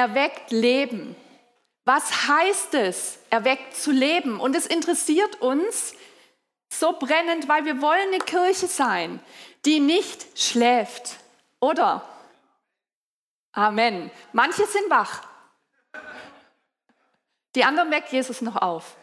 erweckt 0.00 0.50
leben. 0.50 1.14
Was 1.84 2.26
heißt 2.28 2.74
es, 2.74 3.18
erweckt 3.28 3.76
zu 3.76 3.90
leben? 3.90 4.40
Und 4.40 4.56
es 4.56 4.66
interessiert 4.66 5.42
uns 5.42 5.92
so 6.72 6.92
brennend, 6.98 7.48
weil 7.48 7.66
wir 7.66 7.82
wollen 7.82 8.08
eine 8.08 8.18
Kirche 8.18 8.66
sein, 8.66 9.20
die 9.66 9.78
nicht 9.78 10.38
schläft. 10.38 11.16
Oder? 11.60 12.02
Amen. 13.52 14.10
Manche 14.32 14.64
sind 14.66 14.88
wach. 14.88 15.22
Die 17.54 17.64
anderen 17.64 17.90
weckt 17.90 18.10
Jesus 18.10 18.40
noch 18.40 18.56
auf. 18.56 18.96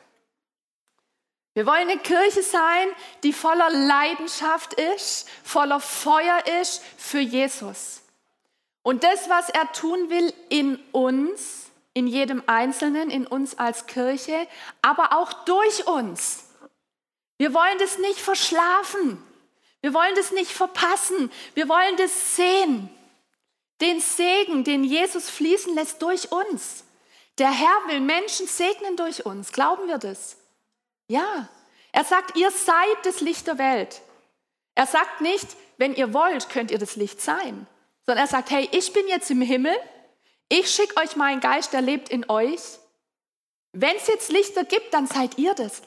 Wir 1.53 1.67
wollen 1.67 1.89
eine 1.89 1.99
Kirche 1.99 2.41
sein, 2.41 2.87
die 3.23 3.33
voller 3.33 3.69
Leidenschaft 3.69 4.73
ist, 4.73 5.29
voller 5.43 5.79
Feuer 5.79 6.43
ist 6.61 6.81
für 6.97 7.19
Jesus. 7.19 8.01
Und 8.87 9.03
das, 9.03 9.27
was 9.27 9.49
er 9.49 9.69
tun 9.73 10.09
will 10.09 10.33
in 10.47 10.79
uns, 10.93 11.71
in 11.93 12.07
jedem 12.07 12.41
Einzelnen, 12.47 13.09
in 13.09 13.27
uns 13.27 13.59
als 13.59 13.85
Kirche, 13.85 14.47
aber 14.81 15.11
auch 15.11 15.43
durch 15.43 15.85
uns. 15.87 16.45
Wir 17.37 17.53
wollen 17.53 17.77
das 17.79 17.97
nicht 17.97 18.17
verschlafen. 18.17 19.21
Wir 19.81 19.93
wollen 19.93 20.15
das 20.15 20.31
nicht 20.31 20.53
verpassen. 20.53 21.29
Wir 21.53 21.67
wollen 21.67 21.97
das 21.97 22.37
sehen. 22.37 22.89
Den 23.81 23.99
Segen, 23.99 24.63
den 24.63 24.85
Jesus 24.85 25.29
fließen 25.29 25.75
lässt 25.75 26.01
durch 26.01 26.31
uns. 26.31 26.85
Der 27.39 27.51
Herr 27.51 27.87
will 27.87 27.99
Menschen 27.99 28.47
segnen 28.47 28.95
durch 28.95 29.25
uns. 29.25 29.51
Glauben 29.51 29.89
wir 29.89 29.97
das? 29.97 30.37
Ja. 31.09 31.49
Er 31.91 32.05
sagt, 32.05 32.37
ihr 32.37 32.51
seid 32.51 32.97
das 33.03 33.19
Licht 33.19 33.47
der 33.47 33.57
Welt. 33.57 34.01
Er 34.75 34.87
sagt 34.87 35.19
nicht, 35.19 35.57
wenn 35.75 35.93
ihr 35.93 36.13
wollt, 36.13 36.47
könnt 36.47 36.71
ihr 36.71 36.79
das 36.79 36.95
Licht 36.95 37.19
sein. 37.19 37.67
Sondern 38.07 38.25
er 38.25 38.29
sagt, 38.29 38.49
hey, 38.49 38.67
ich 38.71 38.93
bin 38.93 39.07
jetzt 39.07 39.29
im 39.29 39.41
Himmel. 39.41 39.75
Ich 40.49 40.69
schicke 40.69 40.97
euch 40.97 41.15
meinen 41.15 41.41
Geist, 41.41 41.73
der 41.73 41.81
lebt 41.81 42.09
in 42.09 42.29
euch. 42.29 42.61
Wenn 43.73 43.95
es 43.97 44.07
jetzt 44.07 44.31
Lichter 44.31 44.63
gibt, 44.63 44.93
dann 44.93 45.05
seid 45.05 45.37
ihr 45.37 45.53
das. 45.53 45.81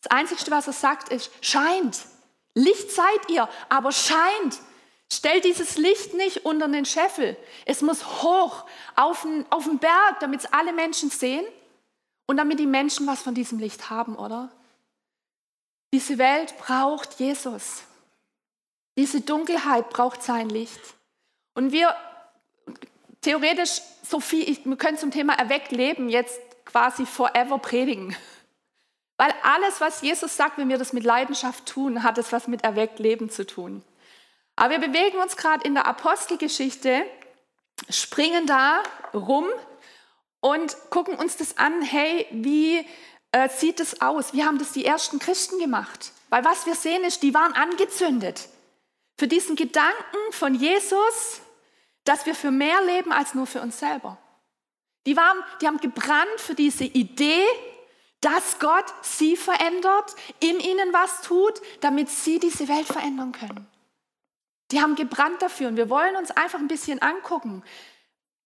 Das 0.00 0.10
Einzige, 0.10 0.50
was 0.50 0.66
er 0.66 0.72
sagt, 0.72 1.10
ist, 1.10 1.30
scheint. 1.40 2.06
Licht 2.54 2.90
seid 2.90 3.28
ihr, 3.30 3.48
aber 3.68 3.92
scheint. 3.92 4.58
Stell 5.12 5.40
dieses 5.40 5.76
Licht 5.76 6.14
nicht 6.14 6.44
unter 6.44 6.68
den 6.68 6.84
Scheffel. 6.84 7.36
Es 7.64 7.82
muss 7.82 8.22
hoch 8.22 8.64
auf 8.96 9.22
den, 9.22 9.46
auf 9.50 9.64
den 9.64 9.78
Berg, 9.78 10.20
damit 10.20 10.40
es 10.40 10.52
alle 10.52 10.72
Menschen 10.72 11.10
sehen 11.10 11.46
und 12.26 12.36
damit 12.36 12.58
die 12.58 12.66
Menschen 12.66 13.06
was 13.06 13.22
von 13.22 13.34
diesem 13.34 13.58
Licht 13.58 13.90
haben, 13.90 14.16
oder? 14.16 14.50
Diese 15.92 16.18
Welt 16.18 16.56
braucht 16.58 17.18
Jesus. 17.18 17.82
Diese 18.98 19.20
Dunkelheit 19.20 19.88
braucht 19.90 20.22
sein 20.22 20.48
Licht. 20.48 20.80
Und 21.58 21.72
wir, 21.72 21.92
theoretisch, 23.20 23.80
Sophie, 24.08 24.60
wir 24.62 24.76
können 24.76 24.96
zum 24.96 25.10
Thema 25.10 25.34
erweckt 25.34 25.72
leben 25.72 26.08
jetzt 26.08 26.40
quasi 26.64 27.04
forever 27.04 27.58
predigen. 27.58 28.14
Weil 29.16 29.34
alles, 29.42 29.80
was 29.80 30.00
Jesus 30.00 30.36
sagt, 30.36 30.58
wenn 30.58 30.68
wir 30.68 30.78
das 30.78 30.92
mit 30.92 31.02
Leidenschaft 31.02 31.66
tun, 31.66 32.04
hat 32.04 32.16
es 32.16 32.30
was 32.30 32.46
mit 32.46 32.62
erweckt 32.62 33.00
Leben 33.00 33.28
zu 33.28 33.44
tun. 33.44 33.82
Aber 34.54 34.70
wir 34.70 34.78
bewegen 34.78 35.18
uns 35.18 35.36
gerade 35.36 35.66
in 35.66 35.74
der 35.74 35.86
Apostelgeschichte, 35.86 37.02
springen 37.90 38.46
da 38.46 38.80
rum 39.12 39.46
und 40.38 40.76
gucken 40.90 41.16
uns 41.16 41.38
das 41.38 41.58
an, 41.58 41.82
hey, 41.82 42.28
wie 42.30 42.86
äh, 43.32 43.48
sieht 43.48 43.80
es 43.80 44.00
aus? 44.00 44.32
Wie 44.32 44.44
haben 44.44 44.60
das 44.60 44.70
die 44.70 44.84
ersten 44.84 45.18
Christen 45.18 45.58
gemacht? 45.58 46.12
Weil 46.28 46.44
was 46.44 46.66
wir 46.66 46.76
sehen 46.76 47.02
ist, 47.02 47.24
die 47.24 47.34
waren 47.34 47.52
angezündet 47.54 48.48
für 49.18 49.26
diesen 49.26 49.56
Gedanken 49.56 50.16
von 50.30 50.54
Jesus, 50.54 51.40
dass 52.08 52.24
wir 52.24 52.34
für 52.34 52.50
mehr 52.50 52.80
leben 52.86 53.12
als 53.12 53.34
nur 53.34 53.46
für 53.46 53.60
uns 53.60 53.78
selber. 53.78 54.16
Die, 55.06 55.16
waren, 55.16 55.38
die 55.60 55.66
haben 55.66 55.78
gebrannt 55.78 56.38
für 56.38 56.54
diese 56.54 56.84
Idee, 56.84 57.44
dass 58.20 58.58
Gott 58.58 58.86
sie 59.02 59.36
verändert, 59.36 60.16
in 60.40 60.58
ihnen 60.58 60.92
was 60.92 61.20
tut, 61.22 61.60
damit 61.80 62.08
sie 62.08 62.38
diese 62.38 62.66
Welt 62.68 62.86
verändern 62.86 63.32
können. 63.32 63.66
Die 64.70 64.80
haben 64.80 64.96
gebrannt 64.96 65.40
dafür 65.40 65.68
und 65.68 65.76
wir 65.76 65.88
wollen 65.88 66.16
uns 66.16 66.30
einfach 66.30 66.58
ein 66.58 66.68
bisschen 66.68 67.00
angucken, 67.00 67.62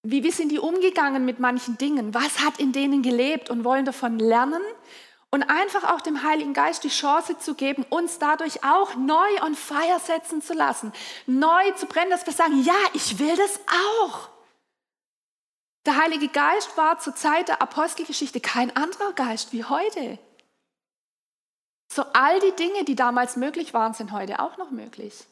wie, 0.03 0.25
wie 0.25 0.31
sind 0.33 0.51
die 0.51 0.59
umgegangen 0.59 1.25
mit 1.25 1.39
manchen 1.39 1.79
Dingen, 1.79 2.13
was 2.15 2.45
hat 2.45 2.59
in 2.59 2.73
denen 2.73 3.03
gelebt 3.03 3.49
und 3.49 3.65
wollen 3.65 3.85
davon 3.85 4.19
lernen 4.19 4.63
und 5.33 5.45
einfach 5.45 5.85
auch 5.93 6.03
dem 6.03 6.23
Heiligen 6.23 6.53
Geist 6.53 6.85
die 6.85 6.91
Chance 6.91 7.39
zu 7.39 7.55
geben, 7.55 7.85
uns 7.89 8.19
dadurch 8.19 8.63
auch 8.65 8.95
neu 8.97 9.43
on 9.43 9.55
fire 9.55 9.99
setzen 9.99 10.43
zu 10.43 10.53
lassen, 10.53 10.93
neu 11.27 11.73
zu 11.73 11.87
brennen, 11.87 12.11
dass 12.11 12.27
wir 12.27 12.35
sagen, 12.35 12.63
ja, 12.63 12.77
ich 12.93 13.19
will 13.19 13.35
das 13.35 13.59
auch. 14.05 14.29
Der 15.87 15.97
Heilige 15.97 16.29
Geist 16.29 16.77
war 16.77 16.99
zur 16.99 17.17
Zeit 17.17 17.49
der 17.49 17.63
Apostelgeschichte 17.63 18.41
kein 18.41 18.77
anderer 18.77 19.13
Geist 19.15 19.53
wie 19.53 19.65
heute. 19.65 20.19
So 21.93 22.03
all 22.13 22.39
die 22.41 22.53
Dinge, 22.53 22.85
die 22.85 22.95
damals 22.95 23.37
möglich 23.37 23.75
waren, 23.75 23.95
sind 23.95 24.13
heute 24.13 24.39
auch 24.39 24.59
noch 24.59 24.71
möglich. 24.71 25.25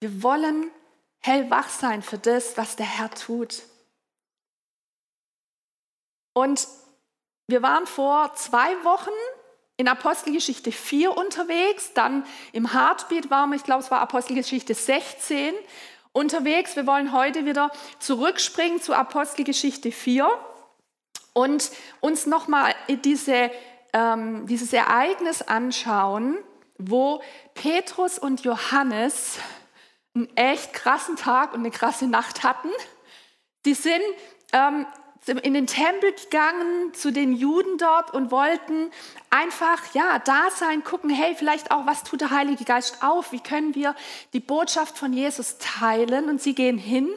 Wir 0.00 0.22
wollen 0.22 0.70
hellwach 1.18 1.68
sein 1.68 2.02
für 2.02 2.18
das, 2.18 2.56
was 2.56 2.76
der 2.76 2.86
Herr 2.86 3.10
tut. 3.10 3.62
Und 6.32 6.66
wir 7.50 7.62
waren 7.62 7.86
vor 7.86 8.34
zwei 8.34 8.72
Wochen 8.84 9.10
in 9.76 9.88
Apostelgeschichte 9.88 10.72
4 10.72 11.16
unterwegs, 11.16 11.92
dann 11.94 12.24
im 12.52 12.72
Heartbeat 12.72 13.30
waren 13.30 13.50
wir, 13.50 13.56
ich 13.56 13.64
glaube 13.64 13.82
es 13.82 13.90
war 13.90 14.00
Apostelgeschichte 14.00 14.74
16 14.74 15.54
unterwegs. 16.12 16.76
Wir 16.76 16.86
wollen 16.86 17.12
heute 17.12 17.46
wieder 17.46 17.70
zurückspringen 17.98 18.80
zu 18.80 18.94
Apostelgeschichte 18.94 19.90
4 19.90 20.28
und 21.32 21.70
uns 22.00 22.26
nochmal 22.26 22.74
diese, 23.04 23.50
ähm, 23.92 24.46
dieses 24.46 24.72
Ereignis 24.72 25.42
anschauen, 25.42 26.38
wo 26.78 27.22
Petrus 27.54 28.18
und 28.18 28.42
Johannes 28.42 29.38
einen 30.14 30.34
echt 30.36 30.72
krassen 30.72 31.16
Tag 31.16 31.52
und 31.54 31.60
eine 31.60 31.70
krasse 31.70 32.06
Nacht 32.06 32.42
hatten. 32.42 32.70
Die 33.64 33.74
sind 33.74 34.02
ähm, 34.52 34.86
in 35.26 35.54
den 35.54 35.66
Tempel 35.66 36.12
gegangen 36.12 36.94
zu 36.94 37.12
den 37.12 37.32
Juden 37.34 37.78
dort 37.78 38.12
und 38.12 38.30
wollten 38.30 38.90
einfach 39.28 39.94
ja 39.94 40.18
da 40.18 40.50
sein, 40.50 40.82
gucken, 40.82 41.10
hey, 41.10 41.34
vielleicht 41.36 41.70
auch, 41.70 41.86
was 41.86 42.02
tut 42.02 42.20
der 42.20 42.30
Heilige 42.30 42.64
Geist 42.64 43.02
auf? 43.02 43.30
Wie 43.32 43.40
können 43.40 43.74
wir 43.74 43.94
die 44.32 44.40
Botschaft 44.40 44.98
von 44.98 45.12
Jesus 45.12 45.58
teilen? 45.58 46.28
Und 46.28 46.40
sie 46.40 46.54
gehen 46.54 46.78
hin 46.78 47.08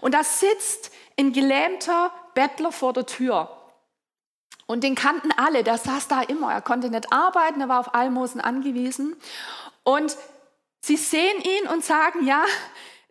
und 0.00 0.14
da 0.14 0.24
sitzt 0.24 0.90
ein 1.18 1.32
gelähmter 1.32 2.12
Bettler 2.34 2.72
vor 2.72 2.92
der 2.92 3.06
Tür. 3.06 3.50
Und 4.66 4.84
den 4.84 4.94
kannten 4.94 5.32
alle, 5.36 5.64
der 5.64 5.78
saß 5.78 6.06
da 6.06 6.22
immer. 6.22 6.52
Er 6.52 6.62
konnte 6.62 6.90
nicht 6.90 7.12
arbeiten, 7.12 7.60
er 7.60 7.68
war 7.68 7.80
auf 7.80 7.94
Almosen 7.94 8.40
angewiesen. 8.40 9.16
Und 9.82 10.16
sie 10.80 10.96
sehen 10.96 11.42
ihn 11.42 11.68
und 11.68 11.84
sagen, 11.84 12.24
ja, 12.24 12.44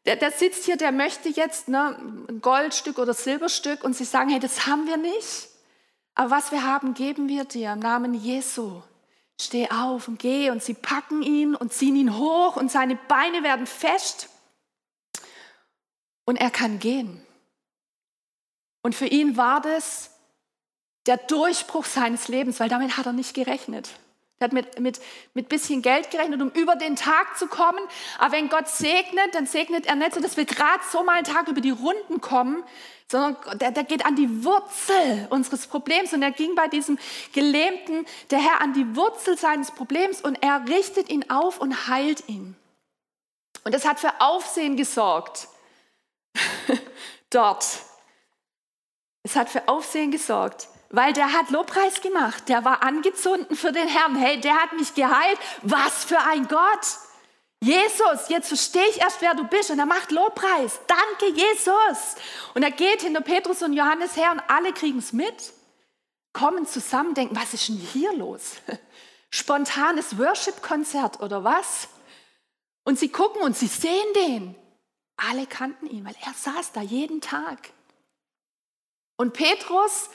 der, 0.06 0.16
der 0.16 0.32
sitzt 0.32 0.66
hier, 0.66 0.78
der 0.78 0.92
möchte 0.92 1.30
jetzt 1.30 1.68
ne, 1.68 1.98
ein 2.30 2.42
Goldstück 2.42 2.98
oder 2.98 3.14
Silberstück 3.14 3.84
und 3.84 3.96
sie 3.96 4.06
sagen, 4.06 4.30
hey, 4.30 4.40
das 4.40 4.66
haben 4.66 4.88
wir 4.88 4.98
nicht. 4.98 5.50
Aber 6.16 6.32
was 6.32 6.52
wir 6.52 6.64
haben, 6.64 6.94
geben 6.94 7.30
wir 7.30 7.46
dir 7.46 7.74
im 7.74 7.80
Namen 7.80 8.14
Jesu. 8.14 8.82
Steh 9.40 9.70
auf 9.70 10.08
und 10.08 10.20
geh. 10.20 10.50
Und 10.50 10.62
sie 10.62 10.74
packen 10.74 11.22
ihn 11.22 11.56
und 11.56 11.74
ziehen 11.74 11.96
ihn 11.96 12.18
hoch 12.18 12.56
und 12.56 12.72
seine 12.72 12.96
Beine 12.96 13.44
werden 13.44 13.66
fest. 13.66 14.30
Und 16.26 16.36
er 16.36 16.52
kann 16.52 16.80
gehen. 16.80 17.26
Und 18.82 18.96
für 18.96 19.08
ihn 19.08 19.38
war 19.38 19.62
das 19.62 20.12
der 21.06 21.18
Durchbruch 21.18 21.86
seines 21.86 22.28
Lebens, 22.28 22.60
weil 22.60 22.70
damit 22.70 22.98
hat 22.98 23.06
er 23.06 23.14
nicht 23.14 23.34
gerechnet. 23.34 23.90
Er 24.40 24.46
hat 24.46 24.54
mit, 24.54 24.80
mit, 24.80 25.02
mit 25.34 25.50
bisschen 25.50 25.82
Geld 25.82 26.12
gerechnet, 26.12 26.42
um 26.42 26.50
über 26.52 26.78
den 26.78 26.96
Tag 26.96 27.38
zu 27.38 27.48
kommen. 27.48 27.80
Aber 28.18 28.32
wenn 28.32 28.48
Gott 28.48 28.70
segnet, 28.70 29.36
dann 29.36 29.46
segnet 29.46 29.86
er 29.86 29.96
nicht 29.96 30.14
so, 30.14 30.22
dass 30.22 30.38
wir 30.38 30.46
gerade 30.46 30.82
so 30.90 31.04
mal 31.04 31.18
einen 31.18 31.26
Tag 31.26 31.50
über 31.50 31.60
die 31.60 31.72
Runden 31.72 32.22
kommen, 32.22 32.64
sondern 33.12 33.60
der, 33.60 33.72
der 33.72 33.84
geht 33.84 34.06
an 34.06 34.16
die 34.16 34.46
Wurzel 34.46 35.28
unseres 35.30 35.68
Problems. 35.68 36.14
Und 36.14 36.22
er 36.22 36.32
ging 36.32 36.56
bei 36.56 36.70
diesem 36.70 36.98
Gelähmten, 37.34 38.06
der 38.32 38.40
Herr, 38.40 38.62
an 38.62 38.72
die 38.72 38.96
Wurzel 38.96 39.38
seines 39.38 39.72
Problems 39.72 40.22
und 40.22 40.42
er 40.42 40.66
richtet 40.70 41.10
ihn 41.10 41.30
auf 41.30 41.60
und 41.60 41.90
heilt 41.90 42.30
ihn. 42.30 42.56
Und 43.66 43.76
das 43.76 43.86
hat 43.86 44.00
für 44.00 44.22
Aufsehen 44.22 44.78
gesorgt. 44.78 45.50
Dort. 47.30 47.66
Es 49.24 49.36
hat 49.36 49.50
für 49.50 49.68
Aufsehen 49.68 50.12
gesorgt 50.12 50.70
weil 50.90 51.14
der 51.14 51.34
hat 51.34 51.52
Lobpreis 51.52 52.02
gemacht, 52.02 52.50
der 52.50 52.66
war 52.66 52.82
angezündet 52.84 53.58
für 53.58 53.72
den 53.72 53.88
Herrn. 53.88 54.16
Hey, 54.16 54.40
der 54.40 54.56
hat 54.56 54.74
mich 54.74 54.94
geheilt. 54.94 55.40
Was 55.62 56.06
für 56.06 56.20
ein 56.20 56.48
Gott! 56.48 56.86
Jesus, 57.62 58.30
jetzt 58.30 58.48
verstehe 58.48 58.88
ich 58.90 59.02
erst, 59.02 59.22
wer 59.22 59.36
du 59.36 59.44
bist. 59.44 59.70
Und 59.70 59.80
er 59.80 59.86
macht 59.86 60.12
Lobpreis. 60.12 60.80
Danke, 60.88 61.36
Jesus. 61.36 62.16
Und 62.54 62.64
er 62.64 62.72
geht 62.72 63.02
hinter 63.02 63.22
Petrus 63.22 63.62
und 63.62 63.74
Johannes 63.74 64.16
her 64.16 64.32
und 64.32 64.40
alle 64.48 64.72
kriegen 64.72 65.00
es 65.00 65.12
mit, 65.12 65.54
kommen 66.34 66.66
zusammen, 66.66 67.14
denken, 67.14 67.36
was 67.36 67.54
ist 67.54 67.68
denn 67.68 67.76
hier 67.76 68.14
los? 68.14 68.54
Spontanes 69.30 70.18
Worship-Konzert 70.18 71.20
oder 71.20 71.44
was? 71.44 71.90
Und 72.86 72.98
sie 72.98 73.10
gucken 73.10 73.42
und 73.42 73.56
sie 73.56 73.68
sehen 73.68 74.14
den. 74.16 74.56
Alle 75.18 75.46
kannten 75.46 75.88
ihn, 75.88 76.06
weil 76.06 76.16
er 76.26 76.34
saß 76.34 76.72
da 76.72 76.82
jeden 76.82 77.20
Tag. 77.20 77.72
Und 79.18 79.34
Petrus 79.34 80.10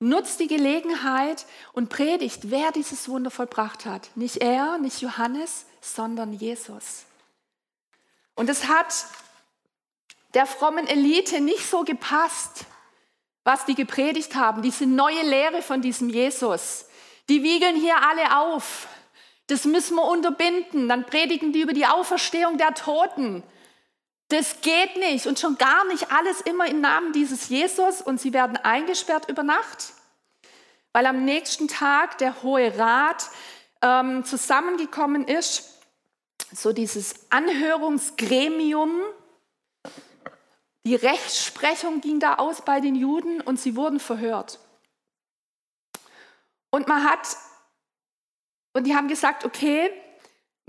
nutzt 0.00 0.40
die 0.40 0.46
Gelegenheit 0.46 1.46
und 1.72 1.88
predigt, 1.88 2.50
wer 2.50 2.72
dieses 2.72 3.08
Wunder 3.08 3.30
vollbracht 3.30 3.84
hat. 3.84 4.10
Nicht 4.14 4.38
er, 4.38 4.78
nicht 4.78 5.00
Johannes, 5.00 5.66
sondern 5.80 6.32
Jesus. 6.32 7.04
Und 8.34 8.48
es 8.48 8.68
hat 8.68 9.06
der 10.34 10.46
frommen 10.46 10.86
Elite 10.86 11.40
nicht 11.40 11.68
so 11.68 11.84
gepasst, 11.84 12.66
was 13.44 13.64
die 13.64 13.74
gepredigt 13.74 14.34
haben, 14.34 14.62
diese 14.62 14.86
neue 14.86 15.22
Lehre 15.22 15.62
von 15.62 15.80
diesem 15.80 16.10
Jesus. 16.10 16.86
Die 17.28 17.42
wiegeln 17.42 17.76
hier 17.76 17.96
alle 17.96 18.38
auf. 18.38 18.86
Das 19.46 19.64
müssen 19.64 19.96
wir 19.96 20.04
unterbinden. 20.04 20.88
Dann 20.88 21.06
predigen 21.06 21.52
die 21.52 21.62
über 21.62 21.72
die 21.72 21.86
Auferstehung 21.86 22.58
der 22.58 22.74
Toten. 22.74 23.42
Das 24.28 24.60
geht 24.60 24.96
nicht 24.96 25.26
und 25.26 25.38
schon 25.38 25.56
gar 25.56 25.86
nicht 25.86 26.12
alles 26.12 26.42
immer 26.42 26.66
im 26.66 26.82
Namen 26.82 27.12
dieses 27.12 27.48
Jesus 27.48 28.02
und 28.02 28.20
sie 28.20 28.34
werden 28.34 28.58
eingesperrt 28.58 29.28
über 29.30 29.42
Nacht, 29.42 29.94
weil 30.92 31.06
am 31.06 31.24
nächsten 31.24 31.66
Tag 31.66 32.18
der 32.18 32.42
Hohe 32.42 32.78
Rat 32.78 33.30
ähm, 33.80 34.24
zusammengekommen 34.24 35.26
ist, 35.26 35.80
so 36.52 36.74
dieses 36.74 37.30
Anhörungsgremium. 37.30 39.00
Die 40.84 40.94
Rechtsprechung 40.94 42.00
ging 42.02 42.20
da 42.20 42.34
aus 42.34 42.62
bei 42.62 42.80
den 42.80 42.94
Juden 42.94 43.40
und 43.40 43.58
sie 43.58 43.76
wurden 43.76 44.00
verhört. 44.00 44.58
Und 46.70 46.86
man 46.86 47.02
hat, 47.04 47.36
und 48.74 48.84
die 48.84 48.94
haben 48.94 49.08
gesagt, 49.08 49.44
okay, 49.44 49.90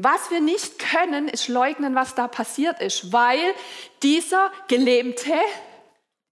was 0.02 0.32
wir 0.32 0.40
nicht 0.40 0.80
können, 0.80 1.28
ist 1.28 1.50
leugnen, 1.50 1.94
was 1.94 2.16
da 2.16 2.30
passiert 2.30 2.80
ist, 2.80 3.12
weil 3.12 3.54
dieser 4.02 4.50
Gelähmte, 4.70 5.34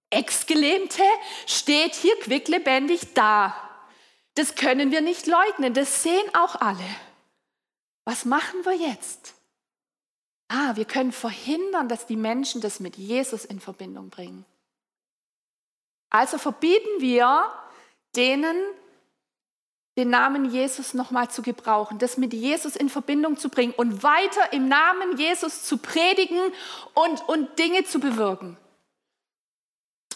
Ex-Gelähmte, 0.08 1.02
steht 1.46 1.94
hier 1.94 2.18
quicklebendig 2.20 3.12
da. 3.12 3.54
Das 4.36 4.54
können 4.54 4.90
wir 4.90 5.02
nicht 5.02 5.26
leugnen, 5.26 5.74
das 5.74 6.02
sehen 6.02 6.34
auch 6.34 6.54
alle. 6.54 6.88
Was 8.06 8.24
machen 8.24 8.64
wir 8.64 8.74
jetzt? 8.74 9.34
Ah, 10.48 10.74
wir 10.76 10.86
können 10.86 11.12
verhindern, 11.12 11.90
dass 11.90 12.06
die 12.06 12.16
Menschen 12.16 12.62
das 12.62 12.80
mit 12.80 12.96
Jesus 12.96 13.44
in 13.44 13.60
Verbindung 13.60 14.08
bringen. 14.08 14.46
Also 16.08 16.38
verbieten 16.38 17.00
wir 17.00 17.52
denen 18.16 18.56
den 19.98 20.10
Namen 20.10 20.44
Jesus 20.44 20.94
nochmal 20.94 21.28
zu 21.28 21.42
gebrauchen, 21.42 21.98
das 21.98 22.16
mit 22.18 22.32
Jesus 22.32 22.76
in 22.76 22.88
Verbindung 22.88 23.36
zu 23.36 23.48
bringen 23.48 23.74
und 23.76 24.04
weiter 24.04 24.52
im 24.52 24.68
Namen 24.68 25.18
Jesus 25.18 25.64
zu 25.64 25.76
predigen 25.76 26.38
und, 26.94 27.28
und 27.28 27.58
Dinge 27.58 27.82
zu 27.82 27.98
bewirken. 27.98 28.56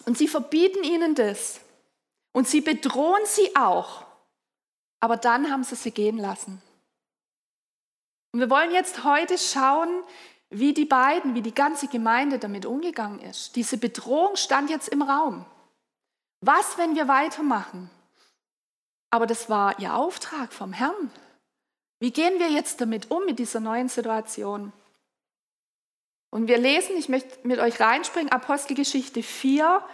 Und 0.06 0.17
sie 0.17 0.29
verbieten 0.29 0.84
ihnen 0.84 1.17
das. 1.17 1.61
Und 2.32 2.46
sie 2.46 2.61
bedrohen 2.61 3.23
sie 3.26 3.56
auch. 3.56 4.05
Aber 5.00 5.17
dann 5.17 5.50
haben 5.50 5.64
sie 5.64 5.75
sie 5.75 5.90
gehen 5.90 6.17
lassen. 6.17 6.62
Und 8.31 8.38
wir 8.38 8.50
wollen 8.50 8.70
jetzt 8.70 9.02
heute 9.02 9.37
schauen, 9.37 10.05
wie 10.49 10.75
die 10.75 10.84
beiden, 10.84 11.34
wie 11.34 11.43
die 11.43 11.55
ganze 11.55 11.88
Gemeinde 11.88 12.38
damit 12.38 12.67
umgegangen 12.67 13.19
ist. 13.19 13.56
Diese 13.56 13.79
Bedrohung 13.79 14.37
stand 14.37 14.70
jetzt 14.70 14.88
im 14.90 15.02
Raum. 15.02 15.44
Was, 16.40 16.79
wenn 16.79 16.94
wir 16.94 17.08
weitermachen? 17.08 17.90
Aber 19.12 19.26
das 19.26 19.50
war 19.50 19.79
ihr 19.79 19.94
Auftrag 19.94 20.55
vom 20.55 20.73
Herrn. 20.73 21.11
Wie 22.00 22.12
gehen 22.12 22.38
wir 22.41 22.50
jetzt 22.50 22.81
damit 22.81 23.11
um, 23.11 23.26
mit 23.26 23.38
dieser 23.38 23.61
neuen 23.61 23.91
Situation? 23.91 24.73
Und 26.31 26.49
wir 26.49 26.56
lesen, 26.56 26.97
ich 26.97 27.11
möchte 27.11 27.47
mit 27.47 27.59
euch 27.59 27.79
reinspringen, 27.79 28.32
Apostelgeschichte 28.32 29.23
4 29.23 29.85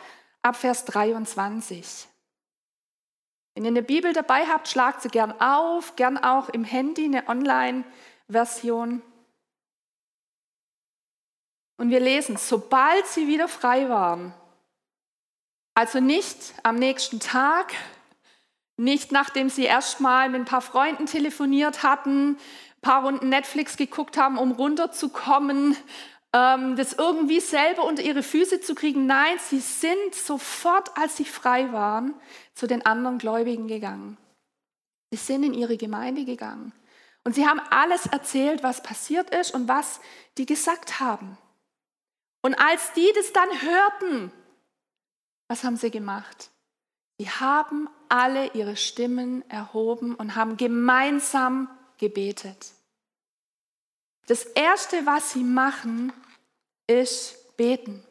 ab 0.42 0.54
Vers 0.54 0.84
23. 0.84 2.06
Wenn 3.54 3.64
ihr 3.64 3.72
eine 3.72 3.82
Bibel 3.82 4.12
dabei 4.12 4.46
habt, 4.46 4.68
schlagt 4.68 5.02
sie 5.02 5.08
gern 5.08 5.32
auf, 5.40 5.96
gern 5.96 6.16
auch 6.16 6.48
im 6.50 6.62
Handy 6.62 7.06
eine 7.06 7.28
Online-Version. 7.28 9.02
Und 11.76 11.90
wir 11.90 11.98
lesen, 11.98 12.36
sobald 12.36 13.04
sie 13.08 13.26
wieder 13.26 13.48
frei 13.48 13.88
waren, 13.88 14.32
also 15.74 15.98
nicht 15.98 16.54
am 16.62 16.76
nächsten 16.76 17.18
Tag, 17.18 17.74
nicht 18.78 19.12
nachdem 19.12 19.50
sie 19.50 19.64
erstmal 19.64 20.30
mit 20.30 20.40
ein 20.40 20.44
paar 20.46 20.62
Freunden 20.62 21.06
telefoniert 21.06 21.82
hatten, 21.82 22.30
ein 22.30 22.80
paar 22.80 23.04
Runden 23.04 23.28
Netflix 23.28 23.76
geguckt 23.76 24.16
haben, 24.16 24.38
um 24.38 24.52
runterzukommen, 24.52 25.76
ähm, 26.32 26.76
das 26.76 26.92
irgendwie 26.92 27.40
selber 27.40 27.84
unter 27.84 28.02
ihre 28.02 28.22
Füße 28.22 28.60
zu 28.60 28.74
kriegen. 28.74 29.06
Nein, 29.06 29.36
sie 29.38 29.58
sind 29.58 30.14
sofort, 30.14 30.96
als 30.96 31.16
sie 31.16 31.24
frei 31.24 31.72
waren, 31.72 32.14
zu 32.54 32.66
den 32.66 32.86
anderen 32.86 33.18
Gläubigen 33.18 33.66
gegangen. 33.66 34.16
Sie 35.10 35.16
sind 35.16 35.42
in 35.42 35.54
ihre 35.54 35.76
Gemeinde 35.76 36.24
gegangen. 36.24 36.72
Und 37.24 37.34
sie 37.34 37.46
haben 37.46 37.60
alles 37.70 38.06
erzählt, 38.06 38.62
was 38.62 38.82
passiert 38.82 39.34
ist 39.34 39.52
und 39.52 39.66
was 39.68 40.00
die 40.38 40.46
gesagt 40.46 41.00
haben. 41.00 41.36
Und 42.42 42.54
als 42.54 42.92
die 42.92 43.10
das 43.16 43.32
dann 43.32 43.48
hörten, 43.60 44.32
was 45.48 45.64
haben 45.64 45.76
sie 45.76 45.90
gemacht? 45.90 46.50
Sie 47.18 47.28
haben 47.28 47.88
alle 48.08 48.52
ihre 48.54 48.76
Stimmen 48.76 49.48
erhoben 49.50 50.14
und 50.14 50.36
haben 50.36 50.56
gemeinsam 50.56 51.68
gebetet. 51.98 52.72
Das 54.26 54.44
Erste, 54.44 55.04
was 55.04 55.32
sie 55.32 55.42
machen, 55.42 56.12
ist 56.86 57.56
beten. 57.56 58.04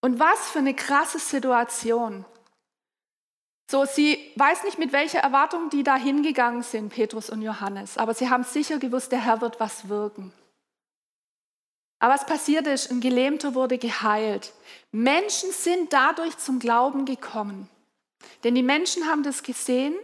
Und 0.00 0.18
was 0.18 0.48
für 0.50 0.58
eine 0.58 0.74
krasse 0.74 1.20
Situation. 1.20 2.24
So, 3.70 3.84
sie 3.84 4.32
weiß 4.34 4.64
nicht, 4.64 4.78
mit 4.78 4.92
welcher 4.92 5.20
Erwartung 5.20 5.70
die 5.70 5.84
da 5.84 5.96
hingegangen 5.96 6.62
sind, 6.62 6.88
Petrus 6.88 7.30
und 7.30 7.40
Johannes, 7.40 7.96
aber 7.98 8.12
sie 8.12 8.28
haben 8.28 8.42
sicher 8.42 8.78
gewusst, 8.78 9.12
der 9.12 9.20
Herr 9.20 9.40
wird 9.40 9.60
was 9.60 9.88
wirken. 9.88 10.32
Aber 12.02 12.14
was 12.14 12.26
passiert 12.26 12.66
ist, 12.66 12.90
ein 12.90 13.00
Gelähmter 13.00 13.54
wurde 13.54 13.78
geheilt. 13.78 14.52
Menschen 14.90 15.52
sind 15.52 15.92
dadurch 15.92 16.36
zum 16.36 16.58
Glauben 16.58 17.04
gekommen. 17.04 17.68
Denn 18.42 18.56
die 18.56 18.64
Menschen 18.64 19.06
haben 19.06 19.22
das 19.22 19.44
gesehen. 19.44 19.94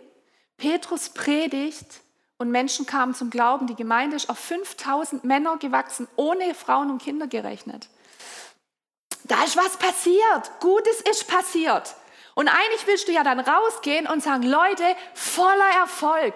Petrus 0.59 1.09
predigt 1.09 2.01
und 2.37 2.53
Menschen 2.53 2.87
kamen 2.87 3.17
zum 3.17 3.31
Glauben. 3.31 3.67
Die 3.67 3.75
Gemeinde 3.75 4.15
ist 4.15 4.31
auf 4.31 4.39
5000 4.39 5.25
Männer 5.25 5.57
gewachsen, 5.57 6.07
ohne 6.15 6.55
Frauen 6.55 6.93
und 6.93 7.03
Kinder 7.03 7.27
gerechnet. 7.27 7.89
Da 9.25 9.43
ist 9.43 9.57
was 9.57 9.77
passiert. 9.77 10.53
Gutes 10.61 11.01
ist 11.01 11.27
passiert. 11.27 11.97
Und 12.37 12.47
eigentlich 12.47 12.87
willst 12.87 13.09
du 13.09 13.13
ja 13.13 13.25
dann 13.25 13.41
rausgehen 13.41 14.07
und 14.07 14.23
sagen, 14.23 14.45
Leute, 14.45 14.85
voller 15.15 15.71
Erfolg. 15.81 16.35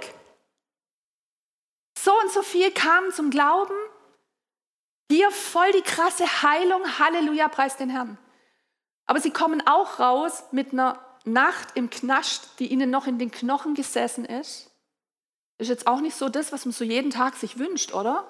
So 1.96 2.10
und 2.18 2.32
so 2.32 2.42
viel 2.42 2.72
kamen 2.72 3.12
zum 3.12 3.30
Glauben 3.30 3.76
hier 5.12 5.30
voll 5.30 5.70
die 5.72 5.82
krasse 5.82 6.24
Heilung, 6.42 6.98
Halleluja, 6.98 7.48
preis 7.48 7.76
den 7.76 7.90
Herrn. 7.90 8.16
Aber 9.04 9.20
sie 9.20 9.30
kommen 9.30 9.66
auch 9.66 9.98
raus 9.98 10.44
mit 10.52 10.72
einer 10.72 10.98
Nacht 11.24 11.68
im 11.74 11.90
Knast, 11.90 12.58
die 12.58 12.68
ihnen 12.68 12.90
noch 12.90 13.06
in 13.06 13.18
den 13.18 13.30
Knochen 13.30 13.74
gesessen 13.74 14.24
ist. 14.24 14.70
Ist 15.58 15.68
jetzt 15.68 15.86
auch 15.86 16.00
nicht 16.00 16.16
so 16.16 16.30
das, 16.30 16.50
was 16.50 16.64
man 16.64 16.72
so 16.72 16.84
jeden 16.84 17.10
Tag 17.10 17.36
sich 17.36 17.58
wünscht, 17.58 17.92
oder? 17.92 18.26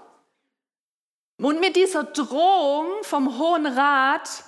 Und 1.38 1.60
mit 1.60 1.76
dieser 1.76 2.02
Drohung 2.02 2.88
vom 3.02 3.38
Hohen 3.38 3.66
Rat, 3.66 4.44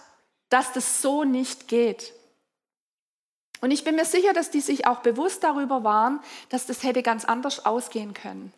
dass 0.48 0.72
das 0.72 1.02
so 1.02 1.24
nicht 1.24 1.68
geht. 1.68 2.12
Und 3.60 3.70
ich 3.70 3.84
bin 3.84 3.94
mir 3.94 4.04
sicher, 4.04 4.32
dass 4.32 4.50
die 4.50 4.60
sich 4.60 4.86
auch 4.86 5.00
bewusst 5.00 5.44
darüber 5.44 5.84
waren, 5.84 6.20
dass 6.48 6.66
das 6.66 6.82
hätte 6.82 7.02
ganz 7.02 7.24
anders 7.24 7.64
ausgehen 7.64 8.12
können. 8.12 8.52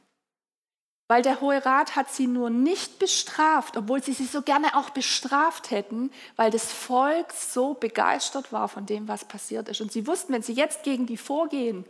Weil 1.08 1.22
der 1.22 1.40
Hohe 1.40 1.64
Rat 1.64 1.94
hat 1.94 2.10
sie 2.10 2.26
nur 2.26 2.50
nicht 2.50 2.98
bestraft, 2.98 3.76
obwohl 3.76 4.02
sie 4.02 4.12
sie 4.12 4.24
so 4.24 4.42
gerne 4.42 4.76
auch 4.76 4.90
bestraft 4.90 5.70
hätten, 5.70 6.10
weil 6.34 6.50
das 6.50 6.72
Volk 6.72 7.32
so 7.32 7.74
begeistert 7.74 8.52
war 8.52 8.68
von 8.68 8.86
dem, 8.86 9.06
was 9.06 9.24
passiert 9.24 9.68
ist. 9.68 9.80
Und 9.80 9.92
sie 9.92 10.06
wussten, 10.06 10.32
wenn 10.32 10.42
sie 10.42 10.54
jetzt 10.54 10.82
gegen 10.82 11.06
die 11.06 11.16
vorgehen, 11.16 11.84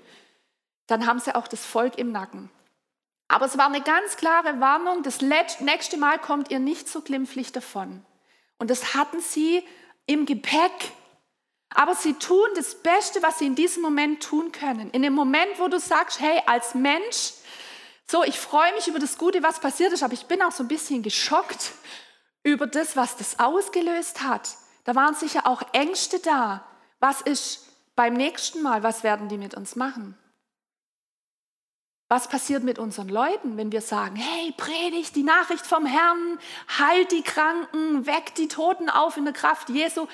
dann 0.86 1.06
haben 1.06 1.18
sie 1.18 1.34
auch 1.34 1.48
das 1.48 1.64
Volk 1.64 1.98
im 1.98 2.12
Nacken. 2.12 2.50
Aber 3.28 3.46
es 3.46 3.58
war 3.58 3.66
eine 3.66 3.80
ganz 3.80 4.16
klare 4.16 4.60
Warnung, 4.60 5.02
das 5.02 5.20
nächste 5.20 5.96
Mal 5.96 6.18
kommt 6.18 6.50
ihr 6.50 6.58
nicht 6.58 6.88
so 6.88 7.00
glimpflich 7.00 7.52
davon. 7.52 8.04
Und 8.58 8.70
das 8.70 8.94
hatten 8.94 9.20
sie 9.20 9.64
im 10.06 10.26
Gepäck. 10.26 10.92
Aber 11.70 11.94
sie 11.94 12.14
tun 12.14 12.46
das 12.54 12.76
Beste, 12.76 13.22
was 13.22 13.38
sie 13.38 13.46
in 13.46 13.56
diesem 13.56 13.82
Moment 13.82 14.22
tun 14.22 14.52
können. 14.52 14.90
In 14.90 15.02
dem 15.02 15.12
Moment, 15.12 15.58
wo 15.58 15.68
du 15.68 15.80
sagst, 15.80 16.20
hey, 16.20 16.40
als 16.46 16.74
Mensch, 16.74 17.32
so, 18.08 18.22
ich 18.22 18.38
freue 18.38 18.72
mich 18.74 18.86
über 18.86 18.98
das 18.98 19.18
Gute, 19.18 19.42
was 19.42 19.60
passiert 19.60 19.92
ist, 19.92 20.02
aber 20.02 20.12
ich 20.12 20.26
bin 20.26 20.42
auch 20.42 20.52
so 20.52 20.62
ein 20.62 20.68
bisschen 20.68 21.02
geschockt 21.02 21.72
über 22.44 22.66
das, 22.66 22.96
was 22.96 23.16
das 23.16 23.38
ausgelöst 23.40 24.22
hat. 24.22 24.56
Da 24.84 24.94
waren 24.94 25.14
sicher 25.14 25.46
auch 25.46 25.62
Ängste 25.72 26.20
da. 26.20 26.64
Was 27.00 27.20
ist 27.20 27.66
beim 27.96 28.14
nächsten 28.14 28.62
Mal? 28.62 28.84
Was 28.84 29.02
werden 29.02 29.28
die 29.28 29.38
mit 29.38 29.54
uns 29.54 29.74
machen? 29.74 30.16
Was 32.08 32.28
passiert 32.28 32.62
mit 32.62 32.78
unseren 32.78 33.08
Leuten, 33.08 33.56
wenn 33.56 33.72
wir 33.72 33.80
sagen, 33.80 34.14
hey, 34.14 34.54
predigt 34.56 35.16
die 35.16 35.24
Nachricht 35.24 35.66
vom 35.66 35.86
Herrn, 35.86 36.38
heilt 36.78 37.10
die 37.10 37.22
Kranken, 37.22 38.06
weckt 38.06 38.38
die 38.38 38.46
Toten 38.46 38.88
auf 38.88 39.16
in 39.16 39.24
der 39.24 39.34
Kraft 39.34 39.68
Jesu. 39.70 40.06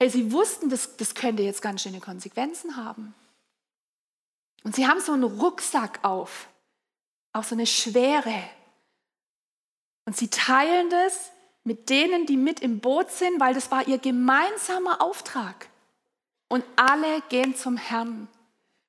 Hey, 0.00 0.08
sie 0.08 0.32
wussten, 0.32 0.70
das, 0.70 0.96
das 0.96 1.14
könnte 1.14 1.42
jetzt 1.42 1.60
ganz 1.60 1.82
schöne 1.82 2.00
Konsequenzen 2.00 2.76
haben. 2.76 3.14
Und 4.64 4.74
sie 4.74 4.86
haben 4.86 5.00
so 5.00 5.12
einen 5.12 5.24
Rucksack 5.24 5.98
auf, 6.02 6.48
auch 7.36 7.44
so 7.44 7.54
eine 7.54 7.66
Schwere. 7.66 8.42
Und 10.04 10.16
sie 10.16 10.28
teilen 10.28 10.90
das 10.90 11.30
mit 11.64 11.90
denen, 11.90 12.26
die 12.26 12.36
mit 12.36 12.60
im 12.60 12.80
Boot 12.80 13.10
sind, 13.10 13.40
weil 13.40 13.54
das 13.54 13.70
war 13.70 13.86
ihr 13.88 13.98
gemeinsamer 13.98 15.02
Auftrag. 15.02 15.68
Und 16.48 16.64
alle 16.76 17.20
gehen 17.28 17.56
zum 17.56 17.76
Herrn. 17.76 18.28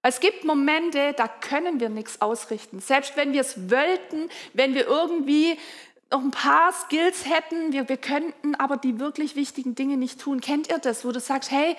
Es 0.03 0.19
gibt 0.19 0.45
Momente, 0.45 1.13
da 1.17 1.27
können 1.27 1.79
wir 1.79 1.89
nichts 1.89 2.21
ausrichten. 2.21 2.79
Selbst 2.79 3.17
wenn 3.17 3.33
wir 3.33 3.41
es 3.41 3.69
wollten, 3.71 4.29
wenn 4.53 4.75
wir 4.75 4.85
irgendwie 4.85 5.57
noch 6.11 6.21
ein 6.21 6.31
paar 6.31 6.71
Skills 6.71 7.25
hätten, 7.25 7.73
wir, 7.73 7.89
wir 7.89 7.97
könnten 7.97 8.55
aber 8.55 8.77
die 8.77 8.99
wirklich 8.99 9.35
wichtigen 9.35 9.75
Dinge 9.75 9.97
nicht 9.97 10.21
tun. 10.21 10.39
Kennt 10.39 10.69
ihr 10.69 10.77
das, 10.77 11.03
wo 11.03 11.11
du 11.11 11.19
sagst, 11.19 11.51
hey, 11.51 11.75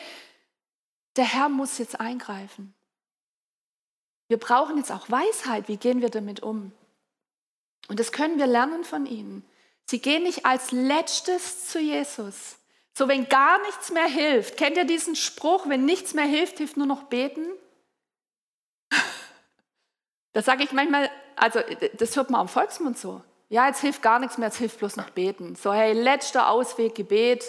der 1.16 1.24
Herr 1.24 1.48
muss 1.48 1.78
jetzt 1.78 2.00
eingreifen. 2.00 2.74
Wir 4.28 4.38
brauchen 4.38 4.76
jetzt 4.76 4.92
auch 4.92 5.10
Weisheit. 5.10 5.68
Wie 5.68 5.78
gehen 5.78 6.00
wir 6.00 6.10
damit 6.10 6.40
um? 6.40 6.72
Und 7.88 7.98
das 7.98 8.12
können 8.12 8.38
wir 8.38 8.46
lernen 8.46 8.84
von 8.84 9.06
ihnen. 9.06 9.44
Sie 9.86 10.00
gehen 10.00 10.22
nicht 10.22 10.44
als 10.44 10.70
letztes 10.70 11.66
zu 11.68 11.80
Jesus. 11.80 12.58
So, 12.96 13.08
wenn 13.08 13.28
gar 13.28 13.60
nichts 13.62 13.90
mehr 13.90 14.06
hilft. 14.06 14.58
Kennt 14.58 14.76
ihr 14.76 14.84
diesen 14.84 15.16
Spruch, 15.16 15.68
wenn 15.68 15.84
nichts 15.84 16.14
mehr 16.14 16.26
hilft, 16.26 16.58
hilft 16.58 16.76
nur 16.76 16.86
noch 16.86 17.04
beten? 17.04 17.46
Das 20.34 20.44
sage 20.44 20.62
ich 20.62 20.70
manchmal, 20.70 21.10
also 21.34 21.58
das 21.94 22.14
hört 22.14 22.30
man 22.30 22.42
am 22.42 22.48
Volksmund 22.48 22.96
so. 22.96 23.22
Ja, 23.48 23.66
jetzt 23.66 23.80
hilft 23.80 24.02
gar 24.02 24.20
nichts 24.20 24.38
mehr, 24.38 24.48
jetzt 24.48 24.58
hilft 24.58 24.78
bloß 24.78 24.94
noch 24.94 25.10
beten. 25.10 25.56
So, 25.56 25.72
hey, 25.72 25.94
letzter 25.94 26.48
Ausweg, 26.48 26.94
Gebet. 26.94 27.44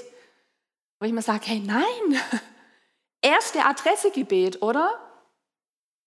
Wo 0.99 1.05
ich 1.05 1.11
mir 1.11 1.21
sage, 1.21 1.45
hey, 1.45 1.59
nein, 1.59 2.21
erste 3.21 3.63
Adresse 3.65 4.09
Gebet, 4.09 4.63
oder? 4.63 4.97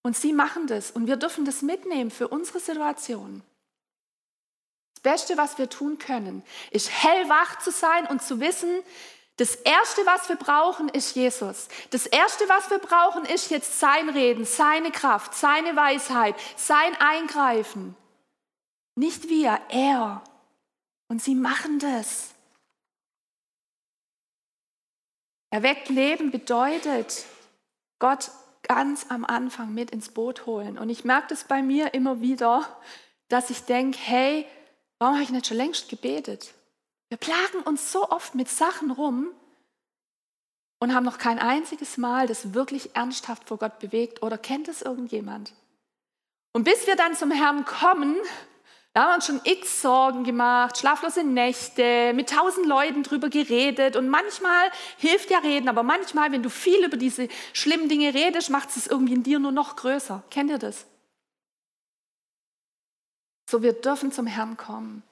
Und 0.02 0.16
sie 0.16 0.32
machen 0.32 0.66
das 0.66 0.90
und 0.90 1.06
wir 1.06 1.16
dürfen 1.16 1.44
das 1.44 1.62
mitnehmen 1.62 2.10
für 2.10 2.28
unsere 2.28 2.60
Situation. 2.60 3.42
Das 4.94 5.02
Beste, 5.02 5.36
was 5.36 5.58
wir 5.58 5.70
tun 5.70 5.98
können, 5.98 6.42
ist 6.70 6.90
hellwach 6.90 7.58
zu 7.60 7.70
sein 7.70 8.06
und 8.06 8.22
zu 8.22 8.40
wissen, 8.40 8.82
das 9.36 9.54
Erste, 9.54 10.04
was 10.04 10.28
wir 10.28 10.36
brauchen, 10.36 10.88
ist 10.90 11.16
Jesus. 11.16 11.68
Das 11.90 12.06
Erste, 12.06 12.48
was 12.48 12.70
wir 12.70 12.78
brauchen, 12.78 13.24
ist 13.24 13.50
jetzt 13.50 13.80
sein 13.80 14.08
Reden, 14.10 14.44
seine 14.44 14.90
Kraft, 14.90 15.34
seine 15.34 15.74
Weisheit, 15.74 16.36
sein 16.56 16.94
Eingreifen. 17.00 17.96
Nicht 18.94 19.28
wir, 19.28 19.58
er. 19.70 20.22
Und 21.08 21.22
sie 21.22 21.34
machen 21.34 21.78
das. 21.78 22.28
Erweckt 25.50 25.88
Leben 25.88 26.30
bedeutet, 26.30 27.24
Gott 27.98 28.30
ganz 28.74 29.06
am 29.10 29.26
Anfang 29.26 29.74
mit 29.74 29.90
ins 29.90 30.08
Boot 30.08 30.46
holen. 30.46 30.78
Und 30.78 30.88
ich 30.88 31.04
merke 31.04 31.28
das 31.28 31.44
bei 31.44 31.62
mir 31.62 31.92
immer 31.92 32.22
wieder, 32.22 32.66
dass 33.28 33.50
ich 33.50 33.64
denke, 33.64 33.98
hey, 34.00 34.46
warum 34.98 35.16
habe 35.16 35.24
ich 35.24 35.30
nicht 35.30 35.46
schon 35.46 35.58
längst 35.58 35.90
gebetet? 35.90 36.54
Wir 37.10 37.18
plagen 37.18 37.60
uns 37.66 37.92
so 37.92 38.08
oft 38.08 38.34
mit 38.34 38.48
Sachen 38.48 38.90
rum 38.90 39.28
und 40.78 40.94
haben 40.94 41.04
noch 41.04 41.18
kein 41.18 41.38
einziges 41.38 41.98
Mal 41.98 42.26
das 42.26 42.54
wirklich 42.54 42.96
ernsthaft 42.96 43.46
vor 43.46 43.58
Gott 43.58 43.78
bewegt 43.78 44.22
oder 44.22 44.38
kennt 44.38 44.68
es 44.68 44.80
irgendjemand? 44.80 45.52
Und 46.54 46.64
bis 46.64 46.86
wir 46.86 46.96
dann 46.96 47.14
zum 47.14 47.30
Herrn 47.30 47.66
kommen, 47.66 48.16
da 48.94 49.02
haben 49.02 49.10
wir 49.10 49.14
uns 49.14 49.26
schon 49.26 49.40
x 49.44 49.80
Sorgen 49.80 50.22
gemacht, 50.22 50.76
schlaflose 50.76 51.24
Nächte, 51.24 52.12
mit 52.14 52.28
tausend 52.28 52.66
Leuten 52.66 53.02
drüber 53.02 53.30
geredet. 53.30 53.96
Und 53.96 54.08
manchmal 54.08 54.70
hilft 54.98 55.30
ja 55.30 55.38
reden, 55.38 55.68
aber 55.68 55.82
manchmal, 55.82 56.30
wenn 56.30 56.42
du 56.42 56.50
viel 56.50 56.84
über 56.84 56.98
diese 56.98 57.28
schlimmen 57.54 57.88
Dinge 57.88 58.12
redest, 58.12 58.50
macht 58.50 58.68
es 58.76 58.86
irgendwie 58.86 59.14
in 59.14 59.22
dir 59.22 59.38
nur 59.38 59.52
noch 59.52 59.76
größer. 59.76 60.22
Kennt 60.30 60.50
ihr 60.50 60.58
das? 60.58 60.86
So, 63.48 63.62
wir 63.62 63.72
dürfen 63.72 64.12
zum 64.12 64.26
Herrn 64.26 64.58
kommen. 64.58 65.02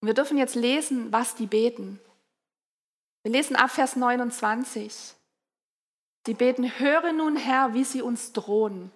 Und 0.00 0.06
wir 0.06 0.14
dürfen 0.14 0.38
jetzt 0.38 0.54
lesen, 0.54 1.10
was 1.10 1.34
die 1.34 1.46
beten. 1.46 1.98
Wir 3.24 3.32
lesen 3.32 3.56
ab 3.56 3.72
Vers 3.72 3.96
29. 3.96 5.14
Sie 6.26 6.34
beten, 6.34 6.78
höre 6.78 7.12
nun 7.12 7.36
Herr, 7.36 7.74
wie 7.74 7.82
sie 7.82 8.02
uns 8.02 8.32
drohen. 8.32 8.92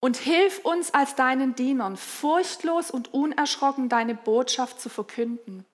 Und 0.00 0.16
hilf 0.16 0.60
uns 0.64 0.94
als 0.94 1.14
deinen 1.14 1.54
Dienern, 1.54 1.96
furchtlos 1.96 2.90
und 2.90 3.12
unerschrocken 3.12 3.88
deine 3.88 4.14
Botschaft 4.14 4.80
zu 4.80 4.88
verkünden. 4.88 5.66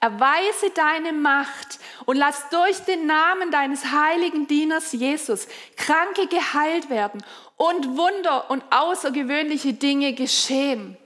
Erweise 0.00 0.70
deine 0.74 1.12
Macht 1.12 1.80
und 2.06 2.16
lass 2.16 2.48
durch 2.50 2.78
den 2.80 3.06
Namen 3.06 3.50
deines 3.50 3.84
heiligen 3.84 4.46
Dieners 4.46 4.92
Jesus 4.92 5.48
Kranke 5.76 6.28
geheilt 6.28 6.88
werden 6.88 7.24
und 7.56 7.96
Wunder 7.96 8.50
und 8.50 8.64
außergewöhnliche 8.70 9.74
Dinge 9.74 10.14
geschehen. 10.14 10.96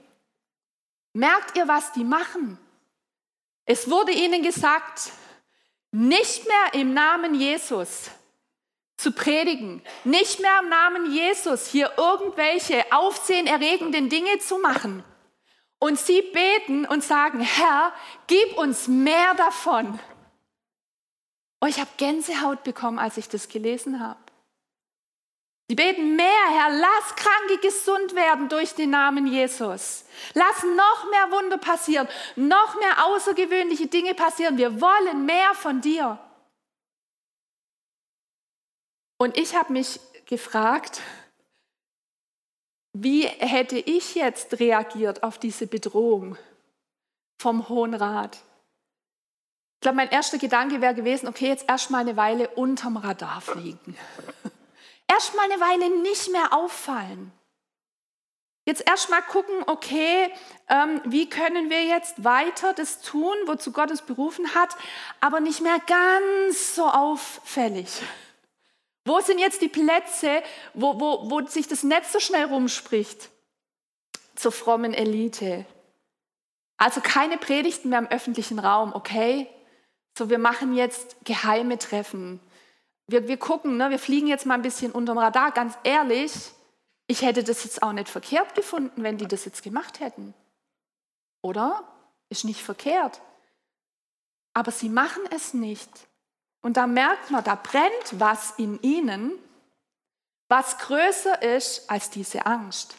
Merkt 1.13 1.57
ihr, 1.57 1.67
was 1.67 1.91
die 1.93 2.03
machen? 2.03 2.59
Es 3.65 3.89
wurde 3.89 4.11
ihnen 4.11 4.43
gesagt, 4.43 5.11
nicht 5.91 6.47
mehr 6.47 6.81
im 6.81 6.93
Namen 6.93 7.35
Jesus 7.35 8.11
zu 9.03 9.11
predigen, 9.11 9.81
nicht 10.05 10.39
mehr 10.39 10.59
im 10.63 10.69
Namen 10.69 11.11
Jesus 11.11 11.67
hier 11.67 11.91
irgendwelche 11.97 12.85
aufsehenerregenden 12.91 14.09
Dinge 14.09 14.39
zu 14.39 14.57
machen. 14.57 15.03
Und 15.77 15.99
sie 15.99 16.21
beten 16.21 16.85
und 16.85 17.03
sagen, 17.03 17.41
Herr, 17.41 17.91
gib 18.27 18.57
uns 18.57 18.87
mehr 18.87 19.33
davon. 19.35 19.99
Oh, 21.61 21.65
ich 21.65 21.79
habe 21.79 21.89
Gänsehaut 21.97 22.63
bekommen, 22.63 22.99
als 22.99 23.17
ich 23.17 23.27
das 23.27 23.49
gelesen 23.49 23.99
habe. 23.99 24.19
Sie 25.67 25.75
beten 25.75 26.15
mehr, 26.15 26.45
Herr, 26.49 26.69
lass 26.71 27.15
Kranke 27.15 27.57
gesund 27.61 28.15
werden 28.15 28.47
durch 28.47 28.75
den 28.75 28.91
Namen 28.91 29.27
Jesus. 29.27 30.05
Lass 30.33 30.63
noch 30.63 31.09
mehr 31.09 31.31
Wunder 31.31 31.57
passieren, 31.57 32.07
noch 32.35 32.75
mehr 32.79 33.05
außergewöhnliche 33.05 33.87
Dinge 33.87 34.13
passieren. 34.13 34.57
Wir 34.57 34.79
wollen 34.79 35.25
mehr 35.25 35.53
von 35.55 35.81
dir. 35.81 36.19
Und 39.23 39.37
ich 39.37 39.55
habe 39.55 39.71
mich 39.71 40.01
gefragt, 40.25 40.99
wie 42.91 43.25
hätte 43.25 43.77
ich 43.77 44.15
jetzt 44.15 44.59
reagiert 44.59 45.23
auf 45.23 45.37
diese 45.37 45.65
Bedrohung 45.65 46.37
vom 47.41 47.69
Hohen 47.69 47.93
Rat? 47.93 48.35
Ich 48.35 49.79
glaube, 49.83 49.95
mein 49.95 50.09
erster 50.09 50.39
Gedanke 50.39 50.81
wäre 50.81 50.93
gewesen, 50.93 51.29
okay, 51.29 51.47
jetzt 51.47 51.69
erstmal 51.69 52.01
eine 52.01 52.17
Weile 52.17 52.49
unterm 52.49 52.97
Radar 52.97 53.39
fliegen 53.39 53.95
erstmal 55.07 55.49
eine 55.49 55.61
Weile 55.61 56.01
nicht 56.01 56.29
mehr 56.29 56.51
auffallen. 56.51 57.31
Jetzt 58.65 58.85
erstmal 58.85 59.21
gucken, 59.21 59.55
okay, 59.67 60.33
ähm, 60.67 60.99
wie 61.05 61.29
können 61.29 61.69
wir 61.69 61.85
jetzt 61.85 62.25
weiter 62.25 62.73
das 62.73 62.99
tun, 62.99 63.35
wozu 63.45 63.71
Gott 63.71 63.89
es 63.89 64.01
berufen 64.01 64.53
hat, 64.53 64.75
aber 65.21 65.39
nicht 65.39 65.61
mehr 65.61 65.79
ganz 65.87 66.75
so 66.75 66.89
auffällig. 66.89 68.01
Wo 69.05 69.19
sind 69.19 69.39
jetzt 69.39 69.61
die 69.61 69.67
Plätze, 69.67 70.41
wo, 70.73 70.99
wo, 70.99 71.29
wo 71.29 71.45
sich 71.45 71.67
das 71.67 71.83
Netz 71.83 72.11
so 72.11 72.19
schnell 72.19 72.45
rumspricht? 72.45 73.29
Zur 74.35 74.51
frommen 74.51 74.93
Elite. 74.93 75.65
Also 76.77 77.01
keine 77.01 77.37
Predigten 77.37 77.89
mehr 77.89 77.99
im 77.99 78.07
öffentlichen 78.07 78.59
Raum, 78.59 78.93
okay? 78.93 79.47
So, 80.17 80.29
wir 80.29 80.39
machen 80.39 80.73
jetzt 80.73 81.17
geheime 81.25 81.77
Treffen 81.77 82.39
wir, 83.07 83.27
wir 83.27 83.37
gucken, 83.37 83.77
ne, 83.77 83.89
wir 83.89 83.99
fliegen 83.99 84.27
jetzt 84.27 84.45
mal 84.45 84.55
ein 84.55 84.61
bisschen 84.61 84.91
unterm 84.91 85.17
Radar. 85.17 85.51
Ganz 85.51 85.77
ehrlich, 85.83 86.33
ich 87.07 87.21
hätte 87.21 87.43
das 87.43 87.63
jetzt 87.63 87.83
auch 87.83 87.93
nicht 87.93 88.09
verkehrt 88.09 88.55
gefunden, 88.55 89.03
wenn 89.03 89.17
die 89.17 89.27
das 89.27 89.45
jetzt 89.45 89.63
gemacht 89.63 89.99
hätten. 89.99 90.33
Oder? 91.41 91.83
Ist 92.29 92.45
nicht 92.45 92.61
verkehrt. 92.61 93.21
Aber 94.53 94.71
sie 94.71 94.89
machen 94.89 95.23
es 95.31 95.53
nicht. 95.53 95.89
Und 96.63 96.77
da 96.77 96.87
merkt 96.87 97.29
man, 97.29 97.43
da 97.43 97.55
brennt 97.55 98.19
was 98.19 98.53
in 98.57 98.81
ihnen, 98.81 99.33
was 100.47 100.79
größer 100.79 101.41
ist 101.41 101.89
als 101.91 102.09
diese 102.09 102.45
Angst. 102.45 102.95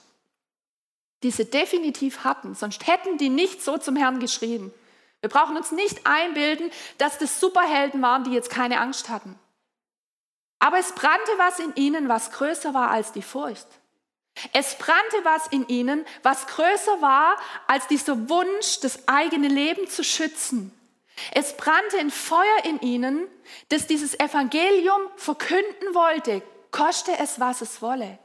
Diese 1.22 1.46
definitiv 1.46 2.24
hatten, 2.24 2.54
sonst 2.54 2.86
hätten 2.86 3.16
die 3.16 3.30
nicht 3.30 3.62
so 3.62 3.78
zum 3.78 3.96
Herrn 3.96 4.20
geschrien. 4.20 4.72
Wir 5.20 5.30
brauchen 5.30 5.56
uns 5.56 5.72
nicht 5.72 6.06
einbilden, 6.06 6.70
dass 6.98 7.16
das 7.16 7.40
Superhelden 7.40 8.02
waren, 8.02 8.24
die 8.24 8.32
jetzt 8.32 8.50
keine 8.50 8.78
Angst 8.80 9.08
hatten. 9.08 9.38
Aber 10.58 10.78
es 10.78 10.92
brannte 10.92 11.32
was 11.38 11.58
in 11.58 11.74
ihnen, 11.76 12.08
was 12.10 12.30
größer 12.32 12.74
war 12.74 12.90
als 12.90 13.12
die 13.12 13.22
Furcht. 13.22 13.66
Es 14.52 14.76
brannte 14.76 15.24
was 15.24 15.46
in 15.46 15.66
ihnen, 15.68 16.04
was 16.22 16.46
größer 16.46 17.00
war 17.00 17.36
als 17.66 17.86
dieser 17.86 18.28
Wunsch, 18.28 18.80
das 18.80 19.08
eigene 19.08 19.48
Leben 19.48 19.88
zu 19.88 20.04
schützen. 20.04 20.70
Es 21.32 21.56
brannte 21.56 21.98
ein 21.98 22.10
Feuer 22.10 22.64
in 22.64 22.80
ihnen, 22.80 23.28
das 23.68 23.86
dieses 23.86 24.18
Evangelium 24.18 25.00
verkünden 25.16 25.94
wollte, 25.94 26.42
koste 26.70 27.16
es, 27.18 27.38
was 27.38 27.60
es 27.60 27.80
wolle. 27.82 28.18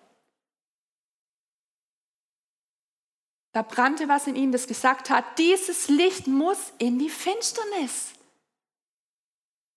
Da 3.52 3.62
brannte 3.64 4.08
was 4.08 4.28
in 4.28 4.36
ihnen, 4.36 4.52
das 4.52 4.68
gesagt 4.68 5.10
hat, 5.10 5.38
dieses 5.38 5.88
Licht 5.88 6.28
muss 6.28 6.72
in 6.78 7.00
die 7.00 7.10
Finsternis. 7.10 8.14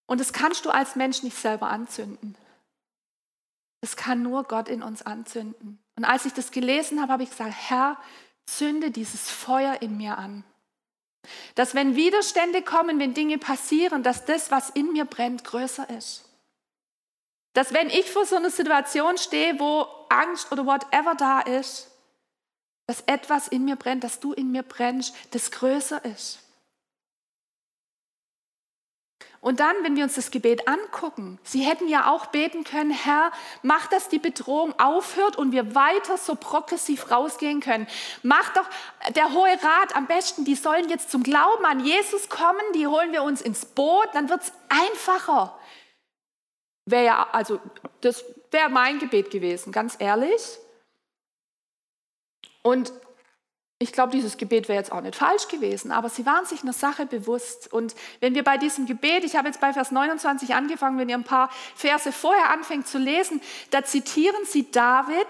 Und 0.07 0.21
das 0.21 0.33
kannst 0.33 0.65
du 0.65 0.71
als 0.71 0.95
Mensch 0.95 1.23
nicht 1.23 1.37
selber 1.37 1.69
anzünden. 1.69 2.37
Das 3.81 3.97
kann 3.97 4.23
nur 4.23 4.45
Gott 4.45 4.69
in 4.69 4.83
uns 4.83 5.03
anzünden. 5.03 5.83
Und 5.97 6.05
als 6.05 6.27
ich 6.27 6.33
das 6.33 6.51
gelesen 6.51 7.01
habe, 7.01 7.13
habe 7.13 7.23
ich 7.23 7.31
gesagt, 7.31 7.55
Herr, 7.57 7.99
zünde 8.47 8.91
dieses 8.91 9.31
Feuer 9.31 9.81
in 9.81 9.97
mir 9.97 10.19
an. 10.19 10.45
Dass 11.55 11.75
wenn 11.75 11.97
Widerstände 11.97 12.63
kommen, 12.63 12.99
wenn 12.99 13.15
Dinge 13.15 13.39
passieren, 13.39 14.03
dass 14.03 14.25
das, 14.25 14.51
was 14.51 14.71
in 14.71 14.93
mir 14.93 15.05
brennt, 15.05 15.45
größer 15.45 15.89
ist. 15.91 16.25
Dass 17.53 17.73
wenn 17.73 17.91
ich 17.91 18.11
vor 18.11 18.25
so 18.25 18.37
einer 18.37 18.51
Situation 18.51 19.19
stehe, 19.19 19.59
wo 19.61 19.87
Angst 20.09 20.51
oder 20.53 20.67
whatever 20.67 21.15
da 21.15 21.41
ist, 21.41 21.91
dass 22.87 23.03
etwas 23.03 23.49
in 23.49 23.65
mir 23.65 23.77
brennt, 23.77 24.05
dass 24.05 24.21
du 24.21 24.33
in 24.33 24.51
mir 24.51 24.63
brennst, 24.63 25.15
das 25.31 25.51
größer 25.51 26.05
ist. 26.05 26.41
Und 29.43 29.59
dann, 29.59 29.75
wenn 29.83 29.97
wir 29.97 30.05
uns 30.05 30.15
das 30.15 30.31
Gebet 30.31 30.69
angucken, 30.69 31.41
sie 31.43 31.63
hätten 31.63 31.89
ja 31.89 32.09
auch 32.09 32.27
beten 32.27 32.63
können, 32.63 32.93
Herr, 32.93 33.33
mach, 33.63 33.89
dass 33.89 34.09
die 34.09 34.21
Bedrohung 34.21 34.73
aufhört 34.79 35.37
und 35.37 35.51
wir 35.51 35.75
weiter 35.75 36.17
so 36.17 36.37
progressiv 36.37 37.11
rausgehen 37.11 37.59
können. 37.59 37.89
Mach 38.23 38.53
doch 38.53 38.67
der 39.17 39.33
Hohe 39.33 39.51
Rat 39.51 39.97
am 39.97 40.07
besten, 40.07 40.45
die 40.45 40.55
sollen 40.55 40.89
jetzt 40.89 41.11
zum 41.11 41.25
Glauben 41.25 41.65
an 41.65 41.85
Jesus 41.85 42.29
kommen, 42.29 42.63
die 42.77 42.87
holen 42.87 43.11
wir 43.11 43.25
uns 43.25 43.43
ins 43.43 43.67
Boot, 43.67 44.07
dann 44.13 44.29
wird 44.29 44.43
es 44.43 44.53
einfacher. 44.69 45.59
Wäre 46.87 47.05
ja, 47.05 47.27
also, 47.33 47.59
das 48.01 48.25
wäre 48.53 48.69
mein 48.69 49.01
Gebet 49.01 49.33
gewesen, 49.33 49.73
ganz 49.73 49.97
ehrlich. 49.99 50.41
Und 52.63 52.93
ich 53.83 53.93
glaube, 53.93 54.13
dieses 54.13 54.37
Gebet 54.37 54.69
wäre 54.69 54.79
jetzt 54.79 54.93
auch 54.93 55.01
nicht 55.01 55.17
falsch 55.17 55.49
gewesen, 55.49 55.91
aber 55.93 56.09
sie 56.09 56.25
waren 56.25 56.47
sich 56.47 56.63
einer 56.63 56.73
Sache 56.73 57.05
bewusst. 57.07 57.73
Und 57.73 57.95
wenn 58.21 58.35
wir 58.35 58.45
bei 58.45 58.57
diesem 58.57 58.87
Gebet, 58.87 59.25
ich 59.25 59.37
habe 59.37 59.49
jetzt 59.49 59.61
bei 59.61 59.73
Vers 59.73 59.91
29 59.91 60.55
angefangen, 60.55 60.99
wenn 60.99 61.09
ihr 61.09 61.17
ein 61.17 61.25
paar 61.25 61.51
Verse 61.75 62.13
vorher 62.13 62.51
anfängt 62.51 62.87
zu 62.87 62.99
lesen, 62.99 63.41
da 63.71 63.85
zitieren 63.85 64.45
sie 64.45 64.71
David, 64.71 65.27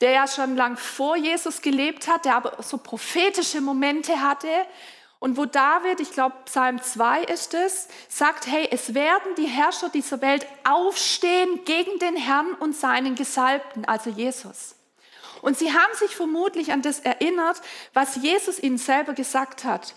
der 0.00 0.10
ja 0.10 0.26
schon 0.26 0.56
lang 0.56 0.76
vor 0.76 1.16
Jesus 1.16 1.62
gelebt 1.62 2.08
hat, 2.08 2.24
der 2.24 2.36
aber 2.36 2.62
so 2.62 2.78
prophetische 2.78 3.60
Momente 3.60 4.20
hatte. 4.20 4.48
Und 5.18 5.36
wo 5.36 5.46
David, 5.46 6.00
ich 6.00 6.12
glaube 6.12 6.36
Psalm 6.44 6.82
2 6.82 7.24
ist 7.24 7.54
es, 7.54 7.88
sagt, 8.08 8.46
hey, 8.46 8.68
es 8.70 8.94
werden 8.94 9.34
die 9.38 9.46
Herrscher 9.46 9.88
dieser 9.88 10.20
Welt 10.20 10.46
aufstehen 10.64 11.64
gegen 11.64 11.98
den 11.98 12.16
Herrn 12.16 12.52
und 12.60 12.76
seinen 12.76 13.14
Gesalbten, 13.14 13.84
also 13.86 14.10
Jesus. 14.10 14.75
Und 15.46 15.56
sie 15.56 15.72
haben 15.72 15.94
sich 15.94 16.16
vermutlich 16.16 16.72
an 16.72 16.82
das 16.82 16.98
erinnert, 16.98 17.62
was 17.94 18.16
Jesus 18.16 18.60
ihnen 18.60 18.78
selber 18.78 19.12
gesagt 19.12 19.62
hat. 19.62 19.94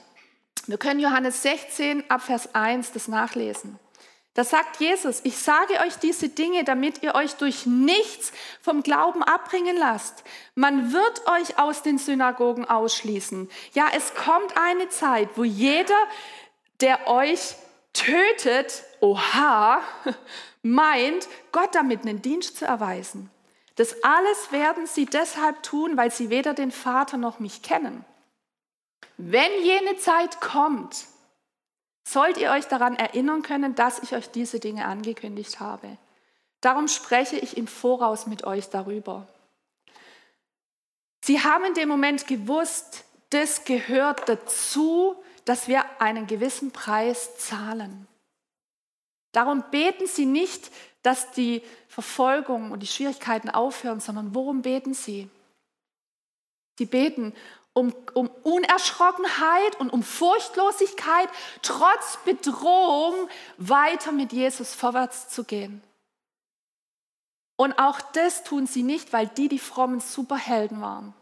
Wir 0.68 0.78
können 0.78 1.00
Johannes 1.00 1.42
16 1.42 2.08
ab 2.08 2.22
Vers 2.22 2.54
1 2.54 2.92
das 2.92 3.08
nachlesen. 3.08 3.80
Da 4.36 4.44
sagt 4.44 4.80
Jesus, 4.80 5.22
ich 5.24 5.40
sage 5.40 5.80
euch 5.80 5.96
diese 5.96 6.30
Dinge, 6.30 6.66
damit 6.66 7.02
ihr 7.02 7.16
euch 7.16 7.34
durch 7.34 7.66
nichts 7.66 8.32
vom 8.62 8.84
Glauben 8.84 9.24
abbringen 9.24 9.76
lasst. 9.76 10.24
Man 10.54 10.94
wird 10.94 11.28
euch 11.28 11.58
aus 11.58 11.82
den 11.82 11.98
Synagogen 11.98 12.66
ausschließen. 12.66 13.50
Ja, 13.74 13.88
es 13.98 14.14
kommt 14.14 14.56
eine 14.56 14.90
Zeit, 14.90 15.30
wo 15.34 15.44
jeder, 15.44 15.98
der 16.80 17.08
euch 17.08 17.56
tötet, 17.94 18.84
oha, 19.00 19.82
meint, 20.62 21.28
Gott 21.52 21.74
damit 21.74 22.02
einen 22.02 22.22
Dienst 22.22 22.58
zu 22.58 22.66
erweisen. 22.66 23.32
Das 23.80 24.04
alles 24.04 24.52
werden 24.52 24.88
sie 24.88 25.06
deshalb 25.06 25.64
tun, 25.64 25.96
weil 25.96 26.12
sie 26.12 26.30
weder 26.30 26.54
den 26.54 26.70
Vater 26.70 27.16
noch 27.16 27.40
mich 27.40 27.62
kennen. 27.62 28.04
Wenn 29.16 29.64
jene 29.64 29.96
Zeit 29.96 30.42
kommt, 30.42 31.06
sollt 32.06 32.36
ihr 32.36 32.52
euch 32.52 32.66
daran 32.66 32.98
erinnern 32.98 33.42
können, 33.42 33.76
dass 33.76 34.00
ich 34.00 34.14
euch 34.14 34.30
diese 34.32 34.60
Dinge 34.60 34.84
angekündigt 34.84 35.62
habe. 35.62 35.98
Darum 36.60 36.90
spreche 36.90 37.38
ich 37.38 37.56
im 37.56 37.68
Voraus 37.68 38.28
mit 38.28 38.44
euch 38.44 38.70
darüber. 38.70 39.30
Sie 41.24 41.42
haben 41.42 41.64
in 41.64 41.74
dem 41.74 41.88
Moment 41.88 42.28
gewusst, 42.28 43.06
das 43.30 43.64
gehört 43.64 44.28
dazu, 44.28 45.16
dass 45.46 45.70
wir 45.70 45.86
einen 46.02 46.28
gewissen 46.28 46.72
Preis 46.72 47.38
zahlen. 47.38 48.10
Darum 49.32 49.64
beten 49.72 50.06
sie 50.06 50.26
nicht, 50.26 50.70
dass 51.02 51.32
die 51.32 51.62
Verfolgung 51.88 52.72
und 52.72 52.82
die 52.82 52.88
Schwierigkeiten 52.88 53.50
aufhören, 53.50 54.00
sondern 54.00 54.36
worum 54.36 54.62
beten 54.62 54.94
sie? 54.94 55.30
Sie 56.78 56.86
beten 56.86 57.34
um, 57.74 57.94
um 58.14 58.30
Unerschrockenheit 58.44 59.80
und 59.80 59.92
um 59.92 60.04
Furchtlosigkeit, 60.04 61.30
trotz 61.62 62.18
Bedrohung 62.26 63.30
weiter 63.58 64.12
mit 64.12 64.34
Jesus 64.34 64.74
vorwärts 64.74 65.30
zu 65.30 65.44
gehen. 65.44 65.82
Und 67.56 67.78
auch 67.78 68.00
das 68.02 68.44
tun 68.44 68.68
sie 68.68 68.84
nicht, 68.84 69.12
weil 69.14 69.28
die 69.28 69.50
die 69.50 69.60
frommen 69.60 70.00
Superhelden 70.00 70.82
waren, 70.82 71.14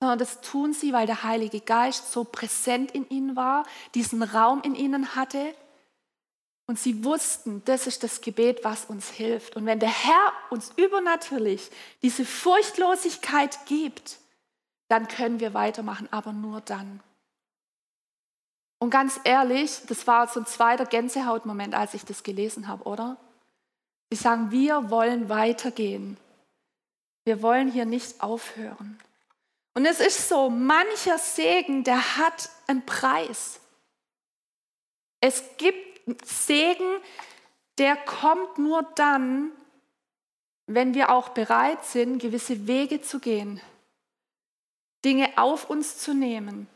sondern 0.00 0.18
das 0.18 0.40
tun 0.40 0.72
sie, 0.72 0.92
weil 0.92 1.06
der 1.06 1.22
Heilige 1.22 1.60
Geist 1.60 2.10
so 2.10 2.24
präsent 2.24 2.90
in 2.92 3.08
ihnen 3.08 3.36
war, 3.36 3.64
diesen 3.94 4.22
Raum 4.22 4.62
in 4.62 4.74
ihnen 4.74 5.14
hatte 5.14 5.54
und 6.66 6.78
sie 6.78 7.04
wussten, 7.04 7.62
das 7.64 7.86
ist 7.86 8.02
das 8.02 8.20
Gebet, 8.20 8.64
was 8.64 8.84
uns 8.84 9.10
hilft. 9.10 9.56
Und 9.56 9.66
wenn 9.66 9.80
der 9.80 9.90
Herr 9.90 10.32
uns 10.50 10.72
übernatürlich 10.76 11.70
diese 12.02 12.24
Furchtlosigkeit 12.24 13.66
gibt, 13.66 14.18
dann 14.88 15.08
können 15.08 15.40
wir 15.40 15.54
weitermachen, 15.54 16.08
aber 16.10 16.32
nur 16.32 16.60
dann. 16.60 17.00
Und 18.78 18.90
ganz 18.90 19.20
ehrlich, 19.24 19.80
das 19.86 20.06
war 20.06 20.28
so 20.28 20.40
ein 20.40 20.46
zweiter 20.46 20.86
Gänsehautmoment, 20.86 21.74
als 21.74 21.94
ich 21.94 22.04
das 22.04 22.22
gelesen 22.22 22.68
habe, 22.68 22.84
oder? 22.84 23.16
Sie 24.10 24.16
sagen, 24.16 24.50
wir 24.50 24.90
wollen 24.90 25.28
weitergehen. 25.28 26.16
Wir 27.24 27.42
wollen 27.42 27.70
hier 27.70 27.86
nicht 27.86 28.22
aufhören. 28.22 28.98
Und 29.74 29.86
es 29.86 30.00
ist 30.00 30.28
so, 30.28 30.50
mancher 30.50 31.18
Segen, 31.18 31.84
der 31.84 32.16
hat 32.18 32.50
einen 32.66 32.84
Preis. 32.84 33.60
Es 35.20 35.44
gibt 35.56 35.91
Segen, 36.24 37.00
der 37.78 37.96
kommt 37.96 38.58
nur 38.58 38.82
dann, 38.94 39.52
wenn 40.66 40.94
wir 40.94 41.10
auch 41.10 41.30
bereit 41.30 41.84
sind, 41.84 42.18
gewisse 42.18 42.66
Wege 42.66 43.02
zu 43.02 43.18
gehen, 43.18 43.60
Dinge 45.04 45.36
auf 45.36 45.68
uns 45.70 45.98
zu 45.98 46.14
nehmen. 46.14 46.68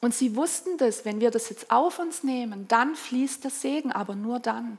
Und 0.00 0.14
sie 0.14 0.36
wussten 0.36 0.76
das, 0.78 1.04
wenn 1.04 1.20
wir 1.20 1.30
das 1.30 1.48
jetzt 1.48 1.70
auf 1.70 1.98
uns 1.98 2.22
nehmen, 2.22 2.68
dann 2.68 2.94
fließt 2.94 3.44
der 3.44 3.50
Segen, 3.50 3.92
aber 3.92 4.14
nur 4.14 4.38
dann. 4.38 4.78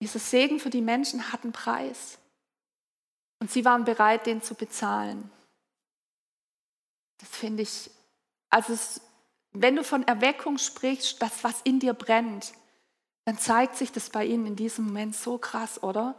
Dieser 0.00 0.18
Segen 0.18 0.58
für 0.58 0.70
die 0.70 0.80
Menschen 0.80 1.32
hat 1.32 1.44
einen 1.44 1.52
Preis. 1.52 2.18
Und 3.38 3.50
sie 3.50 3.64
waren 3.64 3.84
bereit, 3.84 4.26
den 4.26 4.42
zu 4.42 4.54
bezahlen. 4.54 5.30
Das 7.18 7.28
finde 7.28 7.62
ich, 7.62 7.90
also 8.50 8.72
es 8.72 9.00
wenn 9.52 9.76
du 9.76 9.84
von 9.84 10.06
Erweckung 10.06 10.58
sprichst, 10.58 11.20
das, 11.22 11.44
was 11.44 11.60
in 11.62 11.78
dir 11.78 11.94
brennt, 11.94 12.52
dann 13.24 13.38
zeigt 13.38 13.76
sich 13.76 13.92
das 13.92 14.10
bei 14.10 14.24
ihnen 14.24 14.46
in 14.46 14.56
diesem 14.56 14.86
Moment 14.86 15.14
so 15.14 15.38
krass, 15.38 15.82
oder? 15.82 16.14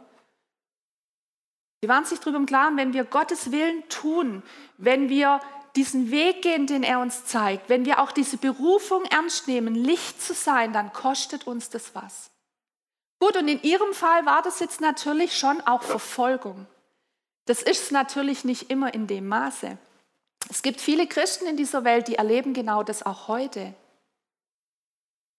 Sie 1.82 1.88
waren 1.88 2.04
sich 2.04 2.18
darüber 2.18 2.38
im 2.38 2.46
Klaren, 2.46 2.76
wenn 2.76 2.94
wir 2.94 3.04
Gottes 3.04 3.52
Willen 3.52 3.86
tun, 3.88 4.42
wenn 4.78 5.08
wir 5.08 5.40
diesen 5.76 6.10
Weg 6.10 6.42
gehen, 6.42 6.66
den 6.66 6.82
er 6.82 7.00
uns 7.00 7.26
zeigt, 7.26 7.68
wenn 7.68 7.84
wir 7.84 8.00
auch 8.00 8.12
diese 8.12 8.36
Berufung 8.36 9.04
ernst 9.06 9.48
nehmen, 9.48 9.74
Licht 9.74 10.22
zu 10.22 10.32
sein, 10.32 10.72
dann 10.72 10.92
kostet 10.92 11.46
uns 11.46 11.68
das 11.68 11.94
was. 11.94 12.30
Gut, 13.18 13.36
und 13.36 13.48
in 13.48 13.62
ihrem 13.62 13.92
Fall 13.92 14.24
war 14.24 14.42
das 14.42 14.60
jetzt 14.60 14.80
natürlich 14.80 15.36
schon 15.36 15.60
auch 15.62 15.82
Verfolgung. 15.82 16.66
Das 17.46 17.62
ist 17.62 17.92
natürlich 17.92 18.44
nicht 18.44 18.70
immer 18.70 18.94
in 18.94 19.06
dem 19.06 19.28
Maße. 19.28 19.76
Es 20.50 20.62
gibt 20.62 20.80
viele 20.80 21.06
Christen 21.06 21.46
in 21.46 21.56
dieser 21.56 21.84
Welt, 21.84 22.08
die 22.08 22.16
erleben 22.16 22.52
genau 22.52 22.82
das 22.82 23.04
auch 23.04 23.28
heute. 23.28 23.74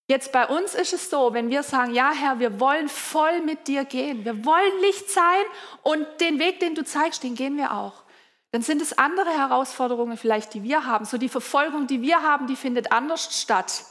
Jetzt 0.07 0.31
bei 0.31 0.47
uns 0.47 0.75
ist 0.75 0.93
es 0.93 1.09
so, 1.09 1.33
wenn 1.33 1.49
wir 1.49 1.63
sagen, 1.63 1.93
ja 1.93 2.11
Herr, 2.11 2.39
wir 2.39 2.59
wollen 2.59 2.89
voll 2.89 3.41
mit 3.41 3.67
dir 3.67 3.85
gehen, 3.85 4.23
wir 4.23 4.45
wollen 4.45 4.81
Licht 4.81 5.09
sein 5.09 5.43
und 5.81 6.05
den 6.21 6.37
Weg, 6.37 6.59
den 6.59 6.75
du 6.75 6.83
zeigst, 6.83 7.23
den 7.23 7.33
gehen 7.33 7.57
wir 7.57 7.73
auch. 7.73 8.03
Dann 8.51 8.61
sind 8.61 8.81
es 8.81 8.97
andere 8.97 9.31
Herausforderungen 9.31 10.15
vielleicht, 10.15 10.53
die 10.53 10.63
wir 10.63 10.85
haben. 10.85 11.05
So 11.05 11.17
die 11.17 11.27
Verfolgung, 11.27 11.87
die 11.87 12.01
wir 12.01 12.21
haben, 12.21 12.47
die 12.47 12.55
findet 12.55 12.91
anders 12.91 13.41
statt. 13.41 13.83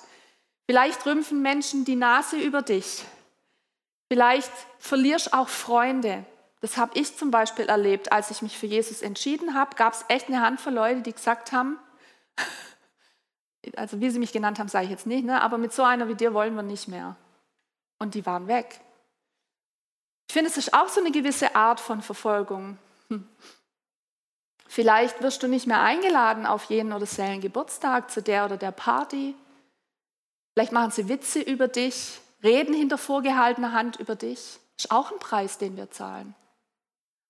Vielleicht 0.67 1.05
rümpfen 1.05 1.43
Menschen 1.43 1.85
die 1.85 1.97
Nase 1.97 2.37
über 2.37 2.63
dich. 2.63 3.05
Vielleicht 4.09 4.53
verlierst 4.79 5.35
auch 5.35 5.49
Freunde. 5.49 6.25
Das 6.65 6.79
habe 6.79 6.99
ich 6.99 7.15
zum 7.15 7.31
Beispiel 7.31 7.67
erlebt, 7.67 8.11
als 8.11 8.31
ich 8.31 8.41
mich 8.41 8.57
für 8.57 8.65
Jesus 8.65 9.03
entschieden 9.03 9.53
habe, 9.53 9.77
gab 9.77 9.93
es 9.93 10.07
echt 10.09 10.29
eine 10.29 10.41
Handvoll 10.41 10.73
Leute, 10.73 11.03
die 11.03 11.13
gesagt 11.13 11.53
haben, 11.53 11.79
also 13.77 14.01
wie 14.01 14.09
sie 14.09 14.19
mich 14.19 14.33
genannt 14.33 14.59
haben, 14.59 14.69
sage 14.69 14.87
ich 14.87 14.91
jetzt 14.91 15.07
nicht, 15.07 15.27
ne? 15.27 15.43
aber 15.43 15.59
mit 15.59 15.75
so 15.75 15.83
einer 15.83 16.09
wie 16.09 16.15
dir 16.15 16.33
wollen 16.33 16.55
wir 16.55 16.63
nicht 16.63 16.89
mehr. 16.89 17.17
Und 17.99 18.15
die 18.15 18.25
waren 18.25 18.49
weg. 18.49 18.81
Ich 20.27 20.33
finde, 20.33 20.49
es 20.49 20.57
ist 20.57 20.73
auch 20.73 20.89
so 20.89 21.01
eine 21.03 21.11
gewisse 21.11 21.55
Art 21.55 21.81
von 21.81 22.01
Verfolgung. 22.01 22.79
Hm. 23.11 23.29
Vielleicht 24.67 25.21
wirst 25.21 25.43
du 25.43 25.49
nicht 25.49 25.67
mehr 25.67 25.83
eingeladen 25.83 26.47
auf 26.47 26.65
jenen 26.71 26.95
oder 26.95 27.05
sellen 27.05 27.43
Geburtstag, 27.43 28.11
zu 28.11 28.23
der 28.23 28.47
oder 28.47 28.57
der 28.57 28.73
Party. 28.73 29.35
Vielleicht 30.55 30.73
machen 30.73 30.93
sie 30.93 31.11
Witze 31.11 31.43
über 31.43 31.69
dich, 31.69 32.23
reden 32.43 32.73
hinter 32.73 32.97
vorgehaltener 32.97 33.73
Hand 33.73 33.97
über 33.97 34.17
dich. 34.17 34.59
Ist 34.79 34.91
auch 34.91 35.13
ein 35.13 35.19
Preis, 35.19 35.59
den 35.59 35.77
wir 35.77 35.91
zahlen. 35.91 36.35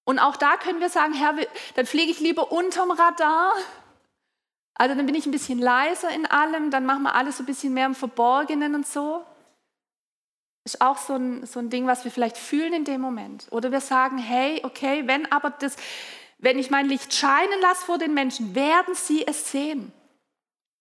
Und 0.04 0.18
auch 0.18 0.36
da 0.36 0.56
können 0.56 0.80
wir 0.80 0.90
sagen, 0.90 1.14
Herr, 1.14 1.34
dann 1.74 1.86
fliege 1.86 2.10
ich 2.10 2.20
lieber 2.20 2.52
unterm 2.52 2.90
Radar. 2.90 3.54
Also 4.74 4.94
dann 4.94 5.06
bin 5.06 5.14
ich 5.14 5.26
ein 5.26 5.32
bisschen 5.32 5.58
leiser 5.58 6.10
in 6.10 6.26
allem, 6.26 6.70
dann 6.70 6.84
machen 6.84 7.04
wir 7.04 7.14
alles 7.14 7.38
so 7.38 7.42
ein 7.42 7.46
bisschen 7.46 7.72
mehr 7.72 7.86
im 7.86 7.94
Verborgenen 7.94 8.74
und 8.74 8.86
so. 8.86 9.24
Ist 10.64 10.80
auch 10.80 10.98
so 10.98 11.14
ein, 11.14 11.46
so 11.46 11.60
ein 11.60 11.70
Ding, 11.70 11.86
was 11.86 12.04
wir 12.04 12.10
vielleicht 12.10 12.36
fühlen 12.36 12.72
in 12.72 12.84
dem 12.84 13.00
Moment. 13.00 13.46
Oder 13.50 13.70
wir 13.70 13.80
sagen, 13.80 14.18
hey, 14.18 14.60
okay, 14.64 15.06
wenn 15.06 15.30
aber 15.30 15.50
das, 15.50 15.76
wenn 16.38 16.58
ich 16.58 16.70
mein 16.70 16.88
Licht 16.88 17.14
scheinen 17.14 17.60
lasse 17.60 17.84
vor 17.84 17.98
den 17.98 18.14
Menschen, 18.14 18.54
werden 18.54 18.94
sie 18.94 19.26
es 19.26 19.50
sehen. 19.50 19.92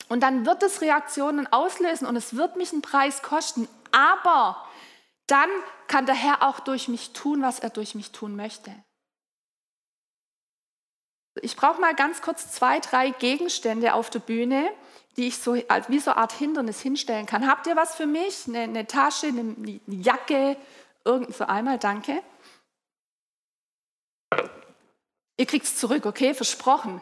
Und 0.10 0.22
dann 0.22 0.46
wird 0.46 0.64
es 0.64 0.82
Reaktionen 0.82 1.52
auslösen 1.52 2.08
und 2.08 2.16
es 2.16 2.36
wird 2.36 2.56
mich 2.56 2.72
einen 2.72 2.82
Preis 2.82 3.22
kosten. 3.22 3.68
Aber 3.92 4.66
dann 5.28 5.50
kann 5.88 6.06
der 6.06 6.16
Herr 6.16 6.44
auch 6.44 6.60
durch 6.60 6.88
mich 6.88 7.14
tun, 7.14 7.42
was 7.42 7.60
er 7.60 7.70
durch 7.70 7.96
mich 7.96 8.12
tun 8.12 8.36
möchte. 8.36 8.74
Ich 11.42 11.56
brauche 11.56 11.82
mal 11.82 11.96
ganz 11.96 12.22
kurz 12.22 12.52
zwei, 12.52 12.80
drei 12.80 13.10
Gegenstände 13.10 13.94
auf 13.94 14.10
der 14.10 14.20
Bühne, 14.20 14.72
die 15.18 15.28
ich 15.28 15.38
so 15.38 15.56
wie 15.56 16.00
so 16.00 16.12
eine 16.12 16.20
Art 16.20 16.32
Hindernis 16.34 16.82
hinstellen 16.82 17.26
kann. 17.26 17.48
Habt 17.48 17.68
ihr 17.68 17.76
was 17.76 17.96
für 17.96 18.06
mich? 18.06 18.48
Eine, 18.48 18.60
eine 18.60 18.88
Tasche, 18.88 19.28
eine, 19.28 19.42
eine 19.42 19.80
Jacke, 19.88 20.58
irgend 21.06 21.36
so 21.36 21.46
einmal, 21.46 21.80
danke. 21.80 22.24
Ihr 25.38 25.46
kriegt 25.46 25.66
es 25.66 25.78
zurück, 25.78 26.06
okay? 26.06 26.34
Versprochen. 26.34 27.02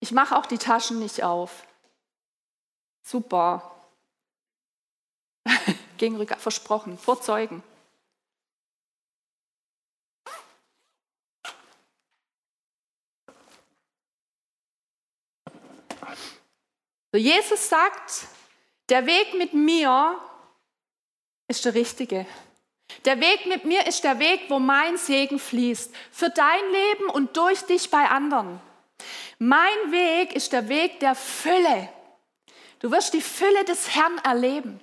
Ich 0.00 0.12
mache 0.12 0.36
auch 0.36 0.46
die 0.46 0.58
Taschen 0.58 0.98
nicht 0.98 1.22
auf. 1.22 1.66
Super. 3.02 3.84
Gegen 5.98 6.16
Rück 6.16 6.34
versprochen, 6.38 6.96
vor 6.96 7.20
Zeugen. 7.20 7.62
So, 17.12 17.18
Jesus 17.18 17.68
sagt, 17.68 18.26
der 18.88 19.06
Weg 19.06 19.34
mit 19.34 19.52
mir 19.52 20.18
ist 21.48 21.64
der 21.64 21.74
richtige. 21.74 22.26
Der 23.04 23.20
Weg 23.20 23.46
mit 23.46 23.64
mir 23.64 23.86
ist 23.86 24.04
der 24.04 24.18
Weg, 24.18 24.42
wo 24.48 24.58
mein 24.58 24.96
Segen 24.96 25.38
fließt. 25.38 25.94
Für 26.10 26.30
dein 26.30 26.70
Leben 26.70 27.10
und 27.10 27.36
durch 27.36 27.62
dich 27.62 27.90
bei 27.90 28.08
anderen. 28.08 28.60
Mein 29.38 29.90
Weg 29.90 30.34
ist 30.34 30.52
der 30.52 30.68
Weg 30.68 31.00
der 31.00 31.14
Fülle. 31.14 31.88
Du 32.80 32.90
wirst 32.90 33.14
die 33.14 33.22
Fülle 33.22 33.64
des 33.64 33.94
Herrn 33.94 34.18
erleben. 34.18 34.80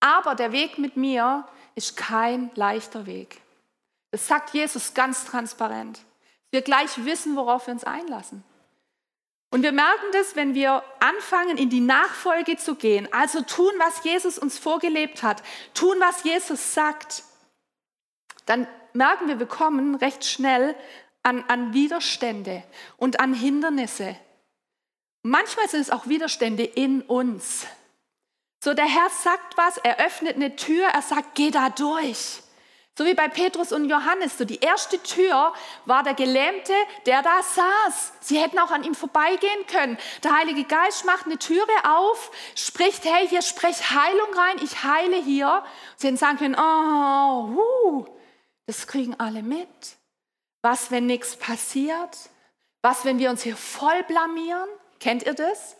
Aber 0.00 0.34
der 0.34 0.52
Weg 0.52 0.78
mit 0.78 0.96
mir 0.96 1.46
ist 1.74 1.96
kein 1.96 2.50
leichter 2.54 3.06
Weg. 3.06 3.40
Das 4.10 4.26
sagt 4.26 4.54
Jesus 4.54 4.94
ganz 4.94 5.24
transparent. 5.24 6.00
Wir 6.50 6.62
gleich 6.62 7.04
wissen, 7.04 7.36
worauf 7.36 7.66
wir 7.66 7.74
uns 7.74 7.84
einlassen. 7.84 8.42
Und 9.50 9.62
wir 9.62 9.72
merken 9.72 10.06
das, 10.12 10.36
wenn 10.36 10.54
wir 10.54 10.82
anfangen, 11.00 11.56
in 11.56 11.70
die 11.70 11.80
Nachfolge 11.80 12.58
zu 12.58 12.74
gehen, 12.74 13.08
also 13.12 13.40
tun, 13.40 13.72
was 13.78 14.04
Jesus 14.04 14.38
uns 14.38 14.58
vorgelebt 14.58 15.22
hat, 15.22 15.42
tun, 15.72 15.96
was 16.00 16.22
Jesus 16.22 16.74
sagt, 16.74 17.24
dann 18.44 18.66
merken 18.92 19.28
wir, 19.28 19.38
wir 19.38 19.46
kommen 19.46 19.94
recht 19.94 20.24
schnell 20.24 20.74
an, 21.22 21.44
an 21.48 21.72
Widerstände 21.72 22.62
und 22.98 23.20
an 23.20 23.32
Hindernisse. 23.32 24.16
Manchmal 25.22 25.68
sind 25.68 25.80
es 25.80 25.90
auch 25.90 26.06
Widerstände 26.08 26.64
in 26.64 27.02
uns. 27.02 27.66
So, 28.62 28.74
der 28.74 28.86
Herr 28.86 29.08
sagt 29.10 29.56
was, 29.56 29.78
er 29.78 29.98
öffnet 30.04 30.36
eine 30.36 30.56
Tür, 30.56 30.86
er 30.88 31.02
sagt, 31.02 31.34
geh 31.34 31.50
da 31.50 31.70
durch. 31.70 32.42
So 32.98 33.04
wie 33.04 33.14
bei 33.14 33.28
Petrus 33.28 33.70
und 33.70 33.88
Johannes. 33.88 34.38
So 34.38 34.44
die 34.44 34.58
erste 34.58 35.00
Tür 35.00 35.52
war 35.84 36.02
der 36.02 36.14
Gelähmte, 36.14 36.72
der 37.06 37.22
da 37.22 37.44
saß. 37.44 38.12
Sie 38.18 38.40
hätten 38.40 38.58
auch 38.58 38.72
an 38.72 38.82
ihm 38.82 38.96
vorbeigehen 38.96 39.66
können. 39.68 39.96
Der 40.24 40.36
Heilige 40.36 40.64
Geist 40.64 41.04
macht 41.04 41.26
eine 41.26 41.38
Türe 41.38 41.70
auf, 41.84 42.32
spricht, 42.56 43.04
hey, 43.04 43.28
hier 43.28 43.42
sprech 43.42 43.90
Heilung 43.90 44.34
rein, 44.34 44.56
ich 44.64 44.82
heile 44.82 45.14
hier. 45.14 45.62
Sie 45.94 46.08
hätten 46.08 46.16
sagen 46.16 46.38
können, 46.38 46.56
oh, 46.58 47.60
uh, 47.60 48.06
das 48.66 48.88
kriegen 48.88 49.14
alle 49.20 49.44
mit. 49.44 49.68
Was, 50.62 50.90
wenn 50.90 51.06
nichts 51.06 51.36
passiert? 51.36 52.18
Was, 52.82 53.04
wenn 53.04 53.20
wir 53.20 53.30
uns 53.30 53.44
hier 53.44 53.56
voll 53.56 54.02
blamieren? 54.08 54.68
Kennt 54.98 55.22
ihr 55.22 55.34
das? 55.34 55.76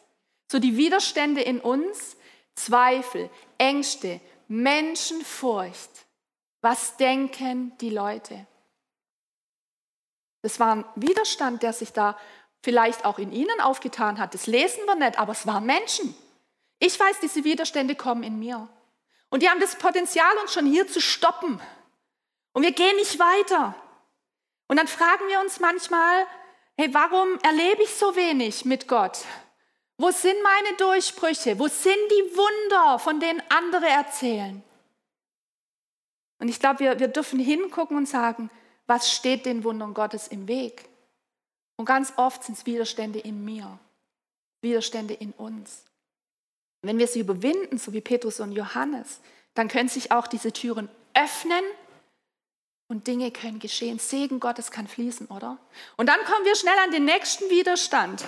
So 0.52 0.60
die 0.60 0.76
Widerstände 0.76 1.40
in 1.40 1.60
uns, 1.60 2.16
Zweifel, 2.54 3.28
Ängste, 3.58 4.20
Menschenfurcht. 4.46 5.97
Was 6.60 6.96
denken 6.96 7.76
die 7.78 7.90
Leute? 7.90 8.46
Das 10.42 10.58
war 10.60 10.76
ein 10.76 10.84
Widerstand, 10.96 11.62
der 11.62 11.72
sich 11.72 11.92
da 11.92 12.18
vielleicht 12.62 13.04
auch 13.04 13.18
in 13.18 13.32
ihnen 13.32 13.60
aufgetan 13.60 14.18
hat. 14.18 14.34
Das 14.34 14.46
lesen 14.46 14.84
wir 14.86 14.94
nicht, 14.94 15.18
aber 15.18 15.32
es 15.32 15.46
waren 15.46 15.66
Menschen. 15.66 16.14
Ich 16.78 16.98
weiß, 16.98 17.20
diese 17.20 17.44
Widerstände 17.44 17.94
kommen 17.94 18.22
in 18.22 18.38
mir. 18.38 18.68
Und 19.30 19.42
die 19.42 19.48
haben 19.48 19.60
das 19.60 19.76
Potenzial, 19.76 20.36
uns 20.42 20.52
schon 20.52 20.66
hier 20.66 20.88
zu 20.88 21.00
stoppen. 21.00 21.60
Und 22.52 22.62
wir 22.62 22.72
gehen 22.72 22.96
nicht 22.96 23.18
weiter. 23.18 23.74
Und 24.68 24.76
dann 24.76 24.88
fragen 24.88 25.28
wir 25.28 25.40
uns 25.40 25.60
manchmal, 25.60 26.26
hey, 26.76 26.92
warum 26.92 27.38
erlebe 27.40 27.82
ich 27.82 27.94
so 27.94 28.16
wenig 28.16 28.64
mit 28.64 28.88
Gott? 28.88 29.18
Wo 29.96 30.10
sind 30.10 30.36
meine 30.42 30.76
Durchbrüche? 30.76 31.58
Wo 31.58 31.66
sind 31.68 31.96
die 32.10 32.36
Wunder, 32.36 32.98
von 32.98 33.18
denen 33.18 33.42
andere 33.48 33.86
erzählen? 33.86 34.62
Und 36.38 36.48
ich 36.48 36.60
glaube, 36.60 36.80
wir, 36.80 37.00
wir 37.00 37.08
dürfen 37.08 37.38
hingucken 37.38 37.96
und 37.96 38.06
sagen, 38.06 38.50
was 38.86 39.12
steht 39.12 39.46
den 39.46 39.64
Wundern 39.64 39.94
Gottes 39.94 40.28
im 40.28 40.48
Weg? 40.48 40.88
Und 41.76 41.84
ganz 41.84 42.12
oft 42.16 42.42
sind 42.44 42.58
es 42.58 42.66
Widerstände 42.66 43.18
in 43.18 43.44
mir, 43.44 43.78
Widerstände 44.62 45.14
in 45.14 45.32
uns. 45.32 45.84
Wenn 46.82 46.98
wir 46.98 47.06
sie 47.06 47.20
überwinden, 47.20 47.78
so 47.78 47.92
wie 47.92 48.00
Petrus 48.00 48.40
und 48.40 48.52
Johannes, 48.52 49.20
dann 49.54 49.68
können 49.68 49.88
sich 49.88 50.12
auch 50.12 50.26
diese 50.26 50.52
Türen 50.52 50.88
öffnen 51.14 51.64
und 52.88 53.06
Dinge 53.06 53.30
können 53.30 53.58
geschehen. 53.58 53.98
Segen 53.98 54.40
Gottes 54.40 54.70
kann 54.70 54.86
fließen, 54.86 55.26
oder? 55.26 55.58
Und 55.96 56.08
dann 56.08 56.20
kommen 56.24 56.44
wir 56.44 56.56
schnell 56.56 56.78
an 56.84 56.90
den 56.90 57.04
nächsten 57.04 57.50
Widerstand. 57.50 58.24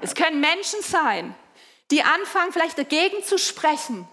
Es 0.00 0.14
können 0.14 0.40
Menschen 0.40 0.82
sein, 0.82 1.34
die 1.90 2.02
anfangen, 2.02 2.52
vielleicht 2.52 2.78
dagegen 2.78 3.22
zu 3.22 3.38
sprechen, 3.38 4.06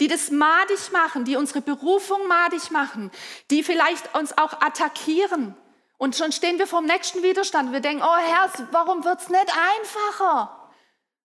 die 0.00 0.08
das 0.08 0.30
madig 0.30 0.90
machen, 0.92 1.24
die 1.24 1.36
unsere 1.36 1.60
Berufung 1.60 2.26
madig 2.26 2.70
machen, 2.70 3.10
die 3.50 3.62
vielleicht 3.62 4.14
uns 4.16 4.36
auch 4.36 4.60
attackieren. 4.60 5.54
Und 5.98 6.16
schon 6.16 6.32
stehen 6.32 6.58
wir 6.58 6.66
vor 6.66 6.80
dem 6.80 6.88
nächsten 6.88 7.22
Widerstand. 7.22 7.72
Wir 7.72 7.80
denken, 7.80 8.02
oh 8.02 8.16
Herr, 8.16 8.50
warum 8.72 9.04
wird 9.04 9.20
es 9.20 9.28
nicht 9.28 9.52
einfacher? 9.78 10.70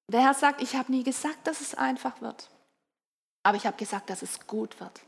Der 0.10 0.22
Herr 0.22 0.34
sagt, 0.34 0.62
ich 0.62 0.76
habe 0.76 0.92
nie 0.92 1.04
gesagt, 1.04 1.48
dass 1.48 1.62
es 1.62 1.76
einfach 1.76 2.22
wird. 2.22 2.50
Aber 3.44 3.58
ich 3.58 3.66
habe 3.66 3.78
gesagt, 3.78 4.10
dass 4.10 4.22
es 4.22 4.46
gut 4.46 4.80
wird. 4.80 5.02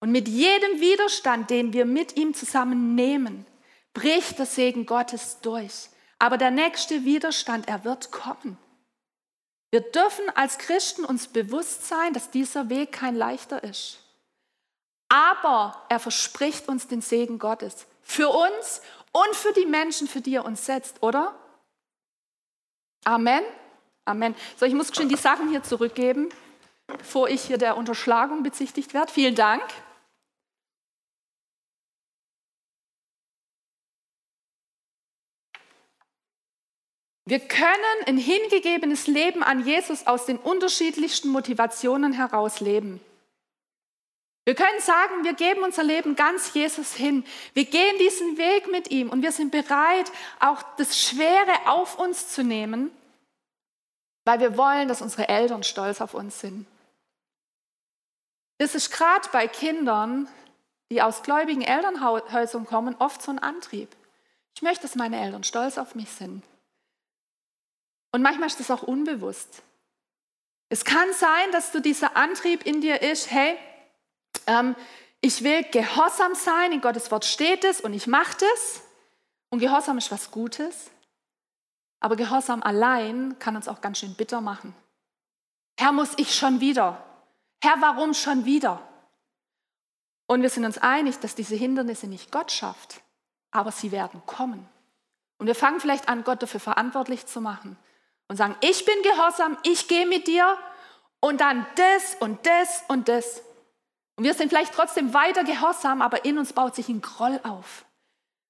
Und 0.00 0.12
mit 0.12 0.28
jedem 0.28 0.80
Widerstand, 0.80 1.50
den 1.50 1.72
wir 1.72 1.84
mit 1.84 2.16
ihm 2.16 2.34
zusammen 2.34 2.94
nehmen, 2.94 3.46
bricht 3.94 4.38
der 4.38 4.46
Segen 4.46 4.86
Gottes 4.86 5.40
durch. 5.40 5.88
Aber 6.18 6.38
der 6.38 6.50
nächste 6.50 7.04
Widerstand, 7.04 7.68
er 7.68 7.84
wird 7.84 8.12
kommen. 8.12 8.58
Wir 9.70 9.80
dürfen 9.80 10.24
als 10.34 10.58
Christen 10.58 11.04
uns 11.04 11.28
bewusst 11.28 11.86
sein, 11.86 12.14
dass 12.14 12.30
dieser 12.30 12.70
Weg 12.70 12.92
kein 12.92 13.14
leichter 13.14 13.62
ist. 13.62 13.98
Aber 15.08 15.84
er 15.88 16.00
verspricht 16.00 16.68
uns 16.68 16.86
den 16.86 17.00
Segen 17.00 17.38
Gottes 17.38 17.86
für 18.02 18.28
uns 18.28 18.80
und 19.12 19.34
für 19.34 19.52
die 19.52 19.66
Menschen, 19.66 20.08
für 20.08 20.20
die 20.20 20.34
er 20.34 20.44
uns 20.44 20.64
setzt, 20.64 21.02
oder? 21.02 21.34
Amen. 23.04 23.42
Amen. 24.04 24.34
So, 24.56 24.64
ich 24.64 24.74
muss 24.74 24.94
schon 24.94 25.08
die 25.08 25.16
Sachen 25.16 25.50
hier 25.50 25.62
zurückgeben, 25.62 26.30
bevor 26.86 27.28
ich 27.28 27.42
hier 27.42 27.58
der 27.58 27.76
Unterschlagung 27.76 28.42
bezichtigt 28.42 28.94
werde. 28.94 29.12
Vielen 29.12 29.34
Dank. 29.34 29.62
Wir 37.28 37.40
können 37.40 37.74
ein 38.06 38.16
hingegebenes 38.16 39.06
Leben 39.06 39.42
an 39.42 39.66
Jesus 39.66 40.06
aus 40.06 40.24
den 40.24 40.38
unterschiedlichsten 40.38 41.28
Motivationen 41.28 42.14
heraus 42.14 42.60
leben. 42.60 43.00
Wir 44.46 44.54
können 44.54 44.80
sagen, 44.80 45.24
wir 45.24 45.34
geben 45.34 45.62
unser 45.62 45.84
Leben 45.84 46.16
ganz 46.16 46.54
Jesus 46.54 46.94
hin. 46.94 47.22
Wir 47.52 47.66
gehen 47.66 47.98
diesen 47.98 48.38
Weg 48.38 48.70
mit 48.72 48.90
ihm 48.90 49.10
und 49.10 49.20
wir 49.20 49.32
sind 49.32 49.52
bereit, 49.52 50.10
auch 50.40 50.62
das 50.78 50.98
Schwere 50.98 51.66
auf 51.66 51.98
uns 51.98 52.28
zu 52.28 52.42
nehmen, 52.42 52.90
weil 54.24 54.40
wir 54.40 54.56
wollen, 54.56 54.88
dass 54.88 55.02
unsere 55.02 55.28
Eltern 55.28 55.64
stolz 55.64 56.00
auf 56.00 56.14
uns 56.14 56.40
sind. 56.40 56.66
Das 58.56 58.74
ist 58.74 58.90
gerade 58.90 59.28
bei 59.32 59.48
Kindern 59.48 60.28
die 60.90 61.02
aus 61.02 61.22
gläubigen 61.22 61.60
Elternhäusern 61.60 62.64
kommen, 62.64 62.96
oft 62.98 63.20
so 63.20 63.30
ein 63.30 63.38
Antrieb. 63.38 63.94
Ich 64.54 64.62
möchte, 64.62 64.82
dass 64.82 64.94
meine 64.94 65.20
Eltern 65.20 65.44
stolz 65.44 65.76
auf 65.76 65.94
mich 65.94 66.08
sind. 66.08 66.42
Und 68.18 68.22
manchmal 68.22 68.48
ist 68.48 68.58
das 68.58 68.72
auch 68.72 68.82
unbewusst. 68.82 69.62
Es 70.70 70.84
kann 70.84 71.12
sein, 71.12 71.52
dass 71.52 71.70
du 71.70 71.80
dieser 71.80 72.16
Antrieb 72.16 72.66
in 72.66 72.80
dir 72.80 73.00
ist, 73.00 73.30
hey, 73.30 73.56
ähm, 74.48 74.74
ich 75.20 75.44
will 75.44 75.62
gehorsam 75.62 76.34
sein, 76.34 76.72
in 76.72 76.80
Gottes 76.80 77.12
Wort 77.12 77.24
steht 77.24 77.62
es 77.62 77.80
und 77.80 77.94
ich 77.94 78.08
mache 78.08 78.36
das. 78.40 78.82
Und 79.50 79.60
Gehorsam 79.60 79.98
ist 79.98 80.10
was 80.10 80.32
Gutes. 80.32 80.90
Aber 82.00 82.16
Gehorsam 82.16 82.60
allein 82.60 83.38
kann 83.38 83.54
uns 83.54 83.68
auch 83.68 83.80
ganz 83.80 84.00
schön 84.00 84.14
bitter 84.14 84.40
machen. 84.40 84.74
Herr, 85.78 85.92
muss 85.92 86.14
ich 86.16 86.34
schon 86.34 86.58
wieder? 86.58 87.00
Herr, 87.62 87.76
warum 87.78 88.14
schon 88.14 88.44
wieder? 88.44 88.82
Und 90.26 90.42
wir 90.42 90.50
sind 90.50 90.64
uns 90.64 90.78
einig, 90.78 91.20
dass 91.20 91.36
diese 91.36 91.54
Hindernisse 91.54 92.08
nicht 92.08 92.32
Gott 92.32 92.50
schafft, 92.50 93.00
aber 93.52 93.70
sie 93.70 93.92
werden 93.92 94.20
kommen. 94.26 94.68
Und 95.38 95.46
wir 95.46 95.54
fangen 95.54 95.78
vielleicht 95.78 96.08
an, 96.08 96.24
Gott 96.24 96.42
dafür 96.42 96.58
verantwortlich 96.58 97.24
zu 97.24 97.40
machen 97.40 97.76
und 98.28 98.36
sagen, 98.36 98.56
ich 98.60 98.84
bin 98.84 99.02
gehorsam, 99.02 99.56
ich 99.62 99.88
gehe 99.88 100.06
mit 100.06 100.26
dir 100.26 100.56
und 101.20 101.40
dann 101.40 101.66
das 101.76 102.16
und 102.20 102.46
das 102.46 102.84
und 102.88 103.08
das. 103.08 103.42
Und 104.16 104.24
wir 104.24 104.34
sind 104.34 104.50
vielleicht 104.50 104.74
trotzdem 104.74 105.14
weiter 105.14 105.44
gehorsam, 105.44 106.02
aber 106.02 106.24
in 106.24 106.38
uns 106.38 106.52
baut 106.52 106.74
sich 106.74 106.88
ein 106.88 107.00
Groll 107.00 107.40
auf. 107.42 107.84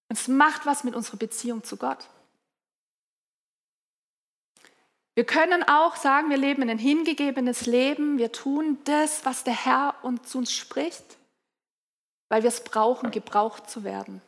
Und 0.09 0.19
es 0.19 0.29
macht 0.29 0.67
was 0.67 0.85
mit 0.85 0.95
unserer 0.95 1.19
Beziehung 1.19 1.63
zu 1.63 1.77
Gott. 1.77 2.09
Wir 5.15 5.25
können 5.25 5.65
auch 5.65 5.97
sagen, 5.97 6.31
wir 6.31 6.37
leben 6.37 6.63
ein 6.71 6.79
hingegebenes 6.79 7.67
Leben, 7.67 8.19
wir 8.19 8.31
tun 8.31 8.79
das, 8.85 9.25
was 9.25 9.43
der 9.43 9.65
Herr 9.65 9.97
uns 10.03 10.31
zu 10.31 10.39
uns 10.39 10.53
spricht, 10.53 11.19
weil 12.29 12.43
wir 12.43 12.49
es 12.49 12.63
brauchen, 12.63 13.11
gebraucht 13.11 13.69
zu 13.69 13.83
werden. 13.83 14.23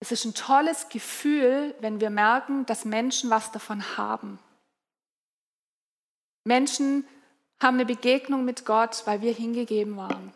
Es 0.00 0.12
ist 0.12 0.24
ein 0.24 0.34
tolles 0.34 0.88
Gefühl, 0.88 1.74
wenn 1.80 2.00
wir 2.00 2.10
merken, 2.10 2.66
dass 2.66 2.84
Menschen 2.84 3.30
was 3.30 3.50
davon 3.52 3.96
haben. 3.96 4.38
Menschen 6.44 7.06
haben 7.60 7.76
eine 7.76 7.86
Begegnung 7.86 8.44
mit 8.44 8.66
Gott, 8.66 9.02
weil 9.06 9.22
wir 9.22 9.32
hingegeben 9.32 9.96
waren. 9.96 10.32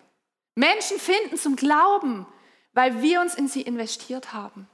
Menschen 0.54 0.98
finden 0.98 1.36
zum 1.36 1.56
Glauben, 1.56 2.26
weil 2.72 3.02
wir 3.02 3.20
uns 3.20 3.34
in 3.34 3.48
sie 3.48 3.62
investiert 3.62 4.32
haben. 4.32 4.68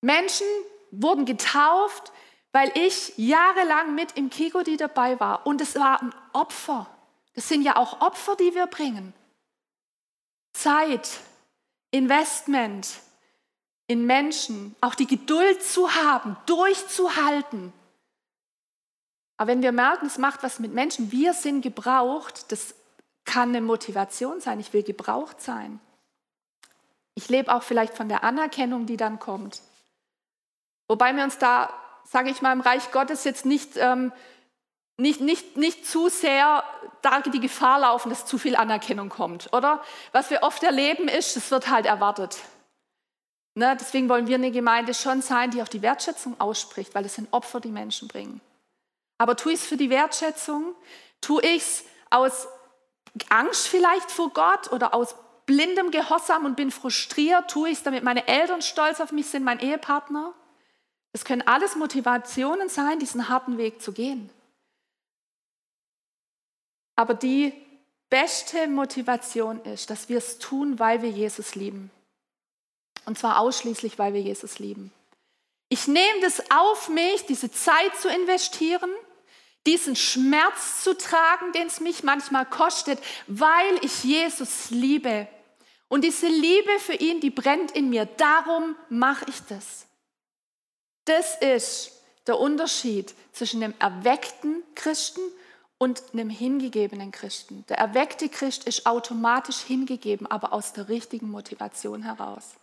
Menschen 0.00 0.46
wurden 0.90 1.24
getauft, 1.24 2.12
weil 2.52 2.70
ich 2.76 3.16
jahrelang 3.16 3.94
mit 3.94 4.16
im 4.16 4.30
Kigodi 4.30 4.76
dabei 4.76 5.18
war. 5.20 5.46
Und 5.46 5.60
es 5.60 5.74
war 5.76 6.02
ein 6.02 6.14
Opfer. 6.32 6.86
Das 7.34 7.48
sind 7.48 7.62
ja 7.62 7.76
auch 7.76 8.00
Opfer, 8.00 8.36
die 8.36 8.54
wir 8.54 8.66
bringen. 8.66 9.14
Zeit, 10.52 11.20
Investment 11.92 12.88
in 13.86 14.06
Menschen, 14.06 14.74
auch 14.80 14.94
die 14.94 15.06
Geduld 15.06 15.62
zu 15.62 15.94
haben, 15.94 16.36
durchzuhalten. 16.46 17.72
Aber 19.36 19.50
wenn 19.50 19.62
wir 19.62 19.72
merken, 19.72 20.06
es 20.06 20.18
macht 20.18 20.42
was 20.42 20.58
mit 20.58 20.72
Menschen, 20.72 21.12
wir 21.12 21.34
sind 21.34 21.62
gebraucht, 21.62 22.50
das 22.50 22.74
kann 23.24 23.50
eine 23.50 23.60
Motivation 23.60 24.40
sein. 24.40 24.58
Ich 24.58 24.72
will 24.72 24.82
gebraucht 24.82 25.40
sein. 25.40 25.78
Ich 27.14 27.28
lebe 27.28 27.54
auch 27.54 27.62
vielleicht 27.62 27.94
von 27.94 28.08
der 28.08 28.24
Anerkennung, 28.24 28.86
die 28.86 28.96
dann 28.96 29.18
kommt. 29.18 29.60
Wobei 30.88 31.14
wir 31.14 31.24
uns 31.24 31.38
da, 31.38 31.72
sage 32.04 32.30
ich 32.30 32.42
mal, 32.42 32.52
im 32.52 32.60
Reich 32.60 32.90
Gottes 32.90 33.24
jetzt 33.24 33.44
nicht, 33.44 33.76
ähm, 33.76 34.12
nicht, 35.02 35.20
nicht, 35.20 35.56
nicht 35.56 35.86
zu 35.86 36.08
sehr 36.08 36.64
da 37.02 37.20
die 37.20 37.40
Gefahr 37.40 37.80
laufen, 37.80 38.10
dass 38.10 38.24
zu 38.24 38.38
viel 38.38 38.54
Anerkennung 38.54 39.08
kommt, 39.08 39.52
oder? 39.52 39.82
Was 40.12 40.30
wir 40.30 40.42
oft 40.44 40.62
erleben 40.62 41.08
ist, 41.08 41.36
es 41.36 41.50
wird 41.50 41.68
halt 41.68 41.84
erwartet. 41.84 42.38
Ne? 43.54 43.76
Deswegen 43.78 44.08
wollen 44.08 44.28
wir 44.28 44.36
eine 44.36 44.52
Gemeinde 44.52 44.94
schon 44.94 45.20
sein, 45.20 45.50
die 45.50 45.60
auch 45.60 45.68
die 45.68 45.82
Wertschätzung 45.82 46.40
ausspricht, 46.40 46.94
weil 46.94 47.04
es 47.04 47.16
sind 47.16 47.32
Opfer, 47.32 47.60
die 47.60 47.72
Menschen 47.72 48.06
bringen. 48.08 48.40
Aber 49.18 49.36
tue 49.36 49.52
ich 49.52 49.60
es 49.60 49.66
für 49.66 49.76
die 49.76 49.90
Wertschätzung? 49.90 50.74
Tue 51.20 51.42
ich 51.42 51.62
es 51.62 51.84
aus 52.10 52.46
Angst 53.28 53.66
vielleicht 53.68 54.10
vor 54.10 54.30
Gott 54.30 54.72
oder 54.72 54.94
aus 54.94 55.16
blindem 55.44 55.90
Gehorsam 55.90 56.46
und 56.46 56.56
bin 56.56 56.70
frustriert? 56.70 57.50
Tue 57.50 57.70
ich 57.70 57.78
es, 57.78 57.82
damit 57.82 58.04
meine 58.04 58.28
Eltern 58.28 58.62
stolz 58.62 59.00
auf 59.00 59.10
mich 59.10 59.26
sind, 59.26 59.44
mein 59.44 59.58
Ehepartner? 59.58 60.32
Es 61.12 61.24
können 61.24 61.42
alles 61.42 61.74
Motivationen 61.76 62.68
sein, 62.68 63.00
diesen 63.00 63.28
harten 63.28 63.58
Weg 63.58 63.82
zu 63.82 63.92
gehen. 63.92 64.30
Aber 67.02 67.14
die 67.14 67.52
beste 68.10 68.68
Motivation 68.68 69.60
ist, 69.64 69.90
dass 69.90 70.08
wir 70.08 70.18
es 70.18 70.38
tun, 70.38 70.78
weil 70.78 71.02
wir 71.02 71.10
Jesus 71.10 71.56
lieben. 71.56 71.90
Und 73.06 73.18
zwar 73.18 73.40
ausschließlich, 73.40 73.98
weil 73.98 74.14
wir 74.14 74.20
Jesus 74.20 74.60
lieben. 74.60 74.92
Ich 75.68 75.88
nehme 75.88 76.20
das 76.20 76.52
auf 76.52 76.88
mich, 76.88 77.26
diese 77.26 77.50
Zeit 77.50 77.96
zu 78.00 78.08
investieren, 78.08 78.88
diesen 79.66 79.96
Schmerz 79.96 80.84
zu 80.84 80.96
tragen, 80.96 81.50
den 81.54 81.66
es 81.66 81.80
mich 81.80 82.04
manchmal 82.04 82.46
kostet, 82.46 83.00
weil 83.26 83.80
ich 83.84 84.04
Jesus 84.04 84.70
liebe. 84.70 85.26
Und 85.88 86.04
diese 86.04 86.28
Liebe 86.28 86.78
für 86.78 86.94
ihn, 86.94 87.20
die 87.20 87.30
brennt 87.30 87.72
in 87.72 87.90
mir. 87.90 88.06
Darum 88.06 88.76
mache 88.90 89.24
ich 89.28 89.40
das. 89.48 89.86
Das 91.06 91.34
ist 91.40 92.00
der 92.28 92.38
Unterschied 92.38 93.12
zwischen 93.32 93.60
einem 93.60 93.74
erweckten 93.80 94.62
Christen 94.76 95.20
und 95.82 96.04
einem 96.12 96.30
hingegebenen 96.30 97.10
Christen. 97.10 97.64
Der 97.68 97.76
erweckte 97.76 98.28
Christ 98.28 98.68
ist 98.68 98.86
automatisch 98.86 99.62
hingegeben, 99.62 100.28
aber 100.28 100.52
aus 100.52 100.72
der 100.72 100.88
richtigen 100.88 101.28
Motivation 101.28 102.04
heraus. 102.04 102.54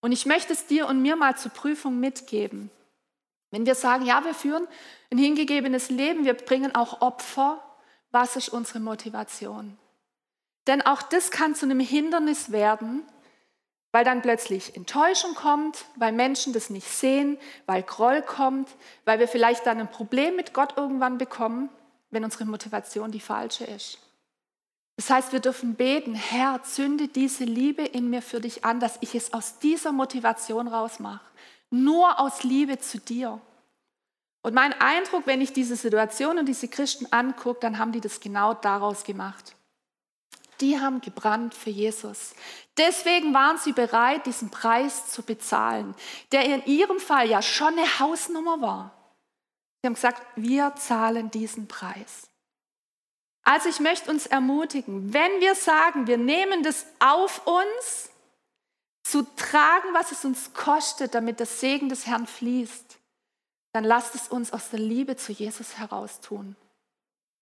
Und 0.00 0.12
ich 0.12 0.24
möchte 0.24 0.54
es 0.54 0.64
dir 0.64 0.86
und 0.86 1.02
mir 1.02 1.14
mal 1.14 1.36
zur 1.36 1.50
Prüfung 1.52 2.00
mitgeben. 2.00 2.70
Wenn 3.50 3.66
wir 3.66 3.74
sagen, 3.74 4.06
ja, 4.06 4.24
wir 4.24 4.32
führen 4.32 4.66
ein 5.10 5.18
hingegebenes 5.18 5.90
Leben, 5.90 6.24
wir 6.24 6.32
bringen 6.32 6.74
auch 6.74 7.02
Opfer, 7.02 7.62
was 8.12 8.34
ist 8.36 8.48
unsere 8.48 8.80
Motivation? 8.80 9.76
Denn 10.66 10.80
auch 10.80 11.02
das 11.02 11.32
kann 11.32 11.54
zu 11.54 11.66
einem 11.66 11.80
Hindernis 11.80 12.50
werden, 12.50 13.02
weil 13.90 14.06
dann 14.06 14.22
plötzlich 14.22 14.74
Enttäuschung 14.74 15.34
kommt, 15.34 15.84
weil 15.96 16.12
Menschen 16.12 16.54
das 16.54 16.70
nicht 16.70 16.88
sehen, 16.88 17.36
weil 17.66 17.82
Groll 17.82 18.22
kommt, 18.22 18.70
weil 19.04 19.18
wir 19.18 19.28
vielleicht 19.28 19.66
dann 19.66 19.80
ein 19.80 19.90
Problem 19.90 20.34
mit 20.34 20.54
Gott 20.54 20.78
irgendwann 20.78 21.18
bekommen, 21.18 21.68
wenn 22.12 22.24
unsere 22.24 22.44
Motivation 22.44 23.10
die 23.10 23.20
falsche 23.20 23.64
ist. 23.64 23.98
Das 24.96 25.10
heißt, 25.10 25.32
wir 25.32 25.40
dürfen 25.40 25.74
beten, 25.74 26.14
Herr, 26.14 26.62
zünde 26.62 27.08
diese 27.08 27.44
Liebe 27.44 27.82
in 27.82 28.10
mir 28.10 28.22
für 28.22 28.40
dich 28.40 28.64
an, 28.64 28.78
dass 28.78 28.98
ich 29.00 29.14
es 29.14 29.32
aus 29.32 29.58
dieser 29.58 29.90
Motivation 29.90 30.68
rausmache 30.68 31.32
nur 31.72 32.20
aus 32.20 32.44
Liebe 32.44 32.78
zu 32.78 32.98
dir. 32.98 33.40
Und 34.42 34.54
mein 34.54 34.72
Eindruck, 34.80 35.26
wenn 35.26 35.40
ich 35.40 35.52
diese 35.52 35.76
Situation 35.76 36.38
und 36.38 36.46
diese 36.46 36.68
Christen 36.68 37.06
angucke, 37.10 37.60
dann 37.60 37.78
haben 37.78 37.92
die 37.92 38.00
das 38.00 38.20
genau 38.20 38.54
daraus 38.54 39.04
gemacht. 39.04 39.54
Die 40.60 40.78
haben 40.78 41.00
gebrannt 41.00 41.54
für 41.54 41.70
Jesus. 41.70 42.34
Deswegen 42.76 43.34
waren 43.34 43.58
sie 43.58 43.72
bereit, 43.72 44.26
diesen 44.26 44.50
Preis 44.50 45.10
zu 45.10 45.22
bezahlen, 45.22 45.94
der 46.30 46.44
in 46.44 46.64
ihrem 46.66 47.00
Fall 47.00 47.28
ja 47.28 47.42
schon 47.42 47.78
eine 47.78 47.98
Hausnummer 47.98 48.60
war. 48.60 49.01
Sie 49.82 49.86
haben 49.88 49.94
gesagt, 49.94 50.22
wir 50.36 50.74
zahlen 50.76 51.30
diesen 51.32 51.66
Preis. 51.66 52.28
Also 53.42 53.68
ich 53.68 53.80
möchte 53.80 54.08
uns 54.10 54.26
ermutigen, 54.26 55.12
wenn 55.12 55.40
wir 55.40 55.56
sagen, 55.56 56.06
wir 56.06 56.18
nehmen 56.18 56.62
das 56.62 56.86
auf 57.00 57.44
uns, 57.44 58.12
zu 59.02 59.22
tragen, 59.34 59.92
was 59.92 60.12
es 60.12 60.24
uns 60.24 60.54
kostet, 60.54 61.14
damit 61.14 61.40
der 61.40 61.46
Segen 61.46 61.88
des 61.88 62.06
Herrn 62.06 62.28
fließt, 62.28 62.98
dann 63.72 63.82
lasst 63.82 64.14
es 64.14 64.28
uns 64.28 64.52
aus 64.52 64.70
der 64.70 64.78
Liebe 64.78 65.16
zu 65.16 65.32
Jesus 65.32 65.78
heraus 65.78 66.20
tun. 66.20 66.56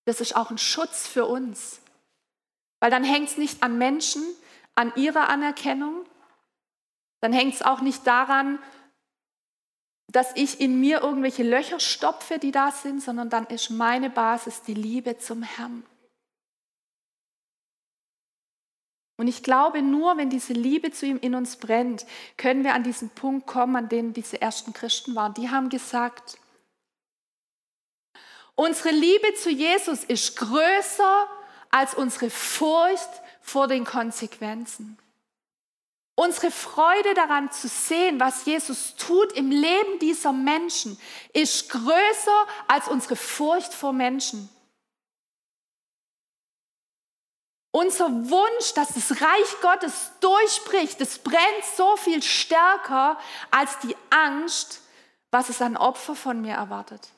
Das 0.06 0.22
ist 0.22 0.34
auch 0.34 0.50
ein 0.50 0.58
Schutz 0.58 1.06
für 1.06 1.26
uns, 1.26 1.80
weil 2.80 2.90
dann 2.90 3.04
hängt 3.04 3.28
es 3.28 3.36
nicht 3.36 3.62
an 3.62 3.76
Menschen, 3.76 4.22
an 4.74 4.92
ihrer 4.96 5.28
Anerkennung, 5.28 6.06
dann 7.20 7.34
hängt 7.34 7.54
es 7.54 7.62
auch 7.62 7.82
nicht 7.82 8.06
daran, 8.06 8.58
dass 10.12 10.32
ich 10.34 10.60
in 10.60 10.80
mir 10.80 11.02
irgendwelche 11.02 11.44
Löcher 11.44 11.78
stopfe, 11.78 12.38
die 12.38 12.50
da 12.50 12.72
sind, 12.72 13.00
sondern 13.00 13.30
dann 13.30 13.46
ist 13.46 13.70
meine 13.70 14.10
Basis 14.10 14.62
die 14.62 14.74
Liebe 14.74 15.18
zum 15.18 15.42
Herrn. 15.42 15.84
Und 19.16 19.28
ich 19.28 19.42
glaube, 19.42 19.82
nur 19.82 20.16
wenn 20.16 20.30
diese 20.30 20.54
Liebe 20.54 20.90
zu 20.92 21.06
ihm 21.06 21.18
in 21.18 21.34
uns 21.34 21.56
brennt, 21.56 22.06
können 22.38 22.64
wir 22.64 22.74
an 22.74 22.82
diesen 22.82 23.10
Punkt 23.10 23.46
kommen, 23.46 23.76
an 23.76 23.88
dem 23.88 24.14
diese 24.14 24.40
ersten 24.40 24.72
Christen 24.72 25.14
waren. 25.14 25.34
Die 25.34 25.50
haben 25.50 25.68
gesagt, 25.68 26.38
unsere 28.54 28.90
Liebe 28.90 29.34
zu 29.34 29.50
Jesus 29.50 30.04
ist 30.04 30.36
größer 30.36 31.28
als 31.70 31.94
unsere 31.94 32.30
Furcht 32.30 33.10
vor 33.42 33.68
den 33.68 33.84
Konsequenzen. 33.84 34.98
Unsere 36.14 36.50
Freude 36.50 37.14
daran 37.14 37.50
zu 37.50 37.68
sehen, 37.68 38.20
was 38.20 38.44
Jesus 38.44 38.94
tut 38.96 39.32
im 39.32 39.50
Leben 39.50 39.98
dieser 40.00 40.32
Menschen, 40.32 41.00
ist 41.32 41.70
größer 41.70 42.46
als 42.68 42.88
unsere 42.88 43.16
Furcht 43.16 43.72
vor 43.72 43.92
Menschen. 43.92 44.48
Unser 47.72 48.08
Wunsch, 48.08 48.74
dass 48.74 48.94
das 48.94 49.22
Reich 49.22 49.60
Gottes 49.62 50.10
durchbricht, 50.20 51.00
das 51.00 51.18
brennt 51.18 51.64
so 51.76 51.96
viel 51.96 52.22
stärker 52.22 53.18
als 53.50 53.78
die 53.78 53.96
Angst, 54.10 54.82
was 55.30 55.48
es 55.48 55.62
an 55.62 55.76
Opfer 55.76 56.16
von 56.16 56.40
mir 56.40 56.54
erwartet. 56.54 57.08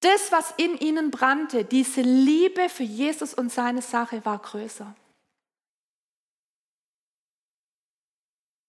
Das, 0.00 0.32
was 0.32 0.54
in 0.56 0.78
ihnen 0.78 1.10
brannte, 1.10 1.64
diese 1.64 2.00
Liebe 2.00 2.68
für 2.68 2.82
Jesus 2.82 3.34
und 3.34 3.52
seine 3.52 3.82
Sache 3.82 4.24
war 4.24 4.38
größer. 4.38 4.94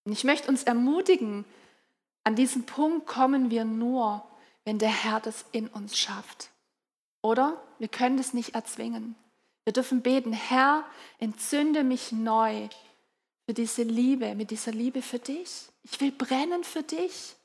Und 0.06 0.12
ich 0.12 0.24
möchte 0.24 0.48
uns 0.48 0.64
ermutigen, 0.64 1.46
an 2.24 2.36
diesen 2.36 2.66
Punkt 2.66 3.06
kommen 3.06 3.50
wir 3.50 3.66
nur, 3.66 4.26
wenn 4.64 4.80
der 4.80 4.90
Herr 4.90 5.20
das 5.20 5.46
in 5.52 5.68
uns 5.68 5.98
schafft. 5.98 6.50
Oder? 7.22 7.62
Wir 7.80 7.88
können 7.88 8.18
das 8.18 8.34
nicht 8.34 8.56
erzwingen. 8.56 9.16
Wir 9.64 9.74
dürfen 9.74 10.02
beten, 10.02 10.32
Herr, 10.32 10.86
entzünde 11.20 11.84
mich 11.84 12.12
neu 12.12 12.70
für 13.46 13.54
diese 13.54 13.84
Liebe, 13.84 14.36
mit 14.36 14.52
dieser 14.52 14.72
Liebe 14.72 15.02
für 15.02 15.20
dich. 15.20 15.68
Ich 15.84 16.00
will 16.02 16.12
brennen 16.12 16.64
für 16.64 16.84
dich. 16.84 17.36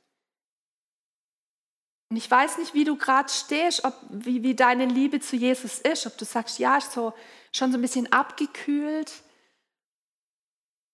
Und 2.11 2.17
ich 2.17 2.31
weiß 2.31 2.59
nicht, 2.59 2.75
wie 2.75 2.85
du 2.85 2.97
gerade 2.97 3.29
stehst, 3.29 3.85
ob, 3.85 3.95
wie, 4.11 4.43
wie 4.43 4.55
deine 4.55 4.85
Liebe 4.87 5.21
zu 5.21 5.37
Jesus 5.37 5.79
ist. 5.79 6.07
Ob 6.07 6.19
du 6.19 6.25
sagst, 6.25 6.59
ja, 6.59 6.77
ist 6.77 6.93
so, 6.93 7.15
schon 7.53 7.71
so 7.71 7.79
ein 7.79 7.83
bisschen 7.83 8.13
abgekühlt. 8.13 9.13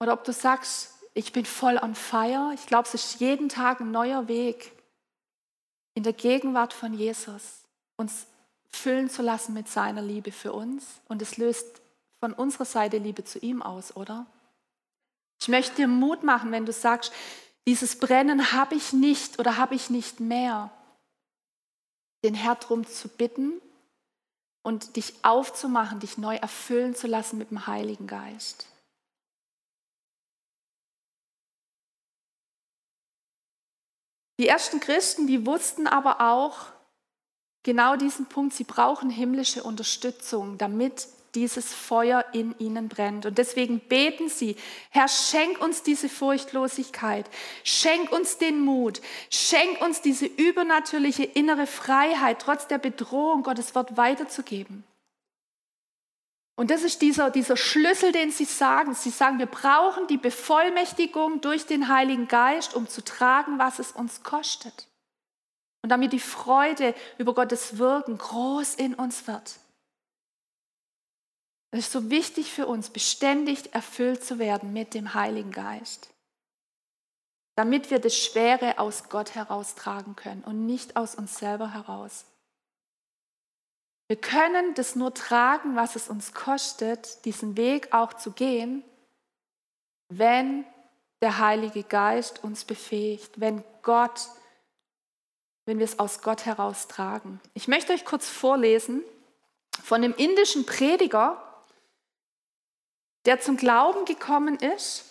Oder 0.00 0.12
ob 0.12 0.24
du 0.24 0.32
sagst, 0.32 0.95
ich 1.16 1.32
bin 1.32 1.46
voll 1.46 1.78
on 1.78 1.94
fire. 1.94 2.52
Ich 2.54 2.66
glaube, 2.66 2.86
es 2.86 2.92
ist 2.94 3.20
jeden 3.20 3.48
Tag 3.48 3.80
ein 3.80 3.90
neuer 3.90 4.28
Weg 4.28 4.72
in 5.94 6.02
der 6.02 6.12
Gegenwart 6.12 6.74
von 6.74 6.92
Jesus, 6.92 7.62
uns 7.96 8.26
füllen 8.68 9.08
zu 9.08 9.22
lassen 9.22 9.54
mit 9.54 9.66
seiner 9.66 10.02
Liebe 10.02 10.30
für 10.30 10.52
uns. 10.52 10.84
Und 11.08 11.22
es 11.22 11.38
löst 11.38 11.80
von 12.20 12.34
unserer 12.34 12.66
Seite 12.66 12.98
Liebe 12.98 13.24
zu 13.24 13.38
ihm 13.38 13.62
aus, 13.62 13.96
oder? 13.96 14.26
Ich 15.40 15.48
möchte 15.48 15.76
dir 15.76 15.88
Mut 15.88 16.22
machen, 16.22 16.52
wenn 16.52 16.66
du 16.66 16.72
sagst, 16.72 17.14
dieses 17.66 17.98
Brennen 17.98 18.52
habe 18.52 18.74
ich 18.74 18.92
nicht 18.92 19.38
oder 19.38 19.56
habe 19.56 19.74
ich 19.74 19.88
nicht 19.88 20.20
mehr, 20.20 20.70
den 22.24 22.34
Herr 22.34 22.56
darum 22.56 22.86
zu 22.86 23.08
bitten 23.08 23.54
und 24.62 24.96
dich 24.96 25.14
aufzumachen, 25.22 25.98
dich 25.98 26.18
neu 26.18 26.36
erfüllen 26.36 26.94
zu 26.94 27.06
lassen 27.06 27.38
mit 27.38 27.50
dem 27.50 27.66
Heiligen 27.66 28.06
Geist. 28.06 28.66
Die 34.38 34.48
ersten 34.48 34.80
Christen, 34.80 35.26
die 35.26 35.46
wussten 35.46 35.86
aber 35.86 36.20
auch 36.20 36.58
genau 37.62 37.96
diesen 37.96 38.26
Punkt, 38.26 38.54
sie 38.54 38.64
brauchen 38.64 39.10
himmlische 39.10 39.62
Unterstützung, 39.62 40.58
damit 40.58 41.08
dieses 41.34 41.72
Feuer 41.72 42.24
in 42.32 42.54
ihnen 42.58 42.88
brennt. 42.88 43.26
Und 43.26 43.38
deswegen 43.38 43.80
beten 43.80 44.28
sie, 44.28 44.56
Herr, 44.90 45.08
schenk 45.08 45.60
uns 45.60 45.82
diese 45.82 46.08
Furchtlosigkeit, 46.08 47.28
schenk 47.62 48.10
uns 48.10 48.38
den 48.38 48.60
Mut, 48.60 49.00
schenk 49.30 49.80
uns 49.82 50.00
diese 50.00 50.26
übernatürliche 50.26 51.24
innere 51.24 51.66
Freiheit, 51.66 52.40
trotz 52.40 52.66
der 52.66 52.78
Bedrohung 52.78 53.42
Gottes 53.42 53.74
Wort 53.74 53.96
weiterzugeben. 53.96 54.84
Und 56.56 56.70
das 56.70 56.82
ist 56.82 57.02
dieser, 57.02 57.30
dieser 57.30 57.56
Schlüssel, 57.56 58.12
den 58.12 58.30
Sie 58.30 58.46
sagen. 58.46 58.94
Sie 58.94 59.10
sagen, 59.10 59.38
wir 59.38 59.46
brauchen 59.46 60.06
die 60.06 60.16
Bevollmächtigung 60.16 61.42
durch 61.42 61.66
den 61.66 61.88
Heiligen 61.88 62.28
Geist, 62.28 62.74
um 62.74 62.88
zu 62.88 63.04
tragen, 63.04 63.58
was 63.58 63.78
es 63.78 63.92
uns 63.92 64.22
kostet. 64.22 64.88
Und 65.82 65.90
damit 65.90 66.14
die 66.14 66.18
Freude 66.18 66.94
über 67.18 67.34
Gottes 67.34 67.76
Wirken 67.76 68.16
groß 68.16 68.74
in 68.74 68.94
uns 68.94 69.26
wird. 69.26 69.58
Es 71.72 71.80
ist 71.80 71.92
so 71.92 72.08
wichtig 72.08 72.50
für 72.50 72.66
uns, 72.66 72.88
beständig 72.88 73.74
erfüllt 73.74 74.24
zu 74.24 74.38
werden 74.38 74.72
mit 74.72 74.94
dem 74.94 75.12
Heiligen 75.12 75.52
Geist. 75.52 76.08
Damit 77.54 77.90
wir 77.90 77.98
das 77.98 78.16
Schwere 78.16 78.78
aus 78.78 79.10
Gott 79.10 79.34
heraustragen 79.34 80.16
können 80.16 80.42
und 80.42 80.64
nicht 80.64 80.96
aus 80.96 81.14
uns 81.14 81.36
selber 81.36 81.74
heraus. 81.74 82.24
Wir 84.08 84.16
können 84.16 84.74
das 84.74 84.94
nur 84.94 85.14
tragen, 85.14 85.74
was 85.74 85.96
es 85.96 86.08
uns 86.08 86.32
kostet, 86.32 87.24
diesen 87.24 87.56
Weg 87.56 87.92
auch 87.92 88.12
zu 88.12 88.30
gehen, 88.30 88.84
wenn 90.08 90.64
der 91.22 91.38
Heilige 91.38 91.82
Geist 91.82 92.44
uns 92.44 92.64
befähigt, 92.64 93.40
wenn 93.40 93.64
Gott, 93.82 94.28
wenn 95.64 95.78
wir 95.78 95.84
es 95.84 95.98
aus 95.98 96.22
Gott 96.22 96.46
heraus 96.46 96.86
tragen. 96.86 97.40
Ich 97.54 97.66
möchte 97.66 97.92
euch 97.92 98.04
kurz 98.04 98.28
vorlesen 98.28 99.02
von 99.82 100.02
dem 100.02 100.14
indischen 100.14 100.66
Prediger, 100.66 101.42
der 103.24 103.40
zum 103.40 103.56
Glauben 103.56 104.04
gekommen 104.04 104.56
ist. 104.56 105.04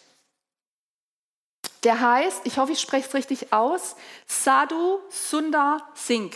Der 1.84 1.99
heißt, 1.99 2.45
ich 2.45 2.58
hoffe, 2.58 2.71
ich 2.71 2.79
spreche 2.79 3.08
es 3.08 3.13
richtig 3.13 3.51
aus, 3.51 3.95
Sadhu 4.25 4.99
Sundar 5.10 5.88
Singh. 5.93 6.36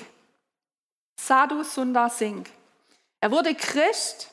Sadhu 1.26 1.64
Sundar 1.64 2.10
Singh. 2.10 2.50
Er 3.20 3.32
wurde 3.32 3.54
Christ 3.54 4.32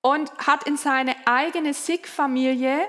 und 0.00 0.32
hat 0.38 0.64
in 0.64 0.76
seine 0.76 1.14
eigene 1.26 1.74
Sikh-Familie, 1.74 2.88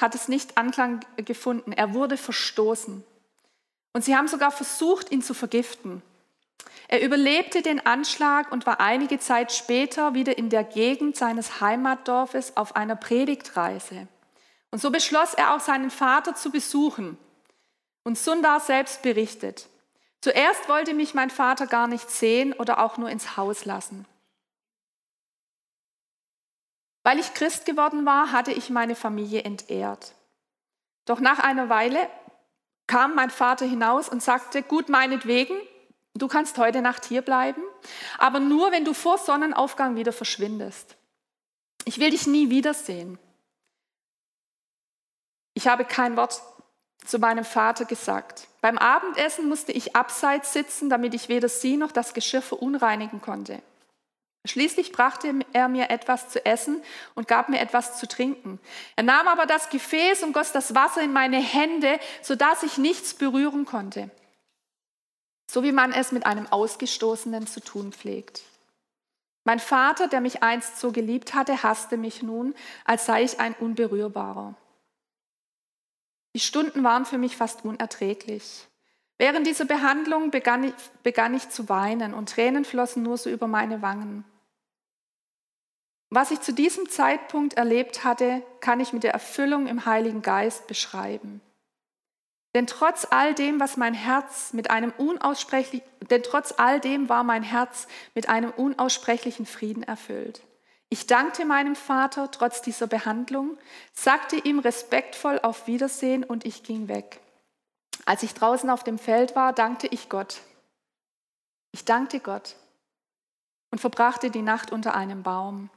hat 0.00 0.14
es 0.14 0.28
nicht 0.28 0.58
Anklang 0.58 1.00
gefunden. 1.16 1.72
Er 1.72 1.94
wurde 1.94 2.16
verstoßen. 2.16 3.04
Und 3.92 4.04
sie 4.04 4.16
haben 4.16 4.28
sogar 4.28 4.50
versucht, 4.50 5.12
ihn 5.12 5.22
zu 5.22 5.34
vergiften. 5.34 6.02
Er 6.88 7.02
überlebte 7.02 7.62
den 7.62 7.86
Anschlag 7.86 8.50
und 8.50 8.66
war 8.66 8.80
einige 8.80 9.20
Zeit 9.20 9.52
später 9.52 10.12
wieder 10.12 10.36
in 10.36 10.50
der 10.50 10.64
Gegend 10.64 11.16
seines 11.16 11.60
Heimatdorfes 11.60 12.56
auf 12.56 12.74
einer 12.74 12.96
Predigtreise. 12.96 14.08
Und 14.72 14.80
so 14.80 14.90
beschloss 14.90 15.34
er 15.34 15.54
auch 15.54 15.60
seinen 15.60 15.90
Vater 15.90 16.34
zu 16.34 16.50
besuchen. 16.50 17.16
Und 18.02 18.18
Sundar 18.18 18.58
selbst 18.58 19.02
berichtet, 19.02 19.68
Zuerst 20.22 20.68
wollte 20.68 20.92
mich 20.94 21.14
mein 21.14 21.30
Vater 21.30 21.66
gar 21.66 21.86
nicht 21.86 22.10
sehen 22.10 22.52
oder 22.52 22.78
auch 22.78 22.98
nur 22.98 23.08
ins 23.08 23.36
Haus 23.36 23.64
lassen. 23.64 24.06
Weil 27.02 27.18
ich 27.18 27.32
Christ 27.32 27.64
geworden 27.64 28.04
war, 28.04 28.32
hatte 28.32 28.52
ich 28.52 28.68
meine 28.68 28.94
Familie 28.94 29.42
entehrt. 29.42 30.14
Doch 31.06 31.20
nach 31.20 31.38
einer 31.38 31.68
Weile 31.70 32.08
kam 32.86 33.14
mein 33.14 33.30
Vater 33.30 33.64
hinaus 33.64 34.08
und 34.08 34.22
sagte, 34.22 34.62
gut 34.62 34.88
meinetwegen, 34.88 35.56
du 36.14 36.28
kannst 36.28 36.58
heute 36.58 36.82
Nacht 36.82 37.06
hier 37.06 37.22
bleiben, 37.22 37.62
aber 38.18 38.40
nur, 38.40 38.72
wenn 38.72 38.84
du 38.84 38.92
vor 38.92 39.16
Sonnenaufgang 39.16 39.96
wieder 39.96 40.12
verschwindest. 40.12 40.96
Ich 41.84 41.98
will 41.98 42.10
dich 42.10 42.26
nie 42.26 42.50
wiedersehen. 42.50 43.18
Ich 45.54 45.66
habe 45.66 45.84
kein 45.84 46.16
Wort 46.16 46.42
zu 47.04 47.18
meinem 47.18 47.44
Vater 47.44 47.84
gesagt. 47.84 48.48
Beim 48.60 48.78
Abendessen 48.78 49.48
musste 49.48 49.72
ich 49.72 49.96
abseits 49.96 50.52
sitzen, 50.52 50.90
damit 50.90 51.14
ich 51.14 51.28
weder 51.28 51.48
sie 51.48 51.76
noch 51.76 51.92
das 51.92 52.14
Geschirr 52.14 52.42
verunreinigen 52.42 53.20
konnte. 53.20 53.62
Schließlich 54.46 54.92
brachte 54.92 55.34
er 55.52 55.68
mir 55.68 55.90
etwas 55.90 56.30
zu 56.30 56.44
essen 56.46 56.82
und 57.14 57.28
gab 57.28 57.50
mir 57.50 57.60
etwas 57.60 57.98
zu 57.98 58.08
trinken. 58.08 58.58
Er 58.96 59.02
nahm 59.02 59.28
aber 59.28 59.44
das 59.44 59.68
Gefäß 59.68 60.22
und 60.22 60.32
goss 60.32 60.52
das 60.52 60.74
Wasser 60.74 61.02
in 61.02 61.12
meine 61.12 61.38
Hände, 61.38 62.00
sodass 62.22 62.62
ich 62.62 62.78
nichts 62.78 63.12
berühren 63.12 63.66
konnte. 63.66 64.10
So 65.50 65.62
wie 65.62 65.72
man 65.72 65.92
es 65.92 66.12
mit 66.12 66.24
einem 66.24 66.46
Ausgestoßenen 66.46 67.46
zu 67.46 67.60
tun 67.60 67.92
pflegt. 67.92 68.42
Mein 69.44 69.58
Vater, 69.58 70.06
der 70.06 70.20
mich 70.20 70.42
einst 70.42 70.78
so 70.78 70.92
geliebt 70.92 71.34
hatte, 71.34 71.62
hasste 71.62 71.96
mich 71.96 72.22
nun, 72.22 72.54
als 72.84 73.06
sei 73.06 73.24
ich 73.24 73.40
ein 73.40 73.54
Unberührbarer. 73.54 74.54
Die 76.34 76.40
Stunden 76.40 76.84
waren 76.84 77.04
für 77.04 77.18
mich 77.18 77.36
fast 77.36 77.64
unerträglich. 77.64 78.68
Während 79.18 79.46
dieser 79.46 79.64
Behandlung 79.64 80.30
begann 80.30 80.64
ich, 80.64 80.74
begann 81.02 81.34
ich 81.34 81.50
zu 81.50 81.68
weinen 81.68 82.14
und 82.14 82.30
Tränen 82.30 82.64
flossen 82.64 83.02
nur 83.02 83.18
so 83.18 83.28
über 83.28 83.46
meine 83.46 83.82
Wangen. 83.82 84.24
Was 86.08 86.30
ich 86.30 86.40
zu 86.40 86.52
diesem 86.52 86.88
Zeitpunkt 86.88 87.54
erlebt 87.54 88.02
hatte, 88.04 88.42
kann 88.60 88.80
ich 88.80 88.92
mit 88.92 89.04
der 89.04 89.12
Erfüllung 89.12 89.66
im 89.66 89.86
Heiligen 89.86 90.22
Geist 90.22 90.66
beschreiben. 90.66 91.40
Denn 92.54 92.66
trotz 92.66 93.06
all 93.10 93.34
dem, 93.34 93.60
was 93.60 93.76
mein 93.76 93.94
Herz 93.94 94.52
mit 94.52 94.70
einem 94.70 94.92
unaussprechlichen, 94.96 95.86
denn 96.10 96.22
trotz 96.22 96.52
all 96.56 96.80
dem 96.80 97.08
war 97.08 97.22
mein 97.22 97.44
Herz 97.44 97.86
mit 98.14 98.28
einem 98.28 98.50
unaussprechlichen 98.50 99.46
Frieden 99.46 99.84
erfüllt. 99.84 100.42
Ich 100.92 101.06
dankte 101.06 101.44
meinem 101.44 101.76
Vater 101.76 102.32
trotz 102.32 102.62
dieser 102.62 102.88
Behandlung, 102.88 103.56
sagte 103.92 104.36
ihm 104.36 104.58
respektvoll 104.58 105.38
auf 105.38 105.68
Wiedersehen 105.68 106.24
und 106.24 106.44
ich 106.44 106.64
ging 106.64 106.88
weg. 106.88 107.20
Als 108.06 108.24
ich 108.24 108.34
draußen 108.34 108.68
auf 108.68 108.82
dem 108.82 108.98
Feld 108.98 109.36
war, 109.36 109.52
dankte 109.52 109.86
ich 109.86 110.08
Gott. 110.08 110.40
Ich 111.70 111.84
dankte 111.84 112.18
Gott 112.18 112.56
und 113.70 113.78
verbrachte 113.78 114.32
die 114.32 114.42
Nacht 114.42 114.72
unter 114.72 114.94
einem 114.96 115.22
Baum, 115.22 115.70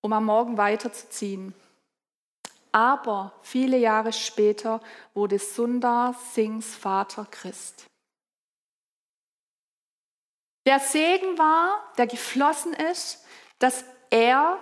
um 0.00 0.14
am 0.14 0.24
Morgen 0.24 0.56
weiterzuziehen. 0.56 1.54
Aber 2.72 3.32
viele 3.42 3.76
Jahre 3.76 4.14
später 4.14 4.80
wurde 5.12 5.38
Sundar 5.38 6.14
Singhs 6.32 6.74
Vater 6.74 7.26
Christ. 7.30 7.84
Der 10.64 10.80
Segen 10.80 11.36
war, 11.36 11.92
der 11.98 12.06
geflossen 12.06 12.72
ist, 12.72 13.22
dass 13.58 13.84
er 14.10 14.58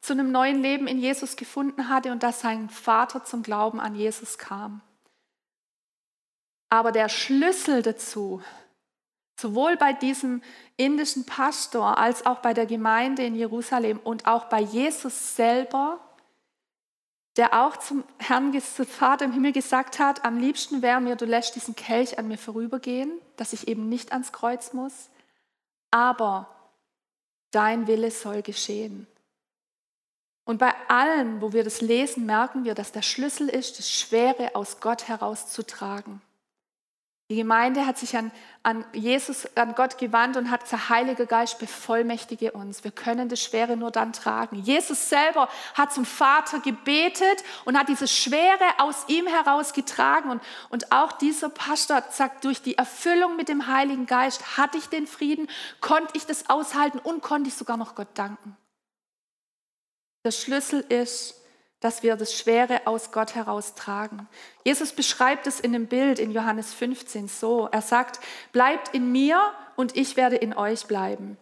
zu 0.00 0.12
einem 0.12 0.30
neuen 0.30 0.62
Leben 0.62 0.86
in 0.86 0.98
Jesus 0.98 1.36
gefunden 1.36 1.88
hatte 1.88 2.12
und 2.12 2.22
dass 2.22 2.40
sein 2.40 2.68
Vater 2.68 3.24
zum 3.24 3.42
Glauben 3.42 3.80
an 3.80 3.94
Jesus 3.94 4.38
kam. 4.38 4.80
Aber 6.68 6.92
der 6.92 7.08
Schlüssel 7.08 7.82
dazu, 7.82 8.42
sowohl 9.38 9.76
bei 9.76 9.92
diesem 9.92 10.42
indischen 10.76 11.26
Pastor 11.26 11.98
als 11.98 12.24
auch 12.26 12.38
bei 12.38 12.54
der 12.54 12.66
Gemeinde 12.66 13.24
in 13.24 13.34
Jerusalem 13.34 13.98
und 14.02 14.26
auch 14.26 14.44
bei 14.44 14.60
Jesus 14.60 15.36
selber, 15.36 16.00
der 17.36 17.52
auch 17.64 17.76
zum 17.76 18.02
Herrn, 18.18 18.58
zum 18.60 18.86
Vater 18.86 19.26
im 19.26 19.32
Himmel 19.32 19.52
gesagt 19.52 19.98
hat, 19.98 20.24
am 20.24 20.38
liebsten 20.38 20.80
wäre 20.80 21.00
mir, 21.00 21.16
du 21.16 21.26
lässt 21.26 21.54
diesen 21.54 21.76
Kelch 21.76 22.18
an 22.18 22.28
mir 22.28 22.38
vorübergehen, 22.38 23.10
dass 23.36 23.52
ich 23.52 23.68
eben 23.68 23.88
nicht 23.88 24.12
ans 24.12 24.32
Kreuz 24.32 24.72
muss, 24.72 25.10
aber 25.90 26.55
dein 27.56 27.86
Wille 27.86 28.10
soll 28.10 28.42
geschehen. 28.42 29.06
Und 30.44 30.58
bei 30.58 30.72
allen, 30.88 31.40
wo 31.40 31.52
wir 31.52 31.64
das 31.64 31.80
lesen, 31.80 32.26
merken 32.26 32.64
wir, 32.64 32.74
dass 32.74 32.92
der 32.92 33.02
Schlüssel 33.02 33.48
ist, 33.48 33.78
das 33.78 33.90
Schwere 33.90 34.54
aus 34.54 34.80
Gott 34.80 35.08
herauszutragen. 35.08 36.20
Die 37.28 37.34
Gemeinde 37.34 37.86
hat 37.86 37.98
sich 37.98 38.16
an, 38.16 38.30
an 38.62 38.84
Jesus, 38.92 39.48
an 39.56 39.74
Gott 39.74 39.98
gewandt 39.98 40.36
und 40.36 40.48
hat 40.48 40.62
gesagt, 40.62 40.90
Heiliger 40.90 41.26
Geist, 41.26 41.58
bevollmächtige 41.58 42.52
uns. 42.52 42.84
Wir 42.84 42.92
können 42.92 43.28
das 43.28 43.42
Schwere 43.42 43.76
nur 43.76 43.90
dann 43.90 44.12
tragen. 44.12 44.62
Jesus 44.62 45.08
selber 45.08 45.48
hat 45.74 45.92
zum 45.92 46.04
Vater 46.04 46.60
gebetet 46.60 47.42
und 47.64 47.76
hat 47.76 47.88
dieses 47.88 48.16
Schwere 48.16 48.64
aus 48.78 49.06
ihm 49.08 49.26
heraus 49.26 49.72
getragen. 49.72 50.30
Und, 50.30 50.42
und 50.70 50.92
auch 50.92 51.10
dieser 51.10 51.48
Pastor 51.48 52.04
sagt, 52.10 52.44
durch 52.44 52.62
die 52.62 52.78
Erfüllung 52.78 53.34
mit 53.34 53.48
dem 53.48 53.66
Heiligen 53.66 54.06
Geist 54.06 54.56
hatte 54.56 54.78
ich 54.78 54.86
den 54.86 55.08
Frieden, 55.08 55.48
konnte 55.80 56.16
ich 56.16 56.26
das 56.26 56.48
aushalten 56.48 57.00
und 57.00 57.22
konnte 57.22 57.48
ich 57.48 57.56
sogar 57.56 57.76
noch 57.76 57.96
Gott 57.96 58.08
danken. 58.14 58.56
Der 60.24 60.30
Schlüssel 60.30 60.80
ist, 60.80 61.42
dass 61.86 62.02
wir 62.02 62.16
das 62.16 62.36
Schwere 62.36 62.84
aus 62.88 63.12
Gott 63.12 63.36
heraustragen. 63.36 64.26
Jesus 64.64 64.90
beschreibt 64.90 65.46
es 65.46 65.60
in 65.60 65.72
dem 65.72 65.86
Bild 65.86 66.18
in 66.18 66.32
Johannes 66.32 66.74
15 66.74 67.28
so. 67.28 67.68
Er 67.70 67.80
sagt, 67.80 68.18
bleibt 68.50 68.92
in 68.92 69.12
mir 69.12 69.40
und 69.76 69.96
ich 69.96 70.16
werde 70.16 70.34
in 70.34 70.52
euch 70.52 70.86
bleiben. 70.86 71.38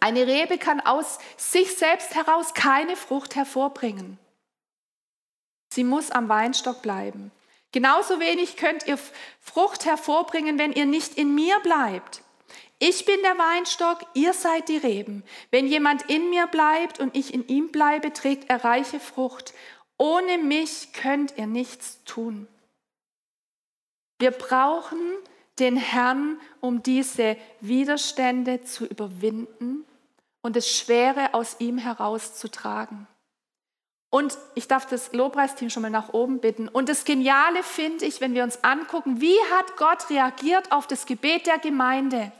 Eine 0.00 0.26
Rebe 0.26 0.56
kann 0.56 0.80
aus 0.80 1.18
sich 1.36 1.76
selbst 1.76 2.14
heraus 2.14 2.54
keine 2.54 2.96
Frucht 2.96 3.36
hervorbringen. 3.36 4.16
Sie 5.70 5.84
muss 5.84 6.10
am 6.10 6.30
Weinstock 6.30 6.80
bleiben. 6.80 7.30
Genauso 7.70 8.18
wenig 8.18 8.56
könnt 8.56 8.86
ihr 8.86 8.98
Frucht 9.42 9.84
hervorbringen, 9.84 10.58
wenn 10.58 10.72
ihr 10.72 10.86
nicht 10.86 11.18
in 11.18 11.34
mir 11.34 11.60
bleibt. 11.60 12.22
Ich 12.78 13.06
bin 13.06 13.20
der 13.22 13.38
Weinstock, 13.38 14.00
ihr 14.14 14.34
seid 14.34 14.68
die 14.68 14.76
Reben. 14.76 15.24
Wenn 15.50 15.66
jemand 15.66 16.10
in 16.10 16.28
mir 16.28 16.46
bleibt 16.46 17.00
und 17.00 17.16
ich 17.16 17.32
in 17.32 17.46
ihm 17.48 17.72
bleibe, 17.72 18.12
trägt 18.12 18.50
er 18.50 18.64
reiche 18.64 19.00
Frucht. 19.00 19.54
Ohne 19.96 20.36
mich 20.36 20.92
könnt 20.92 21.38
ihr 21.38 21.46
nichts 21.46 22.04
tun. 22.04 22.46
Wir 24.18 24.30
brauchen 24.30 25.00
den 25.58 25.76
Herrn, 25.76 26.38
um 26.60 26.82
diese 26.82 27.36
Widerstände 27.60 28.62
zu 28.62 28.84
überwinden 28.84 29.86
und 30.42 30.54
das 30.54 30.68
Schwere 30.70 31.32
aus 31.32 31.56
ihm 31.60 31.78
herauszutragen. 31.78 33.06
Und 34.10 34.36
ich 34.54 34.68
darf 34.68 34.86
das 34.86 35.12
Lobpreisteam 35.12 35.70
schon 35.70 35.82
mal 35.82 35.90
nach 35.90 36.12
oben 36.12 36.40
bitten. 36.40 36.68
Und 36.68 36.88
das 36.88 37.04
Geniale 37.04 37.62
finde 37.62 38.04
ich, 38.04 38.20
wenn 38.20 38.34
wir 38.34 38.44
uns 38.44 38.62
angucken, 38.64 39.20
wie 39.20 39.36
hat 39.50 39.76
Gott 39.76 40.10
reagiert 40.10 40.72
auf 40.72 40.86
das 40.86 41.06
Gebet 41.06 41.46
der 41.46 41.58
Gemeinde? 41.58 42.32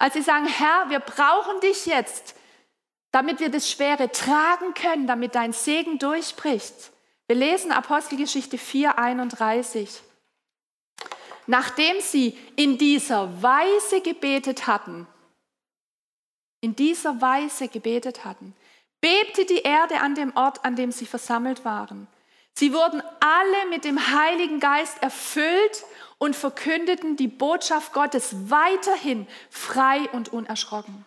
Als 0.00 0.14
sie 0.14 0.22
sagen, 0.22 0.46
Herr, 0.46 0.88
wir 0.88 0.98
brauchen 0.98 1.60
dich 1.60 1.84
jetzt, 1.84 2.34
damit 3.10 3.38
wir 3.38 3.50
das 3.50 3.70
Schwere 3.70 4.10
tragen 4.10 4.72
können, 4.72 5.06
damit 5.06 5.34
dein 5.34 5.52
Segen 5.52 5.98
durchbricht. 5.98 6.90
Wir 7.26 7.36
lesen 7.36 7.70
Apostelgeschichte 7.70 8.56
4, 8.56 8.98
31. 8.98 10.00
Nachdem 11.46 12.00
sie 12.00 12.38
in 12.56 12.78
dieser 12.78 13.42
Weise 13.42 14.00
gebetet 14.00 14.66
hatten, 14.66 15.06
in 16.62 16.74
dieser 16.74 17.20
Weise 17.20 17.68
gebetet 17.68 18.24
hatten, 18.24 18.54
bebte 19.02 19.44
die 19.44 19.60
Erde 19.60 20.00
an 20.00 20.14
dem 20.14 20.34
Ort, 20.34 20.64
an 20.64 20.76
dem 20.76 20.92
sie 20.92 21.06
versammelt 21.06 21.66
waren. 21.66 22.08
Sie 22.54 22.72
wurden 22.72 23.02
alle 23.20 23.68
mit 23.68 23.84
dem 23.84 23.98
Heiligen 24.16 24.60
Geist 24.60 25.02
erfüllt 25.02 25.84
und 26.20 26.36
verkündeten 26.36 27.16
die 27.16 27.28
Botschaft 27.28 27.94
Gottes 27.94 28.50
weiterhin 28.50 29.26
frei 29.48 30.08
und 30.10 30.28
unerschrocken. 30.28 31.06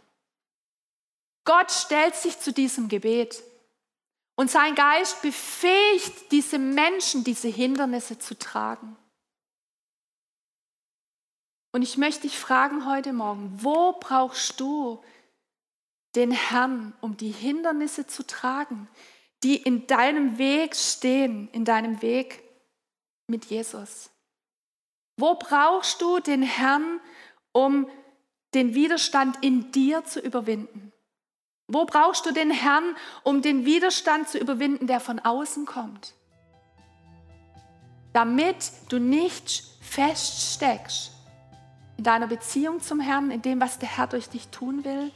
Gott 1.46 1.72
stellt 1.72 2.16
sich 2.16 2.40
zu 2.40 2.52
diesem 2.52 2.90
Gebet 2.90 3.44
und 4.36 4.50
sein 4.50 4.74
Geist 4.74 5.22
befähigt 5.22 6.32
diese 6.32 6.58
Menschen, 6.58 7.24
diese 7.24 7.48
Hindernisse 7.48 8.18
zu 8.18 8.38
tragen. 8.38 8.98
Und 11.72 11.84
ich 11.84 11.98
möchte 11.98 12.22
dich 12.24 12.40
fragen 12.40 12.88
heute 12.88 13.14
Morgen, 13.14 13.52
wo 13.62 13.94
brauchst 13.94 14.60
du 14.60 15.04
den 16.16 16.32
Herrn, 16.32 16.94
um 17.02 17.18
die 17.18 17.32
Hindernisse 17.32 18.08
zu 18.08 18.26
tragen, 18.26 18.88
die 19.44 19.58
in 19.58 19.86
deinem 19.86 20.40
Weg 20.40 20.76
stehen, 20.76 21.50
in 21.52 21.66
deinem 21.66 22.02
Weg 22.02 22.42
mit 23.28 23.46
Jesus? 23.46 24.10
Wo 25.18 25.36
brauchst 25.36 26.02
du 26.02 26.20
den 26.20 26.42
Herrn, 26.42 27.00
um 27.52 27.88
den 28.54 28.74
Widerstand 28.74 29.38
in 29.42 29.72
dir 29.72 30.04
zu 30.06 30.20
überwinden? 30.20 30.92
Wo 31.68 31.86
brauchst 31.86 32.26
du 32.26 32.32
den 32.32 32.52
Herrn, 32.52 32.96
um 33.24 33.42
den 33.42 33.66
Widerstand 33.66 34.28
zu 34.28 34.38
überwinden, 34.38 34.88
der 34.88 35.00
von 35.00 35.20
außen 35.20 35.66
kommt? 35.66 36.14
Damit 38.12 38.72
du 38.90 39.00
nicht 39.00 39.64
feststeckst 39.82 41.12
in 41.98 42.04
deiner 42.04 42.28
Beziehung 42.28 42.82
zum 42.82 43.00
Herrn, 43.00 43.32
in 43.32 43.42
dem, 43.42 43.62
was 43.62 43.80
der 43.80 43.90
Herr 43.90 44.08
durch 44.08 44.30
dich 44.30 44.48
tun 44.50 44.84
will. 44.84 45.12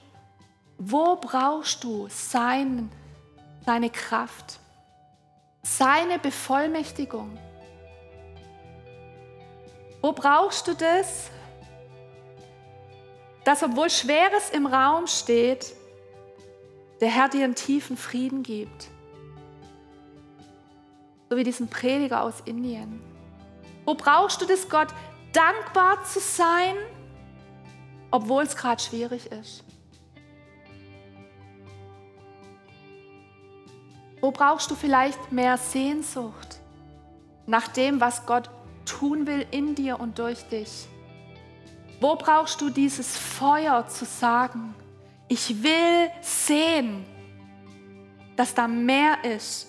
Wo 0.78 1.16
brauchst 1.16 1.84
du 1.84 2.08
sein, 2.10 2.92
seine 3.66 3.90
Kraft, 3.90 4.60
seine 5.64 6.20
Bevollmächtigung? 6.20 7.38
Wo 10.08 10.14
brauchst 10.14 10.66
du 10.70 10.74
das? 10.74 11.30
Dass 13.44 13.62
obwohl 13.62 13.90
Schweres 13.90 14.50
im 14.52 14.66
Raum 14.66 15.06
steht, 15.06 15.76
der 17.02 17.10
Herr 17.10 17.28
dir 17.28 17.44
einen 17.44 17.56
tiefen 17.56 17.98
Frieden 17.98 18.42
gibt. 18.42 18.88
So 21.30 21.36
wie 21.36 21.44
diesen 21.44 21.68
Prediger 21.68 22.24
aus 22.24 22.36
Indien. 22.46 23.02
Wo 23.84 23.96
brauchst 23.96 24.40
du 24.40 24.46
das, 24.46 24.70
Gott 24.70 24.88
dankbar 25.34 26.02
zu 26.06 26.22
sein, 26.22 26.78
obwohl 28.10 28.44
es 28.44 28.56
gerade 28.56 28.82
schwierig 28.82 29.30
ist? 29.30 29.66
Wo 34.22 34.32
brauchst 34.32 34.72
du 34.72 34.76
vielleicht 34.76 35.34
mehr 35.34 35.58
Sehnsucht 35.58 36.62
nach 37.46 37.68
dem, 37.68 38.00
was 38.00 38.26
Gott 38.26 38.50
tun 38.88 39.28
will 39.28 39.46
in 39.52 39.76
dir 39.76 40.00
und 40.00 40.18
durch 40.18 40.44
dich? 40.50 40.88
Wo 42.00 42.16
brauchst 42.16 42.62
du 42.62 42.70
dieses 42.70 43.18
Feuer 43.18 43.88
zu 43.88 44.06
sagen, 44.06 44.74
ich 45.28 45.64
will 45.64 46.10
sehen, 46.22 47.06
dass 48.36 48.54
da 48.54 48.68
mehr 48.68 49.24
ist 49.24 49.68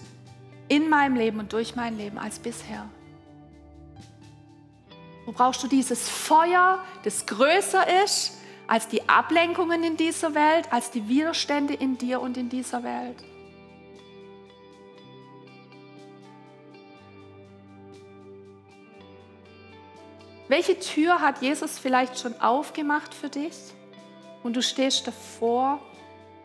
in 0.69 0.89
meinem 0.89 1.17
Leben 1.17 1.41
und 1.41 1.53
durch 1.53 1.75
mein 1.75 1.97
Leben 1.97 2.19
als 2.19 2.39
bisher? 2.39 2.89
Wo 5.25 5.33
brauchst 5.33 5.63
du 5.63 5.67
dieses 5.67 6.09
Feuer, 6.09 6.83
das 7.03 7.27
größer 7.27 8.03
ist 8.05 8.39
als 8.67 8.89
die 8.89 9.09
Ablenkungen 9.09 9.83
in 9.83 9.97
dieser 9.97 10.35
Welt, 10.35 10.73
als 10.73 10.91
die 10.91 11.09
Widerstände 11.09 11.75
in 11.75 11.99
dir 11.99 12.21
und 12.21 12.37
in 12.37 12.49
dieser 12.49 12.83
Welt? 12.83 13.25
Welche 20.49 20.79
Tür 20.79 21.21
hat 21.21 21.43
Jesus 21.43 21.79
vielleicht 21.79 22.19
schon 22.19 22.41
aufgemacht 22.41 23.13
für 23.13 23.29
dich 23.29 23.55
und 24.43 24.57
du 24.57 24.63
stehst 24.63 25.07
davor, 25.07 25.79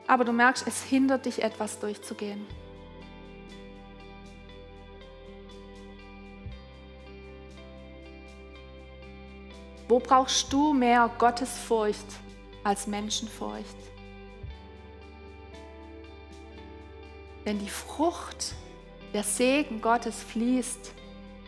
aber 0.07 0.25
du 0.25 0.33
merkst, 0.33 0.67
es 0.67 0.83
hindert 0.83 1.25
dich 1.25 1.41
etwas 1.41 1.79
durchzugehen? 1.79 2.45
Wo 9.87 9.99
brauchst 9.99 10.51
du 10.51 10.73
mehr 10.73 11.09
Gottesfurcht 11.17 12.05
als 12.65 12.87
Menschenfurcht? 12.87 13.77
Denn 17.45 17.57
die 17.59 17.69
Frucht, 17.69 18.53
der 19.13 19.23
Segen 19.23 19.81
Gottes 19.81 20.23
fließt 20.23 20.91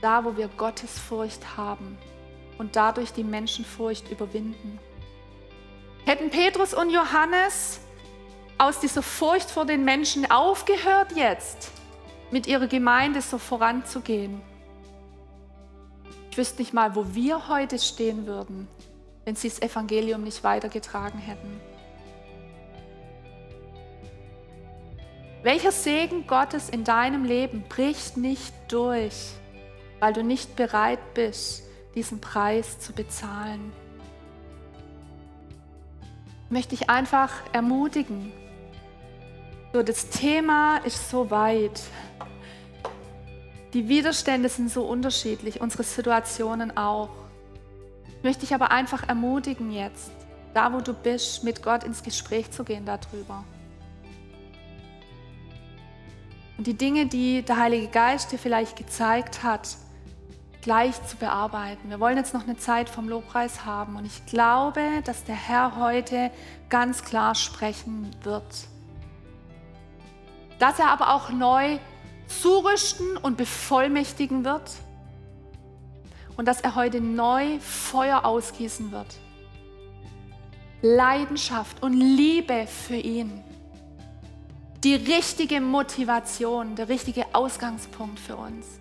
da, 0.01 0.23
wo 0.23 0.37
wir 0.37 0.47
Gottesfurcht 0.47 1.57
haben 1.57 1.97
und 2.57 2.75
dadurch 2.75 3.11
die 3.11 3.23
Menschenfurcht 3.23 4.09
überwinden. 4.11 4.79
Hätten 6.05 6.29
Petrus 6.29 6.73
und 6.73 6.91
Johannes 6.91 7.79
aus 8.57 8.79
dieser 8.79 9.01
Furcht 9.01 9.49
vor 9.51 9.65
den 9.65 9.83
Menschen 9.83 10.29
aufgehört 10.29 11.13
jetzt, 11.15 11.71
mit 12.31 12.47
ihrer 12.47 12.67
Gemeinde 12.67 13.21
so 13.21 13.37
voranzugehen. 13.37 14.41
Ich 16.31 16.37
wüsste 16.37 16.61
nicht 16.61 16.73
mal, 16.73 16.95
wo 16.95 17.13
wir 17.13 17.47
heute 17.47 17.79
stehen 17.79 18.25
würden, 18.27 18.67
wenn 19.23 19.35
sie 19.35 19.49
das 19.49 19.61
Evangelium 19.61 20.23
nicht 20.23 20.43
weitergetragen 20.43 21.19
hätten. 21.19 21.61
Welcher 25.43 25.71
Segen 25.71 26.25
Gottes 26.25 26.69
in 26.69 26.83
deinem 26.83 27.23
Leben 27.23 27.63
bricht 27.69 28.17
nicht 28.17 28.53
durch, 28.67 29.31
weil 29.99 30.11
du 30.11 30.23
nicht 30.23 30.55
bereit 30.55 31.13
bist, 31.13 31.63
diesen 31.95 32.19
Preis 32.21 32.79
zu 32.79 32.93
bezahlen? 32.93 33.71
Ich 36.45 36.51
möchte 36.51 36.75
dich 36.75 36.89
einfach 36.89 37.31
ermutigen. 37.53 38.31
So, 39.73 39.81
das 39.81 40.09
Thema 40.09 40.77
ist 40.77 41.09
so 41.09 41.31
weit. 41.31 41.81
Die 43.73 43.89
Widerstände 43.89 44.47
sind 44.47 44.69
so 44.69 44.83
unterschiedlich, 44.83 45.59
unsere 45.59 45.83
Situationen 45.83 46.77
auch. 46.77 47.09
Ich 48.17 48.23
möchte 48.23 48.41
dich 48.41 48.53
aber 48.53 48.71
einfach 48.71 49.07
ermutigen 49.09 49.71
jetzt, 49.71 50.11
da 50.53 50.71
wo 50.71 50.79
du 50.79 50.93
bist, 50.93 51.43
mit 51.43 51.61
Gott 51.61 51.83
ins 51.83 52.03
Gespräch 52.03 52.51
zu 52.51 52.63
gehen 52.63 52.85
darüber. 52.85 53.43
Und 56.57 56.67
die 56.67 56.75
Dinge, 56.75 57.07
die 57.07 57.41
der 57.41 57.57
Heilige 57.57 57.87
Geist 57.87 58.31
dir 58.31 58.39
vielleicht 58.39 58.77
gezeigt 58.77 59.43
hat, 59.43 59.75
gleich 60.65 60.95
zu 61.05 61.15
bearbeiten. 61.17 61.91
Wir 61.91 61.99
wollen 61.99 62.17
jetzt 62.17 62.33
noch 62.33 62.41
eine 62.41 62.57
Zeit 62.57 62.89
vom 62.89 63.07
Lobpreis 63.07 63.65
haben 63.65 63.97
und 63.97 64.03
ich 64.03 64.25
glaube, 64.25 64.81
dass 65.05 65.23
der 65.23 65.35
Herr 65.35 65.77
heute 65.77 66.31
ganz 66.69 67.03
klar 67.03 67.35
sprechen 67.35 68.09
wird. 68.23 68.67
Dass 70.57 70.79
er 70.79 70.87
aber 70.87 71.13
auch 71.13 71.29
neu 71.29 71.77
zurüsten 72.27 73.15
und 73.15 73.37
bevollmächtigen 73.37 74.43
wird 74.43 74.71
und 76.35 76.47
dass 76.47 76.61
er 76.61 76.73
heute 76.73 76.99
neu 76.99 77.59
Feuer 77.59 78.25
ausgießen 78.25 78.91
wird. 78.91 79.19
Leidenschaft 80.81 81.83
und 81.83 81.93
Liebe 81.93 82.65
für 82.65 82.95
ihn. 82.95 83.43
Die 84.83 84.95
richtige 84.95 85.61
Motivation, 85.61 86.75
der 86.75 86.89
richtige 86.89 87.23
Ausgangspunkt 87.33 88.19
für 88.19 88.35
uns. 88.35 88.79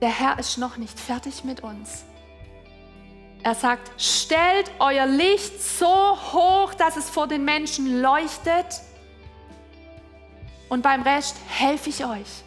Der 0.00 0.08
Herr 0.08 0.38
ist 0.38 0.56
noch 0.56 0.76
nicht 0.76 0.98
fertig 0.98 1.44
mit 1.44 1.60
uns. 1.60 2.04
Er 3.42 3.54
sagt, 3.54 3.90
stellt 4.00 4.70
euer 4.78 5.06
Licht 5.06 5.62
so 5.62 5.86
hoch, 5.86 6.74
dass 6.74 6.96
es 6.96 7.08
vor 7.08 7.26
den 7.26 7.44
Menschen 7.44 8.00
leuchtet 8.00 8.66
und 10.68 10.82
beim 10.82 11.02
Rest 11.02 11.36
helfe 11.48 11.90
ich 11.90 12.04
euch. 12.04 12.44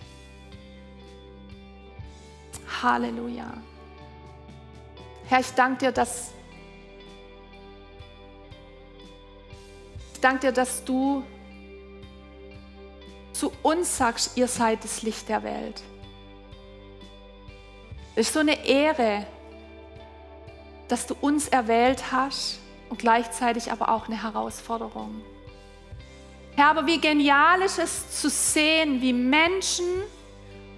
Halleluja. 2.82 3.52
Herr, 5.28 5.40
ich 5.40 5.52
danke 5.52 5.86
dir, 5.86 5.92
dass 5.92 6.32
ich 10.14 10.20
danke 10.20 10.48
dir, 10.48 10.52
dass 10.52 10.84
du 10.86 11.24
zu 13.34 13.52
uns 13.62 13.98
sagst, 13.98 14.38
ihr 14.38 14.48
seid 14.48 14.84
das 14.84 15.02
Licht 15.02 15.28
der 15.28 15.44
Welt. 15.44 15.82
Es 18.16 18.28
ist 18.28 18.34
so 18.34 18.40
eine 18.42 18.66
Ehre, 18.66 19.26
dass 20.88 21.08
du 21.08 21.16
uns 21.20 21.48
erwählt 21.48 22.12
hast 22.12 22.60
und 22.90 23.00
gleichzeitig 23.00 23.72
aber 23.72 23.90
auch 23.90 24.08
eine 24.08 24.22
Herausforderung. 24.22 25.24
Herr, 26.56 26.68
aber 26.70 26.86
wie 26.86 27.00
genial 27.00 27.64
ist 27.64 27.80
es 27.80 28.22
zu 28.22 28.30
sehen, 28.30 29.02
wie 29.02 29.14
Menschen 29.14 29.86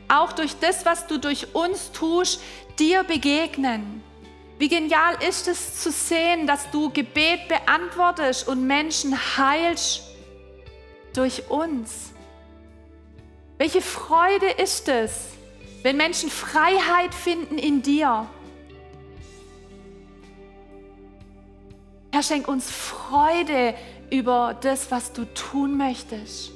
auch 0.07 0.31
durch 0.31 0.57
das, 0.59 0.86
was 0.86 1.07
du 1.07 1.17
durch 1.17 1.53
uns 1.53 1.91
tust, 1.91 2.41
dir 2.79 3.03
begegnen. 3.03 4.01
Wie 4.57 4.69
genial 4.69 5.21
ist 5.27 5.49
es 5.49 5.81
zu 5.81 5.91
sehen, 5.91 6.47
dass 6.47 6.71
du 6.71 6.89
Gebet 6.89 7.49
beantwortest 7.49 8.47
und 8.47 8.65
Menschen 8.65 9.13
heilst 9.38 10.03
durch 11.13 11.49
uns. 11.49 12.13
Welche 13.57 13.81
Freude 13.81 14.49
ist 14.51 14.88
es, 14.88 15.34
wenn 15.86 15.97
Menschen 15.97 16.31
Freiheit 16.31 17.13
finden 17.13 17.59
in 17.59 17.83
dir. 17.83 18.25
Herr, 22.11 22.23
schenk 22.23 22.47
uns 22.47 22.71
Freude 22.71 23.75
über 24.09 24.57
das, 24.61 24.89
was 24.89 25.13
du 25.13 25.31
tun 25.36 25.77
möchtest. 25.77 26.53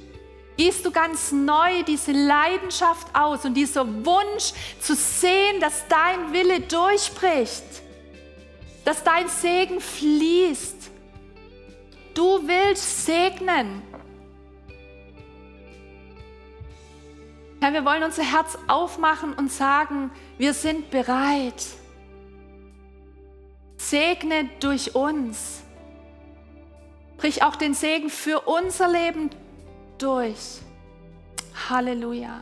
Gehst 0.57 0.83
du 0.83 0.89
ganz 0.89 1.31
neu 1.31 1.83
diese 1.83 2.11
Leidenschaft 2.11 3.07
aus 3.13 3.45
und 3.45 3.53
dieser 3.53 3.85
Wunsch 4.03 4.51
zu 4.79 4.95
sehen, 4.95 5.59
dass 5.59 5.87
dein 5.87 6.33
Wille 6.33 6.61
durchbricht, 6.61 7.83
dass 8.83 9.03
dein 9.03 9.27
Segen 9.27 9.79
fließt. 9.79 10.89
Du 12.15 12.47
willst 12.47 13.05
segnen. 13.05 13.83
Herr, 17.61 17.73
wir 17.73 17.83
wollen 17.83 18.03
unser 18.03 18.23
Herz 18.23 18.57
aufmachen 18.67 19.33
und 19.33 19.51
sagen, 19.51 20.11
wir 20.37 20.53
sind 20.53 20.91
bereit. 20.91 21.65
Segne 23.77 24.49
durch 24.59 24.95
uns. 24.95 25.63
Brich 27.17 27.43
auch 27.43 27.57
den 27.57 27.73
Segen 27.73 28.09
für 28.09 28.41
unser 28.41 28.87
Leben 28.87 29.29
durch. 29.97 30.61
Halleluja. 31.69 32.41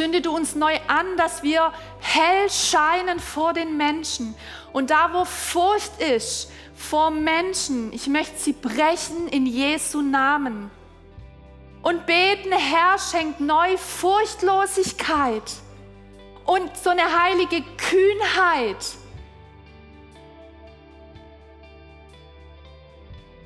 Zünde 0.00 0.22
du 0.22 0.34
uns 0.34 0.54
neu 0.54 0.74
an, 0.86 1.18
dass 1.18 1.42
wir 1.42 1.74
hell 2.00 2.48
scheinen 2.48 3.20
vor 3.20 3.52
den 3.52 3.76
Menschen. 3.76 4.34
Und 4.72 4.88
da, 4.88 5.10
wo 5.12 5.26
Furcht 5.26 6.00
ist 6.00 6.50
vor 6.74 7.10
Menschen, 7.10 7.92
ich 7.92 8.06
möchte 8.06 8.38
sie 8.38 8.54
brechen 8.54 9.28
in 9.28 9.44
Jesu 9.44 10.00
Namen. 10.00 10.70
Und 11.82 12.06
beten, 12.06 12.50
Herr, 12.50 12.98
schenkt 12.98 13.40
neu 13.40 13.76
Furchtlosigkeit 13.76 15.42
und 16.46 16.74
so 16.78 16.88
eine 16.88 17.22
heilige 17.22 17.62
Kühnheit 17.76 18.78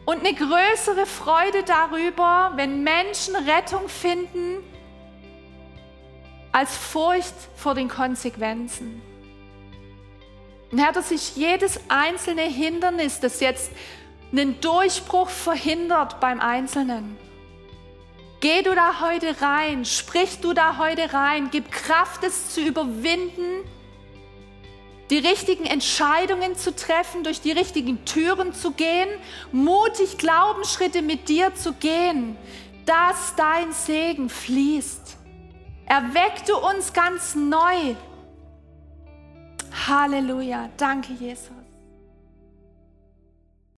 Und 0.07 0.21
eine 0.21 0.35
größere 0.35 1.07
Freude 1.07 1.63
darüber, 1.63 2.53
wenn 2.57 2.83
Menschen 2.83 3.35
Rettung 3.37 3.89
finden, 3.89 4.63
als 6.55 6.77
Furcht 6.77 7.35
vor 7.57 7.75
den 7.75 7.89
Konsequenzen. 7.89 9.03
Und 10.71 10.79
Herr, 10.79 10.93
dass 10.93 11.09
sich 11.09 11.35
jedes 11.37 11.81
einzelne 11.89 12.43
Hindernis, 12.43 13.19
das 13.19 13.41
jetzt 13.41 13.73
einen 14.31 14.61
Durchbruch 14.61 15.29
verhindert 15.29 16.21
beim 16.21 16.41
Einzelnen. 16.41 17.19
Geh 18.41 18.63
du 18.63 18.75
da 18.75 19.01
heute 19.01 19.41
rein, 19.43 19.85
sprich 19.85 20.41
du 20.41 20.53
da 20.53 20.79
heute 20.79 21.13
rein, 21.13 21.49
gib 21.51 21.73
Kraft, 21.73 22.23
es 22.23 22.55
zu 22.55 22.61
überwinden 22.61 23.65
die 25.11 25.19
richtigen 25.19 25.67
Entscheidungen 25.67 26.57
zu 26.57 26.75
treffen, 26.75 27.25
durch 27.25 27.41
die 27.41 27.53
richtigen 27.53 28.05
Türen 28.05 28.55
zu 28.55 28.71
gehen, 28.71 29.09
mutig 29.53 30.17
Glaubensschritte 30.17 31.03
mit 31.03 31.29
dir 31.29 31.55
zu 31.55 31.75
gehen, 31.75 32.37
dass 32.87 33.35
dein 33.37 33.73
Segen 33.73 34.31
fließt. 34.31 35.04
Erweck 35.87 36.45
du 36.47 36.57
uns 36.57 36.93
ganz 36.93 37.35
neu. 37.35 37.95
Halleluja. 39.87 40.71
Danke, 40.77 41.13
Jesus. 41.13 41.64